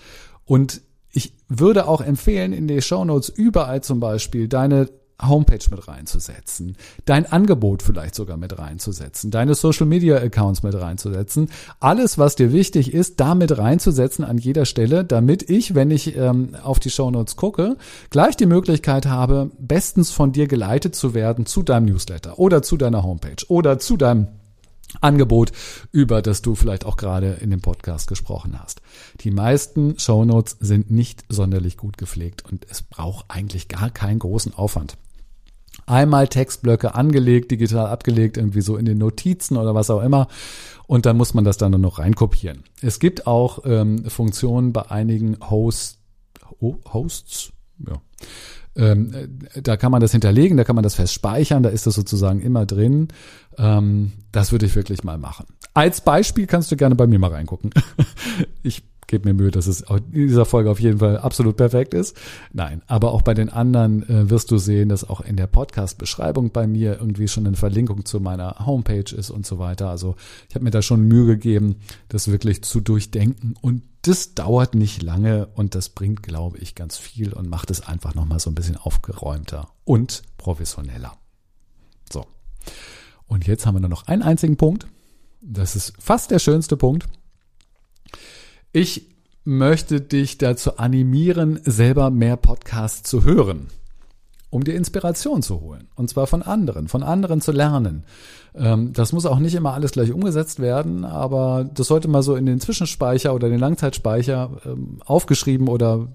Und 0.44 0.82
ich 1.12 1.34
würde 1.48 1.86
auch 1.86 2.00
empfehlen, 2.00 2.52
in 2.52 2.66
die 2.66 2.82
Show 2.82 3.04
Notes 3.04 3.28
überall 3.28 3.82
zum 3.82 4.00
Beispiel 4.00 4.48
deine 4.48 4.88
Homepage 5.20 5.64
mit 5.70 5.86
reinzusetzen, 5.86 6.76
dein 7.04 7.30
Angebot 7.30 7.82
vielleicht 7.82 8.14
sogar 8.14 8.36
mit 8.36 8.58
reinzusetzen, 8.58 9.30
deine 9.30 9.54
Social 9.54 9.86
Media 9.86 10.16
Accounts 10.16 10.62
mit 10.62 10.74
reinzusetzen, 10.74 11.48
alles, 11.80 12.18
was 12.18 12.34
dir 12.34 12.52
wichtig 12.52 12.92
ist, 12.92 13.20
da 13.20 13.34
mit 13.34 13.56
reinzusetzen 13.56 14.24
an 14.24 14.38
jeder 14.38 14.64
Stelle, 14.64 15.04
damit 15.04 15.48
ich, 15.48 15.74
wenn 15.74 15.90
ich 15.90 16.16
ähm, 16.16 16.56
auf 16.62 16.80
die 16.80 16.90
Show 16.90 17.10
Notes 17.10 17.36
gucke, 17.36 17.76
gleich 18.10 18.36
die 18.36 18.46
Möglichkeit 18.46 19.06
habe, 19.06 19.50
bestens 19.58 20.10
von 20.10 20.32
dir 20.32 20.48
geleitet 20.48 20.94
zu 20.94 21.14
werden 21.14 21.46
zu 21.46 21.62
deinem 21.62 21.86
Newsletter 21.86 22.38
oder 22.38 22.62
zu 22.62 22.76
deiner 22.76 23.02
Homepage 23.02 23.44
oder 23.48 23.78
zu 23.78 23.96
deinem 23.96 24.28
Angebot, 25.00 25.52
über 25.90 26.22
das 26.22 26.42
du 26.42 26.54
vielleicht 26.54 26.84
auch 26.84 26.96
gerade 26.96 27.32
in 27.40 27.50
dem 27.50 27.60
Podcast 27.60 28.08
gesprochen 28.08 28.58
hast. 28.60 28.82
Die 29.20 29.30
meisten 29.30 29.98
Shownotes 29.98 30.56
sind 30.60 30.90
nicht 30.90 31.24
sonderlich 31.28 31.76
gut 31.76 31.98
gepflegt 31.98 32.44
und 32.50 32.66
es 32.70 32.82
braucht 32.82 33.26
eigentlich 33.28 33.68
gar 33.68 33.90
keinen 33.90 34.18
großen 34.18 34.54
Aufwand 34.54 34.96
einmal 35.86 36.28
Textblöcke 36.28 36.94
angelegt, 36.94 37.50
digital 37.50 37.86
abgelegt, 37.86 38.36
irgendwie 38.36 38.60
so 38.60 38.76
in 38.76 38.84
den 38.84 38.98
Notizen 38.98 39.56
oder 39.56 39.74
was 39.74 39.90
auch 39.90 40.02
immer. 40.02 40.28
Und 40.86 41.06
dann 41.06 41.16
muss 41.16 41.34
man 41.34 41.44
das 41.44 41.56
dann 41.56 41.70
nur 41.72 41.80
noch 41.80 41.98
reinkopieren. 41.98 42.64
Es 42.80 42.98
gibt 42.98 43.26
auch 43.26 43.60
ähm, 43.64 44.04
Funktionen 44.08 44.72
bei 44.72 44.90
einigen 44.90 45.38
Hosts, 45.48 45.98
oh, 46.60 46.76
Hosts, 46.92 47.52
ja. 47.86 48.00
Ähm, 48.74 49.12
äh, 49.54 49.62
da 49.62 49.76
kann 49.76 49.92
man 49.92 50.00
das 50.00 50.12
hinterlegen, 50.12 50.56
da 50.56 50.64
kann 50.64 50.76
man 50.76 50.82
das 50.82 50.94
fest 50.94 51.12
speichern, 51.12 51.62
da 51.62 51.68
ist 51.68 51.86
das 51.86 51.94
sozusagen 51.94 52.40
immer 52.40 52.66
drin. 52.66 53.08
Ähm, 53.58 54.12
das 54.32 54.52
würde 54.52 54.66
ich 54.66 54.74
wirklich 54.74 55.04
mal 55.04 55.18
machen. 55.18 55.46
Als 55.74 56.00
Beispiel 56.00 56.46
kannst 56.46 56.72
du 56.72 56.76
gerne 56.76 56.94
bei 56.94 57.06
mir 57.06 57.18
mal 57.18 57.30
reingucken. 57.30 57.70
ich 58.62 58.82
gebe 59.12 59.28
mir 59.28 59.34
Mühe, 59.34 59.50
dass 59.50 59.66
es 59.66 59.82
in 59.82 60.26
dieser 60.26 60.46
Folge 60.46 60.70
auf 60.70 60.80
jeden 60.80 60.98
Fall 60.98 61.18
absolut 61.18 61.58
perfekt 61.58 61.92
ist. 61.92 62.16
Nein, 62.54 62.80
aber 62.86 63.12
auch 63.12 63.20
bei 63.20 63.34
den 63.34 63.50
anderen 63.50 64.08
äh, 64.08 64.30
wirst 64.30 64.50
du 64.50 64.56
sehen, 64.56 64.88
dass 64.88 65.08
auch 65.08 65.20
in 65.20 65.36
der 65.36 65.46
Podcast-Beschreibung 65.46 66.50
bei 66.50 66.66
mir 66.66 66.98
irgendwie 66.98 67.28
schon 67.28 67.46
eine 67.46 67.56
Verlinkung 67.56 68.06
zu 68.06 68.20
meiner 68.20 68.64
Homepage 68.64 69.14
ist 69.14 69.28
und 69.28 69.44
so 69.44 69.58
weiter. 69.58 69.90
Also 69.90 70.16
ich 70.48 70.54
habe 70.54 70.64
mir 70.64 70.70
da 70.70 70.80
schon 70.80 71.02
Mühe 71.02 71.26
gegeben, 71.26 71.76
das 72.08 72.28
wirklich 72.28 72.64
zu 72.64 72.80
durchdenken 72.80 73.54
und 73.60 73.82
das 74.00 74.34
dauert 74.34 74.74
nicht 74.74 75.02
lange 75.02 75.46
und 75.54 75.74
das 75.74 75.90
bringt, 75.90 76.22
glaube 76.22 76.56
ich, 76.56 76.74
ganz 76.74 76.96
viel 76.96 77.34
und 77.34 77.50
macht 77.50 77.70
es 77.70 77.86
einfach 77.86 78.14
nochmal 78.14 78.40
so 78.40 78.50
ein 78.50 78.54
bisschen 78.54 78.78
aufgeräumter 78.78 79.68
und 79.84 80.22
professioneller. 80.38 81.12
So. 82.10 82.24
Und 83.26 83.46
jetzt 83.46 83.66
haben 83.66 83.74
wir 83.76 83.80
nur 83.80 83.90
noch 83.90 84.06
einen 84.06 84.22
einzigen 84.22 84.56
Punkt. 84.56 84.86
Das 85.42 85.76
ist 85.76 85.92
fast 85.98 86.30
der 86.30 86.38
schönste 86.38 86.78
Punkt. 86.78 87.06
Ich 88.72 89.06
möchte 89.44 90.00
dich 90.00 90.38
dazu 90.38 90.78
animieren, 90.78 91.60
selber 91.64 92.10
mehr 92.10 92.36
Podcasts 92.36 93.08
zu 93.08 93.24
hören, 93.24 93.66
um 94.48 94.64
dir 94.64 94.74
Inspiration 94.74 95.42
zu 95.42 95.60
holen. 95.60 95.88
Und 95.94 96.08
zwar 96.08 96.26
von 96.26 96.42
anderen, 96.42 96.88
von 96.88 97.02
anderen 97.02 97.42
zu 97.42 97.52
lernen. 97.52 98.04
Ähm, 98.54 98.94
das 98.94 99.12
muss 99.12 99.26
auch 99.26 99.40
nicht 99.40 99.54
immer 99.54 99.74
alles 99.74 99.92
gleich 99.92 100.10
umgesetzt 100.10 100.58
werden, 100.58 101.04
aber 101.04 101.68
das 101.74 101.88
sollte 101.88 102.08
mal 102.08 102.22
so 102.22 102.34
in 102.34 102.46
den 102.46 102.60
Zwischenspeicher 102.60 103.34
oder 103.34 103.50
den 103.50 103.58
Langzeitspeicher 103.58 104.50
ähm, 104.64 105.00
aufgeschrieben 105.04 105.68
oder 105.68 106.08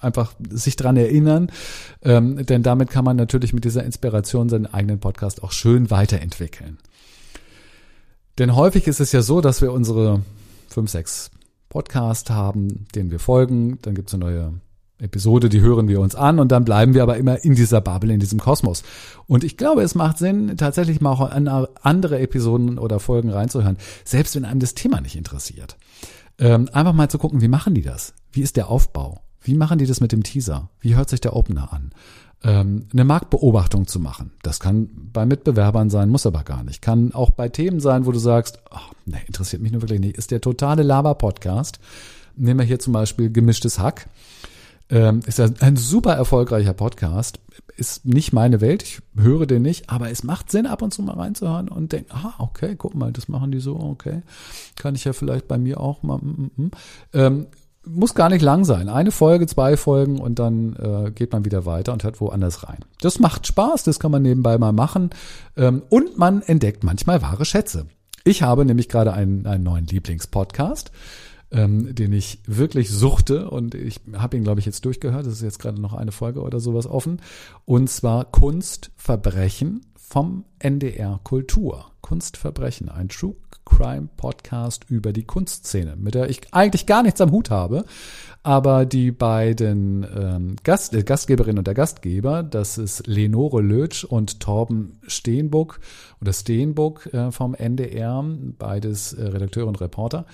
einfach 0.00 0.34
sich 0.50 0.76
dran 0.76 0.96
erinnern, 0.96 1.50
ähm, 2.02 2.44
denn 2.44 2.62
damit 2.62 2.90
kann 2.90 3.04
man 3.04 3.16
natürlich 3.16 3.52
mit 3.52 3.64
dieser 3.64 3.84
Inspiration 3.84 4.48
seinen 4.48 4.66
eigenen 4.66 4.98
Podcast 4.98 5.42
auch 5.42 5.52
schön 5.52 5.90
weiterentwickeln. 5.90 6.78
Denn 8.38 8.54
häufig 8.56 8.86
ist 8.86 9.00
es 9.00 9.12
ja 9.12 9.22
so, 9.22 9.40
dass 9.40 9.62
wir 9.62 9.72
unsere 9.72 10.22
fünf, 10.68 10.90
sechs 10.90 11.30
Podcast 11.74 12.30
haben, 12.30 12.86
den 12.94 13.10
wir 13.10 13.18
folgen. 13.18 13.80
Dann 13.82 13.96
gibt 13.96 14.08
es 14.08 14.14
eine 14.14 14.24
neue 14.24 14.60
Episode, 14.98 15.48
die 15.48 15.60
hören 15.60 15.88
wir 15.88 15.98
uns 15.98 16.14
an 16.14 16.38
und 16.38 16.52
dann 16.52 16.64
bleiben 16.64 16.94
wir 16.94 17.02
aber 17.02 17.16
immer 17.16 17.44
in 17.44 17.56
dieser 17.56 17.80
Bubble, 17.80 18.14
in 18.14 18.20
diesem 18.20 18.38
Kosmos. 18.38 18.84
Und 19.26 19.42
ich 19.42 19.56
glaube, 19.56 19.82
es 19.82 19.96
macht 19.96 20.18
Sinn, 20.18 20.56
tatsächlich 20.56 21.00
mal 21.00 21.10
auch 21.10 21.34
in 21.34 21.48
andere 21.48 22.20
Episoden 22.20 22.78
oder 22.78 23.00
Folgen 23.00 23.28
reinzuhören, 23.28 23.76
selbst 24.04 24.36
wenn 24.36 24.44
einem 24.44 24.60
das 24.60 24.74
Thema 24.74 25.00
nicht 25.00 25.16
interessiert. 25.16 25.76
Ähm, 26.38 26.68
einfach 26.72 26.92
mal 26.92 27.10
zu 27.10 27.18
gucken, 27.18 27.40
wie 27.40 27.48
machen 27.48 27.74
die 27.74 27.82
das? 27.82 28.14
Wie 28.30 28.42
ist 28.42 28.56
der 28.56 28.68
Aufbau? 28.68 29.23
Wie 29.44 29.54
machen 29.54 29.78
die 29.78 29.86
das 29.86 30.00
mit 30.00 30.12
dem 30.12 30.22
Teaser? 30.22 30.70
Wie 30.80 30.96
hört 30.96 31.10
sich 31.10 31.20
der 31.20 31.36
Opener 31.36 31.72
an? 31.72 31.92
ähm, 32.44 32.86
eine 32.92 33.04
Marktbeobachtung 33.04 33.86
zu 33.86 33.98
machen. 33.98 34.32
Das 34.42 34.60
kann 34.60 34.88
bei 35.12 35.24
Mitbewerbern 35.24 35.88
sein, 35.90 36.10
muss 36.10 36.26
aber 36.26 36.42
gar 36.44 36.62
nicht. 36.62 36.82
Kann 36.82 37.12
auch 37.14 37.30
bei 37.30 37.48
Themen 37.48 37.80
sein, 37.80 38.06
wo 38.06 38.12
du 38.12 38.18
sagst, 38.18 38.60
ach, 38.70 38.92
ne, 39.06 39.18
interessiert 39.26 39.62
mich 39.62 39.72
nur 39.72 39.82
wirklich 39.82 40.00
nicht, 40.00 40.16
ist 40.16 40.30
der 40.30 40.42
totale 40.42 40.82
Laber-Podcast. 40.82 41.80
Nehmen 42.36 42.60
wir 42.60 42.66
hier 42.66 42.78
zum 42.78 42.92
Beispiel 42.92 43.30
Gemischtes 43.30 43.78
Hack. 43.78 44.08
Ähm, 44.90 45.20
ist 45.24 45.40
ein 45.40 45.76
super 45.76 46.12
erfolgreicher 46.12 46.74
Podcast. 46.74 47.40
Ist 47.76 48.04
nicht 48.04 48.34
meine 48.34 48.60
Welt, 48.60 48.82
ich 48.82 49.00
höre 49.16 49.46
den 49.46 49.62
nicht, 49.62 49.88
aber 49.88 50.10
es 50.10 50.22
macht 50.22 50.50
Sinn, 50.50 50.66
ab 50.66 50.82
und 50.82 50.92
zu 50.92 51.02
mal 51.02 51.14
reinzuhören 51.14 51.68
und 51.68 51.92
denken, 51.92 52.12
ah, 52.12 52.34
okay, 52.38 52.74
guck 52.76 52.94
mal, 52.94 53.10
das 53.10 53.28
machen 53.28 53.50
die 53.50 53.60
so, 53.60 53.76
okay. 53.76 54.22
Kann 54.76 54.94
ich 54.94 55.04
ja 55.04 55.14
vielleicht 55.14 55.48
bei 55.48 55.56
mir 55.56 55.80
auch 55.80 56.02
mal. 56.02 56.18
Mm, 56.18 56.50
mm. 56.56 56.62
mm. 56.64 56.70
Ähm, 57.14 57.46
muss 57.86 58.14
gar 58.14 58.28
nicht 58.28 58.42
lang 58.42 58.64
sein. 58.64 58.88
Eine 58.88 59.10
Folge, 59.10 59.46
zwei 59.46 59.76
Folgen 59.76 60.20
und 60.20 60.38
dann 60.38 60.76
äh, 60.76 61.10
geht 61.10 61.32
man 61.32 61.44
wieder 61.44 61.66
weiter 61.66 61.92
und 61.92 62.04
hört 62.04 62.20
woanders 62.20 62.68
rein. 62.68 62.78
Das 63.00 63.18
macht 63.18 63.46
Spaß, 63.46 63.84
das 63.84 63.98
kann 63.98 64.10
man 64.10 64.22
nebenbei 64.22 64.58
mal 64.58 64.72
machen. 64.72 65.10
Ähm, 65.56 65.82
und 65.88 66.18
man 66.18 66.42
entdeckt 66.42 66.84
manchmal 66.84 67.22
wahre 67.22 67.44
Schätze. 67.44 67.86
Ich 68.24 68.42
habe 68.42 68.64
nämlich 68.64 68.88
gerade 68.88 69.12
einen, 69.12 69.46
einen 69.46 69.64
neuen 69.64 69.86
Lieblingspodcast, 69.86 70.92
ähm, 71.50 71.94
den 71.94 72.12
ich 72.12 72.40
wirklich 72.46 72.90
suchte 72.90 73.50
und 73.50 73.74
ich 73.74 74.00
habe 74.14 74.36
ihn, 74.36 74.44
glaube 74.44 74.60
ich, 74.60 74.66
jetzt 74.66 74.84
durchgehört. 74.84 75.26
Das 75.26 75.34
ist 75.34 75.42
jetzt 75.42 75.58
gerade 75.58 75.80
noch 75.80 75.92
eine 75.92 76.12
Folge 76.12 76.40
oder 76.40 76.60
sowas 76.60 76.86
offen. 76.86 77.20
Und 77.66 77.90
zwar 77.90 78.24
Kunst, 78.24 78.90
Verbrechen 78.96 79.82
vom 80.14 80.44
NDR 80.60 81.18
Kultur. 81.24 81.86
Kunstverbrechen, 82.00 82.88
ein 82.88 83.08
True 83.08 83.34
Crime 83.64 84.08
Podcast 84.16 84.84
über 84.88 85.12
die 85.12 85.24
Kunstszene, 85.24 85.96
mit 85.96 86.14
der 86.14 86.30
ich 86.30 86.54
eigentlich 86.54 86.86
gar 86.86 87.02
nichts 87.02 87.20
am 87.20 87.32
Hut 87.32 87.50
habe. 87.50 87.84
Aber 88.44 88.86
die 88.86 89.10
beiden 89.10 90.06
ähm, 90.14 90.56
Gast, 90.62 90.94
äh, 90.94 91.02
Gastgeberinnen 91.02 91.58
und 91.58 91.66
der 91.66 91.74
Gastgeber, 91.74 92.44
das 92.44 92.78
ist 92.78 93.08
Lenore 93.08 93.60
Lötsch 93.60 94.04
und 94.04 94.38
Torben 94.38 95.00
Steenbuck 95.08 95.80
oder 96.20 96.32
Steenbuck 96.32 97.12
äh, 97.12 97.32
vom 97.32 97.54
NDR, 97.54 98.24
beides 98.56 99.14
äh, 99.14 99.24
Redakteure 99.24 99.66
und 99.66 99.80
Reporter. 99.80 100.26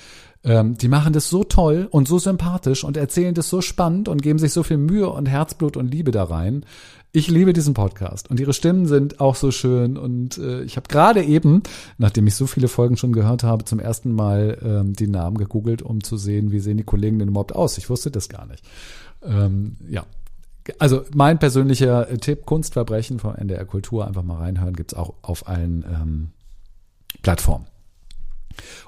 Ähm, 0.43 0.77
die 0.77 0.89
machen 0.89 1.13
das 1.13 1.31
so 1.31 1.45
toll 1.45 1.87
und 1.91 2.09
so 2.09 2.19
sympathisch 2.19 2.83
und 2.83 2.97
erzählen 2.97 3.35
das 3.35 3.49
so 3.49 3.61
spannend 3.61 4.09
und 4.09 4.23
geben 4.23 4.39
sich 4.39 4.53
so 4.53 4.63
viel 4.63 4.79
Mühe 4.79 5.09
und 5.09 5.27
Herzblut 5.27 5.77
und 5.77 5.91
Liebe 5.91 6.11
da 6.11 6.25
rein. 6.25 6.67
Ich 7.13 7.27
liebe 7.27 7.53
diesen 7.53 7.75
Podcast 7.75 8.31
und 8.31 8.39
ihre 8.39 8.53
Stimmen 8.53 8.87
sind 8.87 9.21
auch 9.21 9.35
so 9.35 9.51
schön 9.51 9.97
und 9.97 10.39
äh, 10.39 10.63
ich 10.63 10.77
habe 10.77 10.87
gerade 10.87 11.25
eben, 11.25 11.65
nachdem 11.99 12.29
ich 12.29 12.37
so 12.37 12.47
viele 12.47 12.69
Folgen 12.69 12.97
schon 12.97 13.13
gehört 13.13 13.43
habe, 13.43 13.65
zum 13.65 13.81
ersten 13.81 14.13
Mal 14.13 14.59
ähm, 14.63 14.93
die 14.93 15.09
Namen 15.09 15.37
gegoogelt, 15.37 15.83
um 15.83 16.05
zu 16.05 16.17
sehen, 16.17 16.53
wie 16.53 16.61
sehen 16.61 16.77
die 16.77 16.85
Kollegen 16.85 17.19
denn 17.19 17.29
überhaupt 17.29 17.53
aus. 17.53 17.79
Ich 17.79 17.91
wusste 17.91 18.13
das 18.13 18.29
gar 18.29 18.47
nicht. 18.47 18.65
Ähm, 19.25 19.77
ja, 19.89 20.07
also 20.79 21.03
mein 21.13 21.41
persönlicher 21.41 22.09
äh, 22.09 22.19
Tipp, 22.19 22.47
Kunstverbrechen 22.47 23.19
von 23.19 23.35
NDR 23.35 23.65
Kultur, 23.65 24.07
einfach 24.07 24.23
mal 24.23 24.39
reinhören, 24.39 24.77
gibt's 24.77 24.95
auch 24.95 25.15
auf 25.23 25.49
allen 25.49 25.85
ähm, 25.85 26.29
Plattformen. 27.23 27.67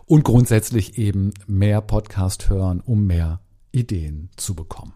Und 0.06 0.22
grundsätzlich 0.22 0.96
eben 0.96 1.32
mehr 1.48 1.80
Podcast 1.80 2.48
hören, 2.48 2.82
um 2.84 3.04
mehr 3.04 3.40
Ideen 3.72 4.30
zu 4.36 4.54
bekommen. 4.54 4.92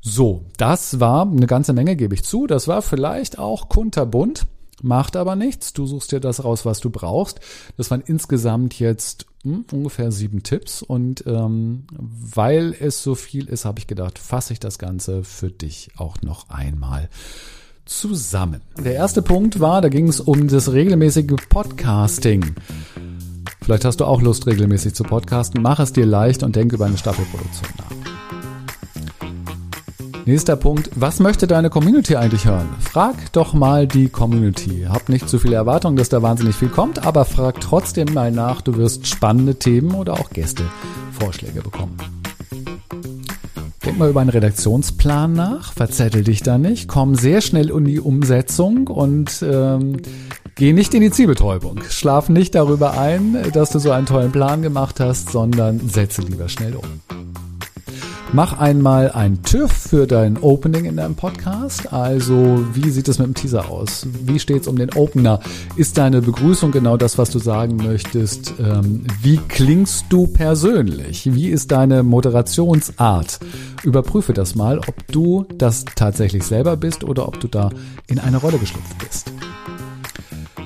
So, 0.00 0.44
das 0.56 0.98
war 0.98 1.26
eine 1.26 1.46
ganze 1.46 1.72
Menge, 1.72 1.96
gebe 1.96 2.14
ich 2.14 2.24
zu. 2.24 2.46
Das 2.46 2.68
war 2.68 2.82
vielleicht 2.82 3.38
auch 3.38 3.68
kunterbunt, 3.68 4.46
macht 4.82 5.16
aber 5.16 5.36
nichts. 5.36 5.72
Du 5.72 5.86
suchst 5.86 6.12
dir 6.12 6.20
das 6.20 6.42
raus, 6.42 6.64
was 6.64 6.80
du 6.80 6.90
brauchst. 6.90 7.40
Das 7.76 7.90
waren 7.90 8.00
insgesamt 8.00 8.78
jetzt 8.78 9.26
hm, 9.42 9.64
ungefähr 9.72 10.10
sieben 10.10 10.42
Tipps 10.42 10.82
und 10.82 11.24
ähm, 11.26 11.86
weil 11.98 12.74
es 12.78 13.02
so 13.02 13.14
viel 13.14 13.46
ist, 13.46 13.64
habe 13.64 13.78
ich 13.78 13.86
gedacht, 13.86 14.18
fasse 14.18 14.52
ich 14.52 14.60
das 14.60 14.78
Ganze 14.78 15.24
für 15.24 15.50
dich 15.50 15.90
auch 15.96 16.20
noch 16.22 16.48
einmal 16.48 17.08
zusammen. 17.84 18.62
Der 18.82 18.94
erste 18.94 19.20
Punkt 19.20 19.60
war, 19.60 19.82
da 19.82 19.88
ging 19.88 20.08
es 20.08 20.20
um 20.20 20.48
das 20.48 20.72
regelmäßige 20.72 21.36
Podcasting. 21.48 22.54
Vielleicht 23.62 23.84
hast 23.84 24.00
du 24.00 24.04
auch 24.04 24.22
Lust, 24.22 24.46
regelmäßig 24.46 24.94
zu 24.94 25.04
podcasten. 25.04 25.60
Mach 25.62 25.80
es 25.80 25.92
dir 25.92 26.06
leicht 26.06 26.42
und 26.42 26.56
denk 26.56 26.72
über 26.72 26.86
eine 26.86 26.98
Staffelproduktion 26.98 27.70
nach. 27.78 27.89
Nächster 30.30 30.54
Punkt. 30.54 30.90
Was 30.94 31.18
möchte 31.18 31.48
deine 31.48 31.70
Community 31.70 32.14
eigentlich 32.14 32.44
hören? 32.44 32.68
Frag 32.78 33.32
doch 33.32 33.52
mal 33.52 33.88
die 33.88 34.08
Community. 34.08 34.86
Hab 34.88 35.08
nicht 35.08 35.28
zu 35.28 35.40
viele 35.40 35.56
Erwartungen, 35.56 35.96
dass 35.96 36.08
da 36.08 36.22
wahnsinnig 36.22 36.54
viel 36.54 36.68
kommt, 36.68 37.04
aber 37.04 37.24
frag 37.24 37.60
trotzdem 37.60 38.14
mal 38.14 38.30
nach. 38.30 38.62
Du 38.62 38.76
wirst 38.76 39.08
spannende 39.08 39.56
Themen 39.56 39.92
oder 39.92 40.12
auch 40.12 40.30
Gäste 40.30 40.62
Vorschläge 41.18 41.62
bekommen. 41.62 41.96
Denk 43.84 43.98
mal 43.98 44.08
über 44.08 44.20
einen 44.20 44.30
Redaktionsplan 44.30 45.32
nach, 45.32 45.72
verzettel 45.72 46.22
dich 46.22 46.44
da 46.44 46.58
nicht, 46.58 46.86
komm 46.86 47.16
sehr 47.16 47.40
schnell 47.40 47.68
in 47.68 47.84
die 47.86 47.98
Umsetzung 47.98 48.86
und 48.86 49.42
ähm, 49.42 49.96
geh 50.54 50.72
nicht 50.72 50.94
in 50.94 51.00
die 51.00 51.10
Zielbetäubung. 51.10 51.80
Schlaf 51.88 52.28
nicht 52.28 52.54
darüber 52.54 52.96
ein, 52.96 53.36
dass 53.52 53.70
du 53.70 53.80
so 53.80 53.90
einen 53.90 54.06
tollen 54.06 54.30
Plan 54.30 54.62
gemacht 54.62 55.00
hast, 55.00 55.30
sondern 55.30 55.80
setze 55.88 56.22
lieber 56.22 56.48
schnell 56.48 56.76
um. 56.76 57.19
Mach 58.32 58.60
einmal 58.60 59.10
ein 59.10 59.42
TÜV 59.42 59.72
für 59.72 60.06
dein 60.06 60.38
Opening 60.38 60.84
in 60.84 60.96
deinem 60.96 61.16
Podcast. 61.16 61.92
Also, 61.92 62.64
wie 62.72 62.88
sieht 62.90 63.08
es 63.08 63.18
mit 63.18 63.26
dem 63.26 63.34
Teaser 63.34 63.68
aus? 63.68 64.06
Wie 64.22 64.38
steht 64.38 64.62
es 64.62 64.68
um 64.68 64.76
den 64.76 64.92
Opener? 64.94 65.40
Ist 65.74 65.98
deine 65.98 66.22
Begrüßung 66.22 66.70
genau 66.70 66.96
das, 66.96 67.18
was 67.18 67.30
du 67.30 67.40
sagen 67.40 67.76
möchtest? 67.76 68.54
Ähm, 68.60 69.04
wie 69.20 69.38
klingst 69.48 70.04
du 70.10 70.28
persönlich? 70.28 71.34
Wie 71.34 71.48
ist 71.48 71.72
deine 71.72 72.04
Moderationsart? 72.04 73.40
Überprüfe 73.82 74.32
das 74.32 74.54
mal, 74.54 74.78
ob 74.78 74.94
du 75.08 75.44
das 75.58 75.84
tatsächlich 75.96 76.44
selber 76.44 76.76
bist 76.76 77.02
oder 77.02 77.26
ob 77.26 77.40
du 77.40 77.48
da 77.48 77.70
in 78.06 78.20
eine 78.20 78.36
Rolle 78.36 78.58
geschlüpft 78.58 78.96
bist. 78.98 79.32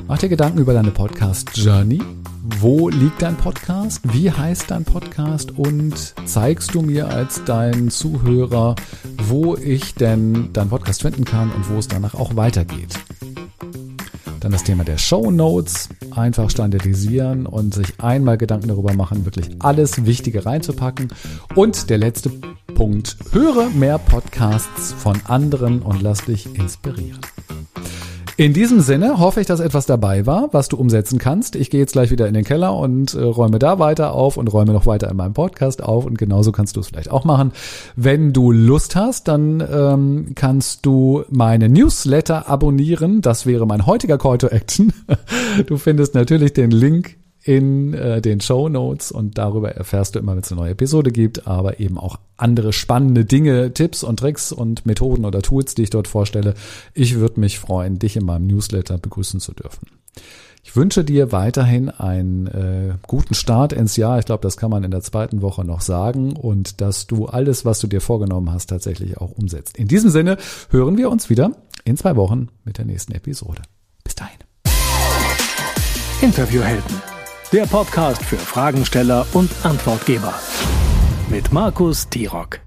Mach 0.06 0.18
dir 0.18 0.28
Gedanken 0.28 0.58
über 0.58 0.74
deine 0.74 0.90
Podcast 0.90 1.48
Journey 1.54 2.02
wo 2.46 2.90
liegt 2.90 3.22
dein 3.22 3.36
Podcast? 3.36 4.00
Wie 4.12 4.30
heißt 4.30 4.70
dein 4.70 4.84
Podcast? 4.84 5.52
Und 5.52 6.14
zeigst 6.26 6.74
du 6.74 6.82
mir 6.82 7.08
als 7.08 7.42
dein 7.46 7.88
Zuhörer, 7.88 8.76
wo 9.16 9.56
ich 9.56 9.94
denn 9.94 10.52
deinen 10.52 10.68
Podcast 10.68 11.00
finden 11.00 11.24
kann 11.24 11.50
und 11.50 11.70
wo 11.70 11.78
es 11.78 11.88
danach 11.88 12.12
auch 12.12 12.36
weitergeht? 12.36 12.98
Dann 14.40 14.52
das 14.52 14.62
Thema 14.62 14.84
der 14.84 14.98
Show 14.98 15.30
Notes. 15.30 15.88
Einfach 16.10 16.50
standardisieren 16.50 17.46
und 17.46 17.72
sich 17.72 17.98
einmal 17.98 18.36
Gedanken 18.36 18.68
darüber 18.68 18.92
machen, 18.92 19.24
wirklich 19.24 19.48
alles 19.60 20.04
Wichtige 20.04 20.44
reinzupacken. 20.44 21.08
Und 21.54 21.88
der 21.88 21.96
letzte 21.96 22.30
Punkt. 22.74 23.16
Höre 23.32 23.70
mehr 23.70 23.98
Podcasts 23.98 24.92
von 24.92 25.18
anderen 25.26 25.80
und 25.80 26.02
lass 26.02 26.26
dich 26.26 26.54
inspirieren. 26.58 27.20
In 28.36 28.52
diesem 28.52 28.80
Sinne 28.80 29.20
hoffe 29.20 29.40
ich, 29.40 29.46
dass 29.46 29.60
etwas 29.60 29.86
dabei 29.86 30.26
war, 30.26 30.48
was 30.50 30.68
du 30.68 30.76
umsetzen 30.76 31.20
kannst. 31.20 31.54
Ich 31.54 31.70
gehe 31.70 31.78
jetzt 31.78 31.92
gleich 31.92 32.10
wieder 32.10 32.26
in 32.26 32.34
den 32.34 32.42
Keller 32.42 32.76
und 32.76 33.14
äh, 33.14 33.22
räume 33.22 33.60
da 33.60 33.78
weiter 33.78 34.12
auf 34.12 34.36
und 34.36 34.52
räume 34.52 34.72
noch 34.72 34.86
weiter 34.86 35.08
in 35.08 35.16
meinem 35.16 35.34
Podcast 35.34 35.84
auf 35.84 36.04
und 36.04 36.18
genauso 36.18 36.50
kannst 36.50 36.74
du 36.74 36.80
es 36.80 36.88
vielleicht 36.88 37.12
auch 37.12 37.24
machen. 37.24 37.52
Wenn 37.94 38.32
du 38.32 38.50
Lust 38.50 38.96
hast, 38.96 39.28
dann 39.28 39.60
ähm, 39.60 40.32
kannst 40.34 40.84
du 40.84 41.22
meine 41.30 41.68
Newsletter 41.68 42.48
abonnieren. 42.48 43.20
Das 43.20 43.46
wäre 43.46 43.68
mein 43.68 43.86
heutiger 43.86 44.18
Call 44.18 44.38
to 44.38 44.48
Action. 44.48 44.92
Du 45.66 45.76
findest 45.76 46.14
natürlich 46.14 46.52
den 46.52 46.70
Link 46.72 47.16
in 47.44 47.92
äh, 47.92 48.22
den 48.22 48.40
Show 48.40 48.68
Notes 48.68 49.12
und 49.12 49.36
darüber 49.36 49.72
erfährst 49.72 50.14
du 50.14 50.18
immer, 50.18 50.32
wenn 50.32 50.42
es 50.42 50.50
eine 50.50 50.62
neue 50.62 50.70
Episode 50.70 51.12
gibt, 51.12 51.46
aber 51.46 51.78
eben 51.78 51.98
auch 51.98 52.18
andere 52.36 52.72
spannende 52.72 53.26
Dinge, 53.26 53.72
Tipps 53.74 54.02
und 54.02 54.18
Tricks 54.18 54.50
und 54.50 54.86
Methoden 54.86 55.26
oder 55.26 55.42
Tools, 55.42 55.74
die 55.74 55.82
ich 55.82 55.90
dort 55.90 56.08
vorstelle. 56.08 56.54
Ich 56.94 57.16
würde 57.16 57.38
mich 57.38 57.58
freuen, 57.58 57.98
dich 57.98 58.16
in 58.16 58.24
meinem 58.24 58.46
Newsletter 58.46 58.96
begrüßen 58.96 59.40
zu 59.40 59.52
dürfen. 59.52 59.88
Ich 60.62 60.74
wünsche 60.74 61.04
dir 61.04 61.30
weiterhin 61.32 61.90
einen 61.90 62.46
äh, 62.46 62.94
guten 63.06 63.34
Start 63.34 63.74
ins 63.74 63.96
Jahr. 63.96 64.18
Ich 64.18 64.24
glaube, 64.24 64.40
das 64.40 64.56
kann 64.56 64.70
man 64.70 64.82
in 64.82 64.90
der 64.90 65.02
zweiten 65.02 65.42
Woche 65.42 65.62
noch 65.62 65.82
sagen 65.82 66.34
und 66.34 66.80
dass 66.80 67.06
du 67.06 67.26
alles, 67.26 67.66
was 67.66 67.78
du 67.80 67.86
dir 67.86 68.00
vorgenommen 68.00 68.50
hast, 68.50 68.68
tatsächlich 68.68 69.18
auch 69.18 69.32
umsetzt. 69.32 69.76
In 69.76 69.88
diesem 69.88 70.08
Sinne 70.08 70.38
hören 70.70 70.96
wir 70.96 71.10
uns 71.10 71.28
wieder 71.28 71.52
in 71.84 71.98
zwei 71.98 72.16
Wochen 72.16 72.48
mit 72.64 72.78
der 72.78 72.86
nächsten 72.86 73.12
Episode. 73.12 73.60
Bis 74.02 74.14
dahin. 74.14 74.38
Interviewhelden 76.22 77.13
der 77.54 77.66
Podcast 77.66 78.20
für 78.24 78.36
Fragensteller 78.36 79.24
und 79.32 79.48
Antwortgeber 79.62 80.34
mit 81.30 81.52
Markus 81.52 82.08
Tirock. 82.08 82.63